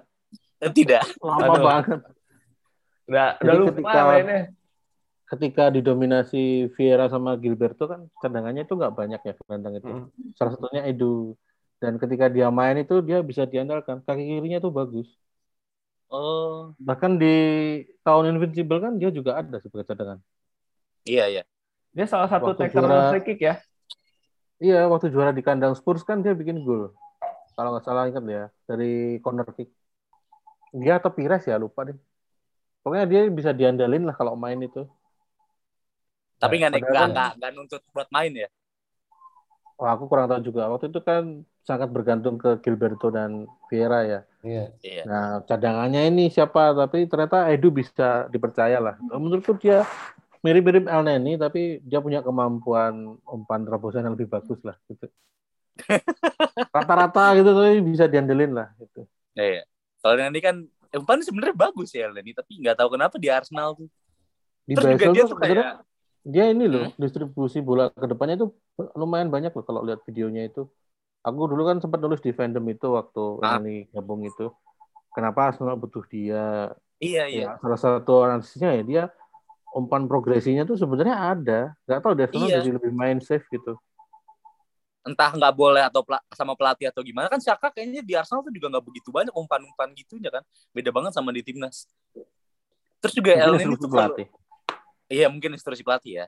Eh, 0.63 0.71
Tidak. 0.71 1.03
Lama 1.19 1.43
Aduh. 1.45 1.63
banget. 1.63 1.99
udah 3.05 3.29
Jadi 3.37 3.43
udah 3.45 3.55
lupa 3.59 3.69
ketika- 3.75 4.05
mainnya 4.07 4.39
Ketika 5.25 5.73
didominasi 5.73 6.69
Vieira 6.77 7.09
sama 7.09 7.33
Gilberto 7.35 7.89
kan 7.89 8.05
cadangannya 8.21 8.61
itu 8.61 8.77
nggak 8.77 8.93
banyak 8.93 9.19
ya 9.19 9.33
gelandang 9.35 9.73
itu. 9.75 9.89
Mm. 9.89 10.05
Salah 10.37 10.53
satunya 10.53 10.85
Edu. 10.85 11.33
Dan 11.81 11.97
ketika 11.97 12.29
dia 12.29 12.53
main 12.53 12.77
itu 12.77 13.01
dia 13.01 13.19
bisa 13.19 13.43
diandalkan. 13.43 14.05
Kaki 14.05 14.21
kirinya 14.21 14.61
tuh 14.61 14.69
bagus. 14.69 15.09
Oh 16.07 16.77
Bahkan 16.77 17.17
di 17.17 17.35
tahun 18.05 18.37
Invincible 18.37 18.77
kan 18.77 19.01
dia 19.01 19.09
juga 19.09 19.41
ada 19.41 19.57
sebagai 19.57 19.89
cadangan. 19.89 20.21
iya 21.03 21.25
iya. 21.27 21.43
Dia 21.95 22.05
salah 22.05 22.27
satu 22.27 22.51
taker 22.51 22.83
free 23.15 23.23
kick 23.23 23.39
ya 23.41 23.55
Iya, 24.55 24.87
waktu 24.87 25.11
juara 25.11 25.35
di 25.35 25.43
kandang 25.43 25.75
Spurs 25.75 25.99
kan 26.07 26.23
dia 26.23 26.31
bikin 26.31 26.63
gol. 26.63 26.95
Kalau 27.59 27.75
nggak 27.75 27.83
salah 27.83 28.07
ingat 28.07 28.23
ya, 28.23 28.43
dari 28.63 29.19
corner 29.19 29.43
kick. 29.51 29.67
Dia 30.71 30.95
atau 30.95 31.11
Pires 31.11 31.43
ya, 31.43 31.59
lupa 31.59 31.83
deh. 31.83 31.99
Pokoknya 32.79 33.03
dia 33.03 33.21
bisa 33.27 33.51
diandalin 33.51 34.07
lah 34.07 34.15
kalau 34.15 34.31
main 34.39 34.55
itu. 34.63 34.87
Tapi 36.39 36.63
nggak 36.63 36.71
padahal 36.71 36.87
nggak 36.87 37.03
kan- 37.03 37.11
nggak 37.11 37.31
nggak 37.35 37.51
nuntut 37.51 37.81
buat 37.91 38.07
main 38.15 38.31
ya. 38.31 38.47
Oh, 39.75 39.91
aku 39.91 40.07
kurang 40.07 40.31
tahu 40.31 40.39
juga. 40.39 40.71
Waktu 40.71 40.87
itu 40.87 41.03
kan 41.03 41.43
sangat 41.67 41.91
bergantung 41.91 42.39
ke 42.39 42.55
Gilberto 42.63 43.11
dan 43.11 43.51
Vieira 43.67 44.07
ya. 44.07 44.19
iya 44.39 44.71
Iya. 44.79 45.03
Nah, 45.03 45.43
cadangannya 45.43 46.07
ini 46.07 46.31
siapa? 46.31 46.71
Tapi 46.71 47.11
ternyata 47.11 47.51
Edu 47.51 47.75
bisa 47.75 48.31
dipercaya 48.31 48.79
lah. 48.79 48.95
Menurutku 49.03 49.59
dia 49.59 49.83
mirip-mirip 50.45 50.85
El 50.85 51.01
Neni, 51.01 51.33
tapi 51.41 51.81
dia 51.81 51.97
punya 51.97 52.21
kemampuan 52.21 53.17
umpan 53.25 53.65
terobosan 53.65 54.05
yang 54.05 54.13
lebih 54.13 54.29
bagus 54.29 54.61
lah. 54.61 54.77
Gitu. 54.85 55.09
Rata-rata 56.75 57.33
gitu, 57.41 57.49
tapi 57.49 57.81
bisa 57.81 58.05
diandelin 58.05 58.53
lah. 58.53 58.69
Gitu. 58.77 59.09
Iya. 59.33 59.65
Kalau 60.05 60.21
yang 60.21 60.29
ini 60.29 60.41
kan 60.45 60.55
umpan 60.93 61.25
sebenarnya 61.25 61.57
bagus 61.57 61.89
ya 61.97 62.05
Elneny, 62.05 62.37
tapi 62.37 62.61
nggak 62.61 62.77
tahu 62.77 62.93
kenapa 62.93 63.17
di 63.17 63.27
Arsenal 63.33 63.73
tuh. 63.73 63.89
Di 64.69 64.77
Terus 64.77 64.85
juga 64.93 65.05
dia 65.09 65.23
tuh 65.25 65.37
kayak 65.41 65.65
dia 66.25 66.45
ini 66.49 66.65
loh 66.65 66.89
distribusi 66.97 67.61
bola 67.61 67.93
ke 67.93 68.09
depannya 68.09 68.33
itu 68.41 68.49
lumayan 68.97 69.29
banyak 69.29 69.53
loh 69.53 69.65
kalau 69.65 69.81
lihat 69.81 70.01
videonya 70.05 70.49
itu. 70.49 70.69
Aku 71.25 71.49
dulu 71.49 71.65
kan 71.65 71.81
sempat 71.81 71.97
nulis 72.01 72.21
di 72.21 72.29
fandom 72.33 72.65
itu 72.69 72.85
waktu 72.93 73.23
Ah. 73.41 73.57
ini 73.57 73.89
gabung 73.89 74.21
itu. 74.25 74.53
Kenapa 75.13 75.49
Arsenal 75.49 75.77
butuh 75.77 76.05
dia? 76.05 76.69
iya 77.01 77.27
iya. 77.27 77.57
Ya, 77.57 77.59
salah 77.59 77.79
satu 77.81 78.23
analisisnya 78.23 78.71
ya 78.77 78.83
dia 78.85 79.03
umpan 79.75 80.07
progresinya 80.07 80.63
tuh 80.63 80.79
sebenarnya 80.79 81.35
ada. 81.35 81.59
Gak 81.83 81.99
tahu 81.99 82.15
deh 82.15 82.23
Arsenal 82.31 82.47
Iya. 82.47 82.63
jadi 82.63 82.71
lebih 82.79 82.91
main 82.95 83.19
safe 83.19 83.43
gitu. 83.51 83.75
Entah 85.05 85.35
nggak 85.35 85.53
boleh 85.53 85.83
atau 85.85 86.01
pela- 86.01 86.23
sama 86.33 86.55
pelatih 86.55 86.89
atau 86.89 87.05
gimana 87.05 87.29
kan 87.29 87.37
Saka 87.37 87.69
kayaknya 87.69 88.01
di 88.01 88.15
Arsenal 88.17 88.41
tuh 88.41 88.49
juga 88.55 88.71
nggak 88.73 88.85
begitu 88.87 89.11
banyak 89.11 89.35
umpan-umpan 89.35 89.91
gitunya 89.93 90.31
kan. 90.31 90.41
Beda 90.71 90.89
banget 90.89 91.11
sama 91.13 91.29
di 91.35 91.43
timnas. 91.43 91.85
Terus 93.03 93.13
juga 93.13 93.35
Elneny 93.37 93.69
instruksi 93.69 93.83
tuh 93.85 93.89
pelatih. 93.91 94.27
Iya 95.11 95.27
mungkin 95.29 95.53
instruksi 95.53 95.83
pelatih 95.85 96.23
ya. 96.23 96.25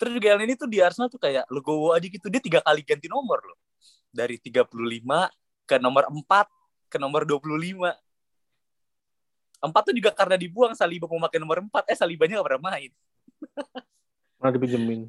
Terus 0.00 0.12
juga 0.16 0.26
Elneny 0.38 0.54
tuh 0.56 0.70
di 0.70 0.78
Arsenal 0.80 1.10
tuh 1.12 1.20
kayak 1.20 1.44
legowo 1.52 1.92
aja 1.92 2.06
gitu. 2.06 2.30
Dia 2.32 2.40
tiga 2.40 2.60
kali 2.64 2.80
ganti 2.86 3.10
nomor 3.10 3.42
loh. 3.44 3.58
Dari 4.08 4.40
35 4.40 5.28
ke 5.68 5.76
nomor 5.76 6.08
4 6.08 6.48
ke 6.88 6.96
nomor 6.96 7.28
25. 7.28 7.92
Empat 9.58 9.90
tuh 9.90 9.94
juga 9.94 10.14
karena 10.14 10.38
dibuang 10.38 10.72
Saliba 10.78 11.10
mau 11.10 11.18
pakai 11.26 11.42
nomor 11.42 11.58
4. 11.62 11.90
Eh 11.90 11.96
Salibanya 11.98 12.38
gak 12.38 12.46
pernah 12.46 12.64
main. 12.70 12.90
Pernah 14.38 14.52
dipinjemin. 14.54 15.00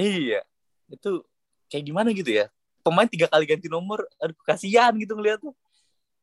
Iya. 0.00 0.40
Itu 0.88 1.28
kayak 1.68 1.84
gimana 1.84 2.08
gitu 2.16 2.32
ya. 2.32 2.48
Pemain 2.80 3.04
tiga 3.04 3.28
kali 3.28 3.44
ganti 3.44 3.68
nomor. 3.68 4.08
Aduh 4.16 4.36
kasihan 4.48 4.96
gitu 4.96 5.12
ngeliat 5.12 5.44
tuh. 5.44 5.52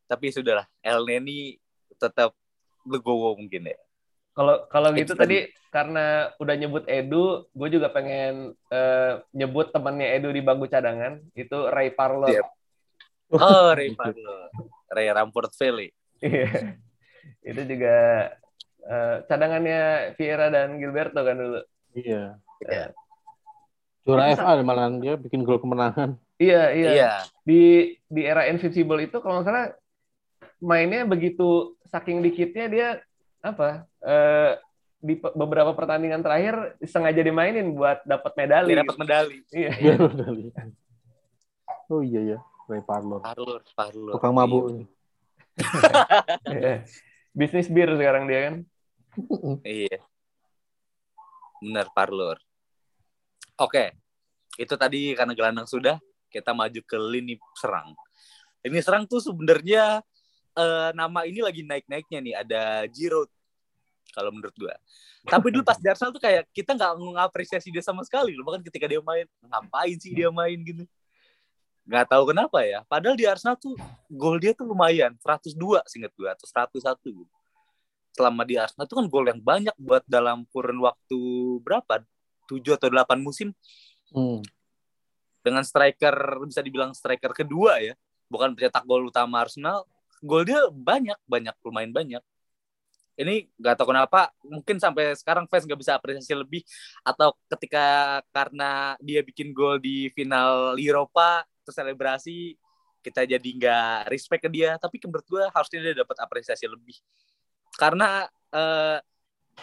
Tapi 0.10 0.34
sudahlah. 0.34 0.66
Elneny 0.82 1.62
tetap 2.02 2.34
legowo 2.90 3.38
mungkin 3.38 3.70
ya. 3.70 3.78
Kalau 4.34 4.66
kalau 4.70 4.90
Itu 4.98 5.02
gitu 5.02 5.14
tadi. 5.14 5.46
tadi 5.46 5.70
karena 5.70 6.34
udah 6.42 6.56
nyebut 6.58 6.84
Edu, 6.90 7.46
gue 7.54 7.70
juga 7.70 7.90
pengen 7.94 8.54
eh, 8.70 9.14
nyebut 9.34 9.70
temannya 9.70 10.10
Edu 10.18 10.30
di 10.34 10.42
bangku 10.42 10.66
cadangan 10.70 11.22
itu 11.38 11.58
Ray 11.70 11.94
Parlour. 11.94 12.34
Siap. 12.34 12.48
Oh, 13.34 13.70
Ray 13.78 13.94
Parlour. 13.94 14.50
Ray 14.90 15.10
Ramport 15.14 15.54
Valley. 15.54 15.94
Iya. 16.18 16.82
Itu 17.44 17.62
juga 17.64 17.96
eh, 18.88 19.16
cadangannya 19.28 20.14
Vieira 20.16 20.48
dan 20.52 20.80
Gilberto 20.80 21.22
kan 21.22 21.36
dulu. 21.38 21.62
Iya. 21.96 22.38
Iya. 22.64 22.86
Juara 24.08 24.32
FA 24.34 24.64
malah 24.64 24.88
dia 24.98 25.20
bikin 25.20 25.44
gol 25.44 25.60
kemenangan. 25.60 26.16
Iya 26.40 26.64
iya. 26.72 26.90
Iya. 26.96 27.12
Di 27.44 27.62
di 28.08 28.22
era 28.24 28.48
Invincible 28.48 29.04
itu 29.04 29.20
kalau 29.20 29.42
nggak 29.42 29.48
salah 29.48 29.66
mainnya 30.64 31.04
begitu 31.04 31.76
saking 31.92 32.24
dikitnya 32.24 32.66
dia 32.72 32.88
apa 33.44 33.86
eh, 34.02 34.58
di 34.98 35.14
pe- 35.14 35.34
beberapa 35.38 35.78
pertandingan 35.78 36.26
terakhir 36.26 36.80
sengaja 36.88 37.22
dimainin 37.22 37.76
buat 37.76 38.02
dapat 38.08 38.34
medali. 38.34 38.74
Dia 38.74 38.82
dapat 38.82 38.98
medali. 38.98 39.38
Iya. 39.54 39.72
Iya, 39.78 39.96
medali. 40.00 40.46
Oh 41.88 42.02
iya 42.04 42.36
ya, 42.36 42.40
Ray 42.68 42.84
Parlour. 42.84 43.24
Parlor, 43.24 43.62
parlor. 43.76 44.14
Tukang 44.18 44.34
mabuk. 44.36 44.84
Iya. 46.48 46.84
Bisnis 47.38 47.70
bir 47.70 47.86
sekarang 47.94 48.26
dia 48.26 48.40
kan. 48.50 48.56
Iya. 49.62 50.02
Benar, 51.62 51.86
parlor. 51.94 52.42
Oke. 53.62 53.94
Itu 54.58 54.74
tadi 54.74 55.14
karena 55.14 55.38
gelandang 55.38 55.70
sudah, 55.70 56.02
kita 56.34 56.58
maju 56.58 56.82
ke 56.82 56.98
lini 56.98 57.38
serang. 57.54 57.94
Lini 58.66 58.82
serang 58.82 59.06
tuh 59.06 59.22
sebenarnya 59.22 60.02
eh, 60.58 60.90
nama 60.98 61.30
ini 61.30 61.46
lagi 61.46 61.62
naik-naiknya 61.62 62.20
nih. 62.26 62.34
Ada 62.42 62.62
Giroud. 62.90 63.30
Kalau 64.18 64.34
menurut 64.34 64.58
gua. 64.58 64.74
Tapi 65.30 65.54
dulu 65.54 65.62
pas 65.62 65.78
di 65.78 65.86
tuh 65.94 66.18
kayak 66.18 66.50
kita 66.50 66.74
nggak 66.74 66.94
mengapresiasi 66.98 67.70
dia 67.70 67.86
sama 67.86 68.02
sekali. 68.02 68.34
Loh. 68.34 68.42
Bahkan 68.50 68.66
ketika 68.66 68.90
dia 68.90 68.98
main, 68.98 69.30
ngapain 69.46 69.98
sih 70.02 70.10
dia 70.10 70.34
main 70.34 70.58
gitu. 70.66 70.90
Nggak 71.88 72.06
tahu 72.12 72.24
kenapa 72.36 72.60
ya. 72.68 72.84
Padahal 72.86 73.16
di 73.16 73.24
Arsenal 73.24 73.56
tuh 73.56 73.74
gol 74.12 74.38
dia 74.38 74.52
tuh 74.52 74.68
lumayan. 74.68 75.16
102 75.24 75.82
singkat 75.88 76.12
gua. 76.20 76.36
Atau 76.36 76.46
101 76.46 77.00
gitu 77.24 77.34
selama 78.18 78.42
di 78.50 78.58
Arsenal 78.58 78.90
itu 78.90 78.98
kan 78.98 79.06
gol 79.06 79.30
yang 79.30 79.38
banyak 79.38 79.78
buat 79.78 80.02
dalam 80.10 80.42
kurun 80.50 80.82
waktu 80.82 81.20
berapa? 81.62 82.02
7 82.50 82.74
atau 82.74 82.90
8 82.90 83.22
musim 83.22 83.54
Hmm. 84.10 84.40
dengan 85.44 85.62
striker 85.68 86.16
bisa 86.48 86.64
dibilang 86.64 86.96
striker 86.98 87.36
kedua 87.36 87.78
ya. 87.84 87.94
Bukan 88.32 88.56
pencetak 88.56 88.88
gol 88.88 89.08
utama 89.08 89.44
Arsenal. 89.44 89.84
Gol 90.24 90.48
dia 90.48 90.66
banyak, 90.72 91.20
banyak 91.30 91.56
lumayan 91.62 91.94
banyak. 91.94 92.24
ini 93.18 93.50
nggak 93.58 93.82
tahu 93.82 93.90
kenapa 93.90 94.30
mungkin 94.46 94.78
sampai 94.78 95.18
sekarang 95.18 95.50
fans 95.50 95.66
nggak 95.66 95.82
bisa 95.82 95.98
apresiasi 95.98 96.38
lebih 96.38 96.62
atau 97.02 97.34
ketika 97.50 98.22
karena 98.30 98.94
dia 99.02 99.26
bikin 99.26 99.58
gol 99.58 99.82
di 99.82 100.14
final 100.14 100.78
Eropa 100.78 101.42
terus 101.68 101.76
selebrasi 101.76 102.56
kita 103.04 103.28
jadi 103.28 103.44
nggak 103.44 104.08
respect 104.08 104.48
ke 104.48 104.50
dia. 104.52 104.80
Tapi 104.80 105.04
menurut 105.04 105.28
gue 105.28 105.44
harusnya 105.52 105.80
dia 105.84 105.96
dapat 106.00 106.16
apresiasi 106.24 106.64
lebih. 106.64 106.96
Karena 107.76 108.24
eh, 108.56 109.04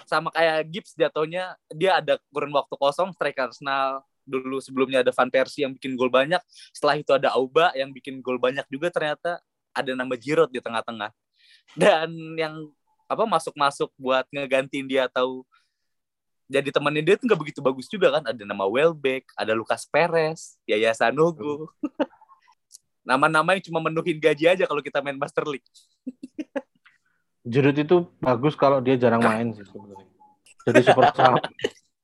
sama 0.05 0.29
kayak 0.29 0.69
Gibbs 0.69 0.93
jatuhnya 0.93 1.57
dia 1.73 1.97
ada 1.97 2.21
kurun 2.29 2.53
waktu 2.53 2.75
kosong 2.77 3.17
striker 3.17 3.49
Arsenal 3.49 4.05
dulu 4.25 4.59
sebelumnya 4.59 5.05
ada 5.05 5.13
Van 5.13 5.29
Persie 5.33 5.65
yang 5.65 5.73
bikin 5.77 5.97
gol 5.97 6.13
banyak. 6.13 6.41
Setelah 6.73 6.97
itu 7.01 7.13
ada 7.17 7.33
Auba 7.33 7.73
yang 7.77 7.93
bikin 7.93 8.21
gol 8.21 8.37
banyak 8.41 8.65
juga 8.69 8.93
ternyata. 8.93 9.41
Ada 9.73 9.97
nama 9.97 10.15
Giroud 10.17 10.53
di 10.53 10.61
tengah-tengah. 10.61 11.11
Dan 11.77 12.11
yang 12.37 12.69
apa 13.05 13.25
masuk-masuk 13.29 13.93
buat 14.01 14.25
ngegantiin 14.33 14.89
dia 14.89 15.07
atau 15.07 15.45
jadi 16.45 16.69
temannya 16.69 17.03
dia 17.03 17.15
tuh 17.17 17.25
nggak 17.25 17.41
begitu 17.41 17.61
bagus 17.65 17.87
juga 17.89 18.13
kan. 18.21 18.23
Ada 18.29 18.45
nama 18.45 18.69
Welbeck 18.69 19.33
ada 19.37 19.53
Lucas 19.57 19.89
Perez 19.89 20.61
Yaya 20.69 20.93
Sanogo. 20.93 21.73
Nama-nama 23.09 23.53
yang 23.53 23.65
cuma 23.69 23.85
menuhin 23.85 24.17
gaji 24.17 24.49
aja 24.49 24.65
kalau 24.65 24.81
kita 24.81 25.05
main 25.05 25.17
Master 25.17 25.45
League. 25.45 25.65
Giroud 27.45 27.77
itu 27.77 28.09
bagus 28.25 28.57
kalau 28.57 28.81
dia 28.81 28.97
jarang 28.97 29.21
main 29.21 29.53
sih 29.53 29.65
sebenarnya. 29.69 30.09
Jadi 30.65 30.81
super 30.81 31.13
sub 31.13 31.37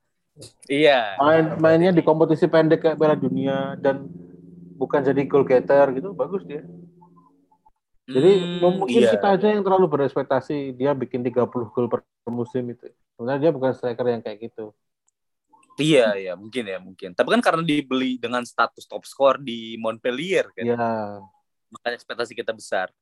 iya. 0.68 1.16
Main 1.16 1.56
mainnya 1.56 1.90
di 1.96 2.04
kompetisi 2.04 2.44
pendek 2.44 2.84
kayak 2.84 2.96
Piala 3.00 3.16
Dunia 3.16 3.80
dan 3.80 4.04
bukan 4.76 5.00
jadi 5.00 5.24
goal 5.24 5.44
getter 5.48 5.92
gitu 5.96 6.12
bagus 6.16 6.44
dia 6.44 6.64
jadi 8.10 8.30
Hmm, 8.42 8.82
mungkin 8.82 9.02
iya. 9.06 9.12
kita 9.14 9.26
aja 9.38 9.46
yang 9.54 9.62
terlalu 9.62 9.86
berespektasi 9.86 10.74
dia 10.74 10.90
bikin 10.92 11.22
30 11.22 11.70
gol 11.70 11.86
per 11.86 12.02
musim 12.26 12.66
itu. 12.70 12.90
Sebenarnya 13.14 13.40
dia 13.48 13.52
bukan 13.54 13.70
striker 13.72 14.06
yang 14.06 14.22
kayak 14.22 14.50
gitu. 14.50 14.74
Iya, 15.80 16.12
iya, 16.18 16.32
mungkin 16.36 16.64
ya, 16.66 16.76
mungkin. 16.76 17.16
Tapi 17.16 17.28
kan 17.38 17.40
karena 17.40 17.62
dibeli 17.64 18.20
dengan 18.20 18.44
status 18.44 18.84
top 18.84 19.08
skor 19.08 19.40
di 19.40 19.80
Montpellier 19.80 20.52
kan, 20.52 20.64
Ya, 20.66 20.76
makanya 21.72 21.96
ekspektasi 21.96 22.36
kita 22.36 22.52
besar. 22.52 22.92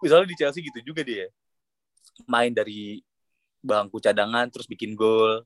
Misalnya 0.00 0.30
di 0.32 0.36
Chelsea 0.38 0.64
gitu 0.64 0.80
juga 0.80 1.04
dia. 1.04 1.28
Main 2.24 2.56
dari 2.56 3.04
bangku 3.60 4.00
cadangan 4.00 4.48
terus 4.48 4.64
bikin 4.64 4.96
gol. 4.96 5.44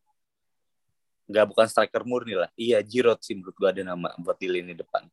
Nggak 1.26 1.46
bukan 1.50 1.66
striker 1.66 2.02
murni 2.06 2.38
lah. 2.38 2.50
Iya, 2.54 2.82
Giroud 2.86 3.18
sih 3.18 3.34
menurut 3.34 3.56
gua 3.58 3.74
ada 3.74 3.82
nama 3.82 4.14
buat 4.22 4.38
di 4.38 4.46
lini 4.46 4.74
depan. 4.78 5.06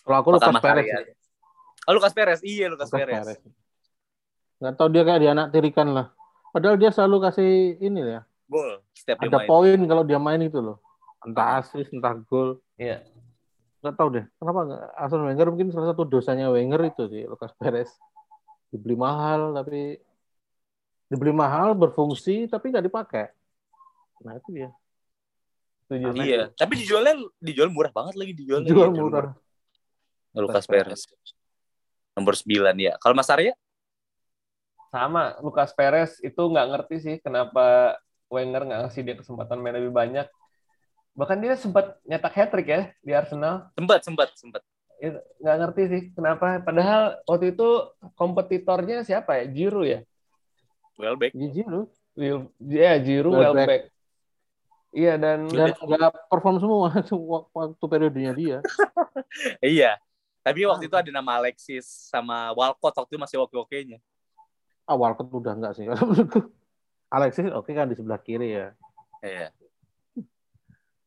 kalau 0.00 0.24
aku 0.24 0.28
Mas 0.50 0.64
Perez. 0.64 0.90
Arya? 0.90 1.19
Oh, 1.88 1.92
Lucas 1.96 2.12
Perez. 2.12 2.40
Iya, 2.44 2.68
Lucas, 2.68 2.92
Lucas 2.92 3.00
Perez. 3.00 3.24
Perez. 3.24 3.40
Nggak 4.60 4.74
tahu 4.76 4.88
dia 4.92 5.02
kayak 5.08 5.32
anak 5.32 5.48
tirikan 5.56 5.88
lah. 5.96 6.06
Padahal 6.52 6.76
dia 6.76 6.90
selalu 6.92 7.16
kasih 7.30 7.80
ini 7.80 8.00
ya. 8.04 8.20
Gol 8.50 8.82
setiap 8.92 9.22
Ada 9.22 9.46
poin 9.46 9.78
kalau 9.86 10.02
dia 10.02 10.18
main 10.18 10.42
itu 10.42 10.58
loh. 10.58 10.82
Entah 11.22 11.62
assist, 11.62 11.94
entah 11.94 12.12
gol. 12.26 12.58
Iya. 12.76 13.06
Nggak 13.80 13.94
tahu 13.96 14.08
deh. 14.18 14.24
Kenapa 14.36 14.60
nggak? 14.68 14.82
Arsene 14.98 15.24
Wenger 15.30 15.46
mungkin 15.48 15.68
salah 15.72 15.88
satu 15.94 16.02
dosanya 16.04 16.52
Wenger 16.52 16.82
itu 16.90 17.08
sih 17.08 17.24
Lucas 17.24 17.54
Perez. 17.56 17.88
Dibeli 18.68 18.98
mahal 18.98 19.56
tapi 19.56 19.96
dibeli 21.10 21.32
mahal 21.32 21.72
berfungsi 21.78 22.50
tapi 22.50 22.68
nggak 22.68 22.86
dipakai. 22.90 23.32
Nah 24.26 24.36
itu 24.36 24.48
dia. 24.52 24.70
Setuju. 25.86 26.14
Iya, 26.22 26.52
tapi 26.54 26.78
dijualnya 26.78 27.18
dijual 27.42 27.72
murah 27.72 27.90
banget 27.90 28.14
lagi 28.14 28.32
dijualnya. 28.36 28.68
Jual 28.68 28.90
Iya, 28.92 29.00
murah. 29.00 29.32
Lucas 30.36 30.66
Perez. 30.68 31.08
Nomor 32.14 32.34
9 32.34 32.74
ya. 32.76 32.94
Kalau 32.98 33.14
Mas 33.14 33.30
Arya? 33.30 33.54
Sama, 34.90 35.38
Lucas 35.38 35.70
Perez 35.70 36.18
itu 36.18 36.42
nggak 36.42 36.66
ngerti 36.66 36.96
sih 36.98 37.16
kenapa 37.22 37.94
Wenger 38.30 38.66
nggak 38.66 38.80
ngasih 38.86 39.02
dia 39.06 39.16
kesempatan 39.18 39.58
main 39.58 39.78
lebih 39.78 39.94
banyak. 39.94 40.26
Bahkan 41.14 41.38
dia 41.42 41.54
sempat 41.58 41.98
nyetak 42.06 42.34
hat-trick 42.34 42.66
ya 42.66 42.82
di 43.02 43.12
Arsenal. 43.14 43.70
Sempat, 43.74 44.00
sempat, 44.06 44.28
sempat. 44.38 44.62
Nggak 45.42 45.56
ngerti 45.66 45.82
sih 45.90 46.02
kenapa. 46.14 46.62
Padahal 46.62 47.18
waktu 47.26 47.54
itu 47.54 47.68
kompetitornya 48.14 49.02
siapa 49.02 49.42
ya? 49.42 49.44
Giroud 49.50 49.86
ya? 49.86 50.00
Welbeck. 50.98 51.34
Gigi 51.34 51.62
lu. 51.66 51.90
Will, 52.18 52.50
ya 52.58 52.98
Giroud, 52.98 53.34
Welbeck. 53.38 53.66
Welbeck. 53.66 53.82
Iya 54.90 55.14
dan 55.22 55.46
Dan 55.46 55.70
nggak 55.70 56.26
perform 56.26 56.58
semua 56.58 56.90
waktu 57.54 57.84
periodenya 57.86 58.32
dia. 58.34 58.58
Iya. 59.62 60.02
Tapi 60.40 60.64
waktu 60.64 60.88
itu 60.88 60.96
ada 60.96 61.10
nama 61.10 61.36
Alexis 61.36 61.84
sama 62.08 62.50
Walcott 62.56 62.96
waktu 62.96 63.12
itu 63.14 63.20
masih 63.20 63.36
oke-okenya. 63.40 63.98
Ah, 64.84 64.96
Walcott 64.96 65.28
udah 65.28 65.52
enggak 65.52 65.72
sih. 65.76 65.84
Alexis 67.16 67.50
oke 67.50 67.70
kan 67.70 67.86
di 67.86 67.94
sebelah 67.94 68.18
kiri 68.18 68.56
ya. 68.56 68.72
Iya. 69.20 69.52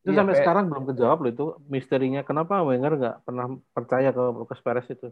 Itu 0.04 0.12
Iya, 0.12 0.20
sampai 0.20 0.34
kayak- 0.36 0.44
sekarang 0.44 0.64
belum 0.68 0.84
kejawab 0.86 1.18
loh 1.20 1.30
itu 1.32 1.44
misterinya 1.66 2.20
kenapa 2.20 2.60
Wenger 2.60 2.92
nggak 2.94 3.16
pernah 3.24 3.46
percaya 3.72 4.12
ke 4.12 4.20
Lucas 4.20 4.60
Perez 4.60 4.86
itu. 4.86 5.08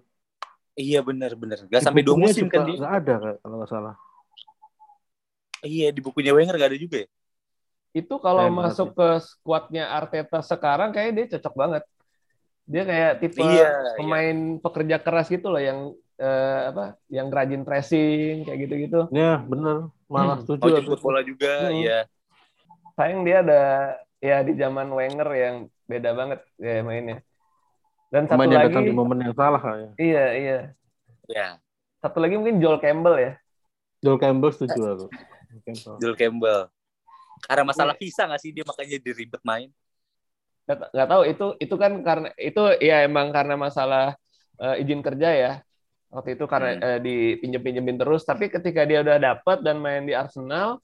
Iya 0.73 1.01
benar 1.01 1.33
benar. 1.35 1.65
Gak 1.65 1.81
Di 1.81 1.85
sampai 1.85 2.05
dua 2.05 2.17
musim 2.17 2.47
kan 2.49 2.65
dia. 2.65 2.77
nggak 2.79 2.95
ada 3.01 3.15
kalau 3.41 3.57
nggak 3.59 3.73
salah. 3.73 3.95
Iya 5.63 5.91
di 5.91 6.01
bukunya 6.03 6.35
Wenger 6.35 6.59
gak 6.59 6.71
ada 6.75 6.79
juga 6.79 7.07
ya. 7.07 7.09
itu 7.93 8.15
kalau 8.25 8.49
Keren 8.49 8.57
banget 8.57 8.73
masuk 8.73 8.89
ke 8.97 9.09
skuadnya 9.21 9.85
Arteta 9.93 10.41
sekarang 10.41 10.97
kayaknya 10.97 11.13
dia 11.13 11.37
cocok 11.37 11.55
banget. 11.55 11.83
Dia 12.65 12.83
kayak 12.87 13.13
tipe 13.19 13.43
Iya, 13.43 13.97
pemain 13.97 14.39
pekerja 14.59 14.97
keras 14.97 15.27
gitu 15.27 15.51
loh 15.51 15.59
yang 15.59 15.79
eh, 16.15 16.61
apa? 16.71 16.95
Yang 17.11 17.27
rajin 17.29 17.63
pressing 17.63 18.47
kayak 18.47 18.59
gitu-gitu. 18.63 19.01
Ya 19.11 19.43
bener, 19.43 19.91
malah 20.07 20.39
Hmm. 20.39 20.47
setuju. 20.47 20.79
Jemput 20.79 21.01
bola 21.03 21.21
juga. 21.21 21.67
Hmm. 21.67 21.83
Iya. 21.83 21.99
Sayang 22.95 23.21
dia 23.25 23.43
ada 23.43 23.63
ya 24.19 24.37
di 24.41 24.55
zaman 24.55 24.87
Wenger 24.89 25.29
yang 25.35 25.55
beda 25.85 26.11
banget 26.15 26.41
ya 26.57 26.81
mainnya. 26.81 27.19
Dan 28.09 28.29
satu 28.29 28.39
Pemain 28.39 28.61
lagi 28.61 28.85
di 28.85 28.93
momen 28.93 29.19
yang 29.19 29.35
salah 29.35 29.59
ya. 29.59 29.89
iya 29.99 30.25
iya. 30.33 30.59
Iya. 31.27 31.49
Satu 31.99 32.21
lagi 32.21 32.37
mungkin 32.37 32.61
Joel 32.61 32.79
Campbell 32.79 33.17
ya. 33.17 33.33
Joel 33.99 34.21
Campbell 34.21 34.53
setuju 34.53 34.81
aku. 34.85 35.07
Joel 35.09 35.63
Campbell. 35.65 35.95
Joel 35.99 36.17
Campbell. 36.17 36.61
Karena 37.43 37.63
Iya. 37.65 37.71
masalah 37.73 37.95
visa 37.97 38.23
gak 38.23 38.39
sih 38.39 38.53
dia 38.53 38.63
makanya 38.63 39.01
diribet 39.01 39.43
main. 39.43 39.73
Nggak, 40.67 41.09
tahu 41.11 41.23
itu 41.31 41.45
itu 41.65 41.75
kan 41.83 41.93
karena 42.07 42.29
itu 42.39 42.61
ya 42.89 42.95
emang 43.07 43.29
karena 43.37 43.55
masalah 43.59 44.03
eh, 44.63 44.75
izin 44.83 45.01
kerja 45.07 45.29
ya. 45.43 45.51
Waktu 46.15 46.31
itu 46.37 46.45
karena 46.53 46.69
Hmm. 46.75 46.83
eh, 46.87 46.99
dipinjem-pinjemin 47.07 47.97
terus, 48.01 48.23
tapi 48.29 48.45
ketika 48.55 48.83
dia 48.89 49.01
udah 49.05 49.17
dapat 49.19 49.57
dan 49.67 49.77
main 49.85 50.05
di 50.09 50.15
Arsenal, 50.15 50.79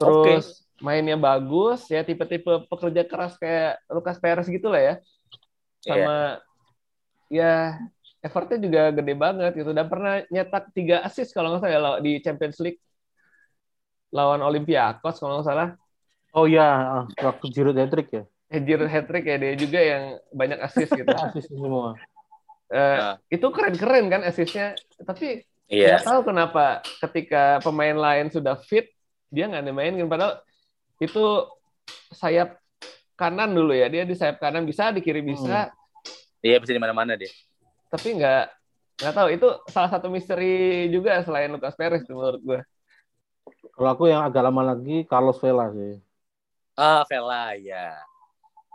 terus 0.00 0.44
mainnya 0.86 1.16
bagus, 1.20 1.86
ya 1.94 2.00
tipe-tipe 2.08 2.52
pekerja 2.70 3.02
keras 3.10 3.34
kayak 3.42 3.80
Lucas 3.94 4.18
Perez 4.22 4.46
gitu 4.50 4.68
lah 4.72 4.80
ya. 4.88 4.94
Sama 5.88 6.12
ya 7.32 7.78
effortnya 8.26 8.58
juga 8.64 8.80
gede 8.96 9.12
banget 9.24 9.50
gitu 9.58 9.70
dan 9.78 9.86
pernah 9.92 10.12
nyetak 10.32 10.64
tiga 10.76 10.96
assist 11.06 11.30
kalau 11.34 11.48
nggak 11.56 11.62
salah 11.64 11.74
ya, 11.74 12.02
di 12.04 12.10
Champions 12.24 12.58
League 12.62 12.80
lawan 14.16 14.40
Olympiakos 14.48 15.16
kalau 15.20 15.32
nggak 15.40 15.48
salah. 15.48 15.68
Oh 16.38 16.46
iya, 16.50 16.62
waktu 17.26 17.44
Giroud 17.54 17.76
hat-trick 17.80 18.08
ya. 18.16 18.22
Eh, 18.52 18.60
Giroud 18.60 18.86
hat-trick 18.86 19.24
ya 19.24 19.36
dia 19.36 19.52
juga 19.56 19.80
yang 19.80 20.04
banyak 20.28 20.60
assist 20.60 20.92
gitu. 20.92 21.08
Asis 21.24 21.48
semua. 21.48 21.96
Eh, 22.68 22.96
Nah. 22.96 23.16
itu 23.28 23.46
keren-keren 23.48 24.08
kan 24.08 24.20
assistnya 24.22 24.72
tapi 25.02 25.44
Iya. 25.66 25.96
nggak 25.96 26.04
tahu 26.04 26.20
kenapa 26.22 26.64
ketika 27.00 27.60
pemain 27.60 27.92
lain 27.92 28.28
sudah 28.28 28.56
fit 28.58 28.92
dia 29.28 29.44
nggak 29.44 29.60
dimainin 29.62 30.04
padahal 30.04 30.40
itu 30.96 31.48
sayap 32.12 32.60
kanan 33.12 33.48
dulu 33.50 33.72
ya 33.72 33.88
dia 33.88 34.04
di 34.04 34.12
sayap 34.12 34.36
kanan 34.36 34.64
bisa 34.64 34.88
di 34.88 35.00
kiri 35.00 35.20
bisa 35.20 35.72
Iya 36.40 36.60
bisa 36.60 36.72
di 36.72 36.80
mana-mana 36.80 37.16
dia. 37.16 37.32
tapi 37.88 38.16
nggak 38.16 38.44
nggak 39.00 39.14
tahu 39.14 39.28
itu 39.30 39.48
salah 39.68 39.90
satu 39.90 40.08
misteri 40.08 40.52
juga 40.88 41.20
selain 41.20 41.48
Lucas 41.48 41.72
Perez 41.72 42.04
menurut 42.04 42.40
gue 42.40 42.60
Kalau 43.72 43.88
aku 43.90 44.04
yang 44.06 44.20
agak 44.22 44.44
lama 44.44 44.76
lagi 44.76 45.04
Carlos 45.04 45.40
Vela 45.40 45.72
sih. 45.72 45.96
Ah, 46.72 47.04
Vela 47.04 47.56
ya. 47.56 47.96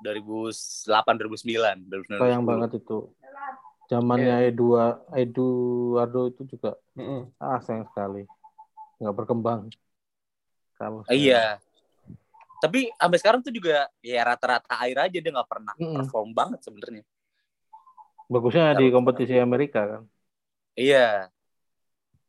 2008 0.03 1.15
2009 1.17 1.89
2009. 1.89 2.21
Sayang 2.21 2.43
banget 2.45 2.77
itu. 2.77 3.09
Zamannya 3.87 4.51
Edu 4.51 4.75
Eduardo 5.15 6.27
itu 6.27 6.43
juga 6.43 6.75
Mm-mm. 6.99 7.31
ah 7.39 7.59
sayang 7.63 7.87
sekali. 7.87 8.27
Nggak 8.99 9.15
berkembang. 9.15 9.71
Carlos 10.75 11.07
Ah, 11.07 11.15
Iya. 11.15 11.57
Tapi 12.57 12.89
sampai 12.97 13.17
sekarang 13.21 13.39
tuh 13.45 13.53
juga 13.53 13.85
ya 14.01 14.25
rata-rata 14.25 14.81
air 14.81 14.97
aja 14.97 15.17
dia 15.21 15.31
nggak 15.31 15.49
pernah 15.49 15.73
Mm-mm. 15.79 16.03
perform 16.03 16.29
banget 16.35 16.59
sebenarnya. 16.65 17.03
Bagusnya 18.27 18.75
di 18.75 18.91
kompetisi 18.91 19.39
Amerika 19.39 19.87
kan. 19.87 20.03
Iya. 20.75 21.31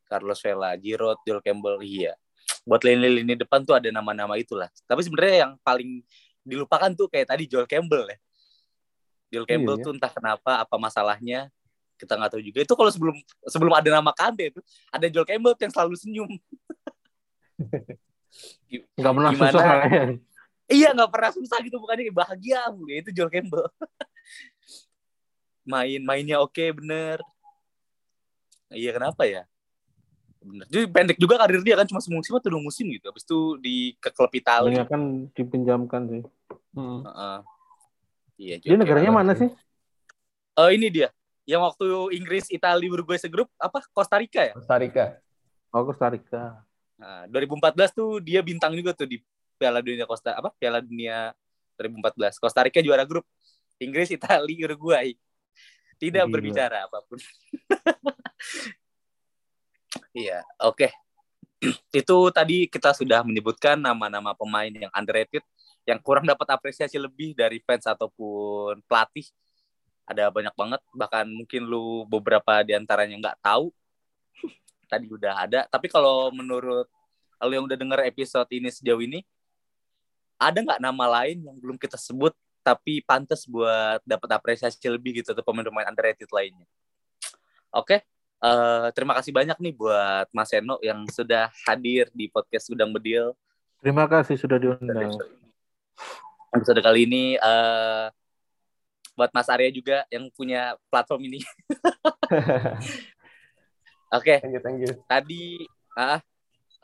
Carlos 0.09 0.41
Vela, 0.41 0.73
Giroud, 0.79 1.21
Joel 1.27 1.45
Campbell, 1.45 1.85
iya. 1.85 2.17
Buat 2.65 2.81
lini-lini 2.87 3.37
depan 3.37 3.61
tuh 3.67 3.77
ada 3.77 3.93
nama-nama 3.93 4.41
itulah. 4.41 4.71
Tapi 4.89 5.05
sebenarnya 5.05 5.37
yang 5.45 5.53
paling 5.61 6.01
dilupakan 6.49 6.91
tuh 6.97 7.07
kayak 7.13 7.29
tadi 7.29 7.45
Joel 7.45 7.69
Campbell 7.69 8.09
ya. 8.09 8.19
Joel 9.29 9.47
Campbell 9.47 9.77
Iya, 9.77 9.85
tuh 9.85 9.93
entah 9.93 10.09
kenapa 10.09 10.65
apa 10.65 10.77
masalahnya 10.81 11.53
kita 12.01 12.17
nggak 12.17 12.31
tahu 12.33 12.43
juga. 12.43 12.59
Itu 12.65 12.75
kalau 12.75 12.89
sebelum 12.89 13.17
sebelum 13.45 13.73
ada 13.77 13.89
nama 13.93 14.11
Kante 14.17 14.57
itu 14.57 14.61
ada 14.89 15.07
Joel 15.13 15.29
Campbell 15.29 15.55
yang 15.61 15.73
selalu 15.73 15.95
senyum. 16.01 16.31
Nggak 18.95 19.13
pernah 19.17 19.33
Gimana? 19.35 19.51
susah 19.51 19.65
ya. 19.67 20.05
iya 20.69 20.89
nggak 20.93 21.11
pernah 21.11 21.31
susah 21.33 21.59
gitu 21.65 21.81
bukannya 21.81 22.13
bahagia 22.13 22.61
itu 22.93 23.11
Joel 23.13 23.33
Campbell. 23.33 23.67
Main 25.71 26.01
mainnya 26.05 26.39
oke 26.41 26.55
okay, 26.55 26.71
bener. 26.71 27.19
Iya 28.69 28.93
kenapa 28.93 29.25
ya 29.25 29.49
bener. 30.49 30.67
Jadi 30.73 30.85
pendek 30.89 31.19
juga 31.21 31.37
karir 31.37 31.61
dia 31.61 31.77
kan 31.77 31.87
cuma 31.87 32.01
semusim 32.01 32.33
atau 32.33 32.49
dua 32.49 32.63
musim 32.65 32.89
gitu. 32.89 33.13
Habis 33.13 33.23
itu 33.29 33.41
di 33.61 33.77
ke 34.01 34.09
klub 34.11 34.33
Italia. 34.33 34.83
Kan 34.89 35.29
dipinjamkan 35.37 36.03
sih. 36.09 36.23
Hmm. 36.73 37.05
uh 37.05 37.09
-uh. 37.09 37.39
iya 38.41 38.57
dia 38.57 38.79
negaranya 38.79 39.13
mana 39.13 39.37
sih? 39.37 39.51
Uh, 40.57 40.71
ini 40.73 40.89
dia. 40.89 41.09
Yang 41.49 41.63
waktu 41.73 41.87
Inggris 42.17 42.45
Italia 42.49 42.89
Uruguay 42.89 43.21
segrup 43.21 43.49
apa? 43.61 43.85
Costa 43.93 44.17
Rica 44.17 44.43
ya? 44.43 44.55
Costa 44.57 44.77
Rica. 44.81 45.05
Oh 45.73 45.85
Costa 45.85 46.09
Rica. 46.09 46.43
Nah 46.99 47.29
2014 47.31 47.95
tuh 47.95 48.19
dia 48.25 48.41
bintang 48.43 48.75
juga 48.75 48.97
tuh 48.97 49.07
di 49.07 49.23
Piala 49.57 49.85
Dunia 49.85 50.09
Costa 50.09 50.35
apa? 50.37 50.53
Piala 50.57 50.81
Dunia 50.81 51.33
2014 51.79 52.41
Costa 52.41 52.61
Rica 52.65 52.81
juara 52.81 53.05
grup. 53.05 53.29
Inggris 53.79 54.11
Italia 54.11 54.67
Uruguay. 54.67 55.15
Tidak 55.99 56.25
Gila. 56.27 56.33
berbicara 56.33 56.87
apa 56.87 57.03
pun 57.07 57.19
iya 60.19 60.43
oke 60.59 60.83
okay. 60.83 60.91
itu 62.03 62.17
tadi 62.35 62.67
kita 62.67 62.91
sudah 62.91 63.23
menyebutkan 63.23 63.79
nama-nama 63.79 64.35
pemain 64.35 64.71
yang 64.71 64.91
underrated 64.91 65.47
yang 65.87 66.03
kurang 66.03 66.27
dapat 66.27 66.45
apresiasi 66.51 66.99
lebih 66.99 67.33
dari 67.39 67.63
fans 67.63 67.87
ataupun 67.87 68.83
pelatih 68.85 69.31
ada 70.09 70.29
banyak 70.29 70.55
banget 70.59 70.81
bahkan 70.91 71.25
mungkin 71.29 71.65
lu 71.69 72.03
beberapa 72.11 72.67
di 72.67 72.75
antaranya 72.75 73.15
nggak 73.17 73.39
tahu 73.41 73.71
tadi 74.91 75.07
udah 75.07 75.35
ada 75.47 75.61
tapi 75.71 75.87
kalau 75.87 76.35
menurut 76.35 76.91
lu 77.39 77.53
yang 77.55 77.65
udah 77.71 77.79
denger 77.79 78.01
episode 78.11 78.51
ini 78.51 78.69
sejauh 78.75 78.99
ini 78.99 79.23
ada 80.39 80.59
nggak 80.59 80.83
nama 80.83 81.05
lain 81.23 81.47
yang 81.47 81.57
belum 81.57 81.79
kita 81.79 81.95
sebut 81.95 82.35
tapi 82.63 83.01
pantas 83.01 83.47
buat 83.47 84.03
dapat 84.03 84.29
apresiasi 84.35 84.77
lebih 84.91 85.23
gitu 85.23 85.33
atau 85.33 85.45
pemain-pemain 85.47 85.89
underrated 85.89 86.29
lainnya 86.29 86.67
oke 87.71 87.87
okay. 87.87 88.01
Uh, 88.43 88.49
eh, 88.49 88.87
terima 88.95 89.13
kasih 89.19 89.33
banyak 89.35 89.59
nih 89.59 89.75
buat 89.75 90.27
Mas 90.35 90.51
Eno 90.55 90.79
yang 90.85 91.05
sudah 91.11 91.51
hadir 91.67 92.11
di 92.15 92.27
podcast 92.31 92.71
Gudang 92.71 92.91
Bedil 92.91 93.35
terima 93.79 94.05
kasih 94.11 94.35
sudah 94.35 94.59
diundang 94.59 95.15
episode 96.55 96.81
kali 96.81 97.05
ini 97.05 97.37
uh, 97.39 98.09
buat 99.19 99.35
Mas 99.35 99.51
Arya 99.51 99.75
juga 99.75 100.07
yang 100.15 100.31
punya 100.31 100.79
platform 100.87 101.27
ini. 101.27 101.43
Oke. 104.15 104.39
okay. 104.39 104.39
Thank 104.39 104.55
you, 104.55 104.63
thank 104.63 104.79
you. 104.79 104.93
Tadi 105.11 105.67
ah 105.99 106.23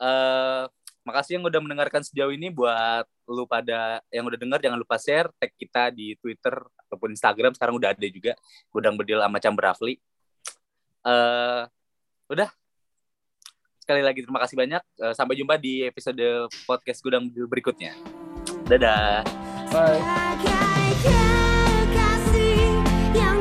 uh, 0.03 0.67
makasih 1.07 1.39
yang 1.39 1.47
udah 1.47 1.63
mendengarkan 1.63 2.03
sejauh 2.03 2.35
ini 2.35 2.51
buat 2.51 3.07
lu 3.31 3.47
pada 3.47 4.03
yang 4.11 4.27
udah 4.27 4.35
dengar 4.35 4.59
jangan 4.59 4.75
lupa 4.75 4.99
share 4.99 5.31
tag 5.39 5.55
kita 5.55 5.89
di 5.95 6.19
Twitter 6.19 6.53
ataupun 6.85 7.15
Instagram 7.15 7.55
sekarang 7.55 7.79
udah 7.79 7.95
ada 7.95 8.07
juga 8.11 8.35
Gudang 8.69 8.99
Bedil 8.99 9.23
sama 9.23 9.39
Cam 9.39 9.55
Rafli. 9.55 9.95
Uh, 11.05 11.69
udah 12.33 12.49
sekali 13.77 14.01
lagi 14.01 14.25
terima 14.25 14.41
kasih 14.41 14.57
banyak. 14.57 14.81
Uh, 14.97 15.13
sampai 15.13 15.37
jumpa 15.37 15.61
di 15.61 15.85
episode 15.85 16.49
podcast 16.65 16.99
Gudang 17.05 17.29
berikutnya. 17.29 17.93
Dadah. 18.65 19.21
Bye. 19.69 20.01
yang 23.15 23.39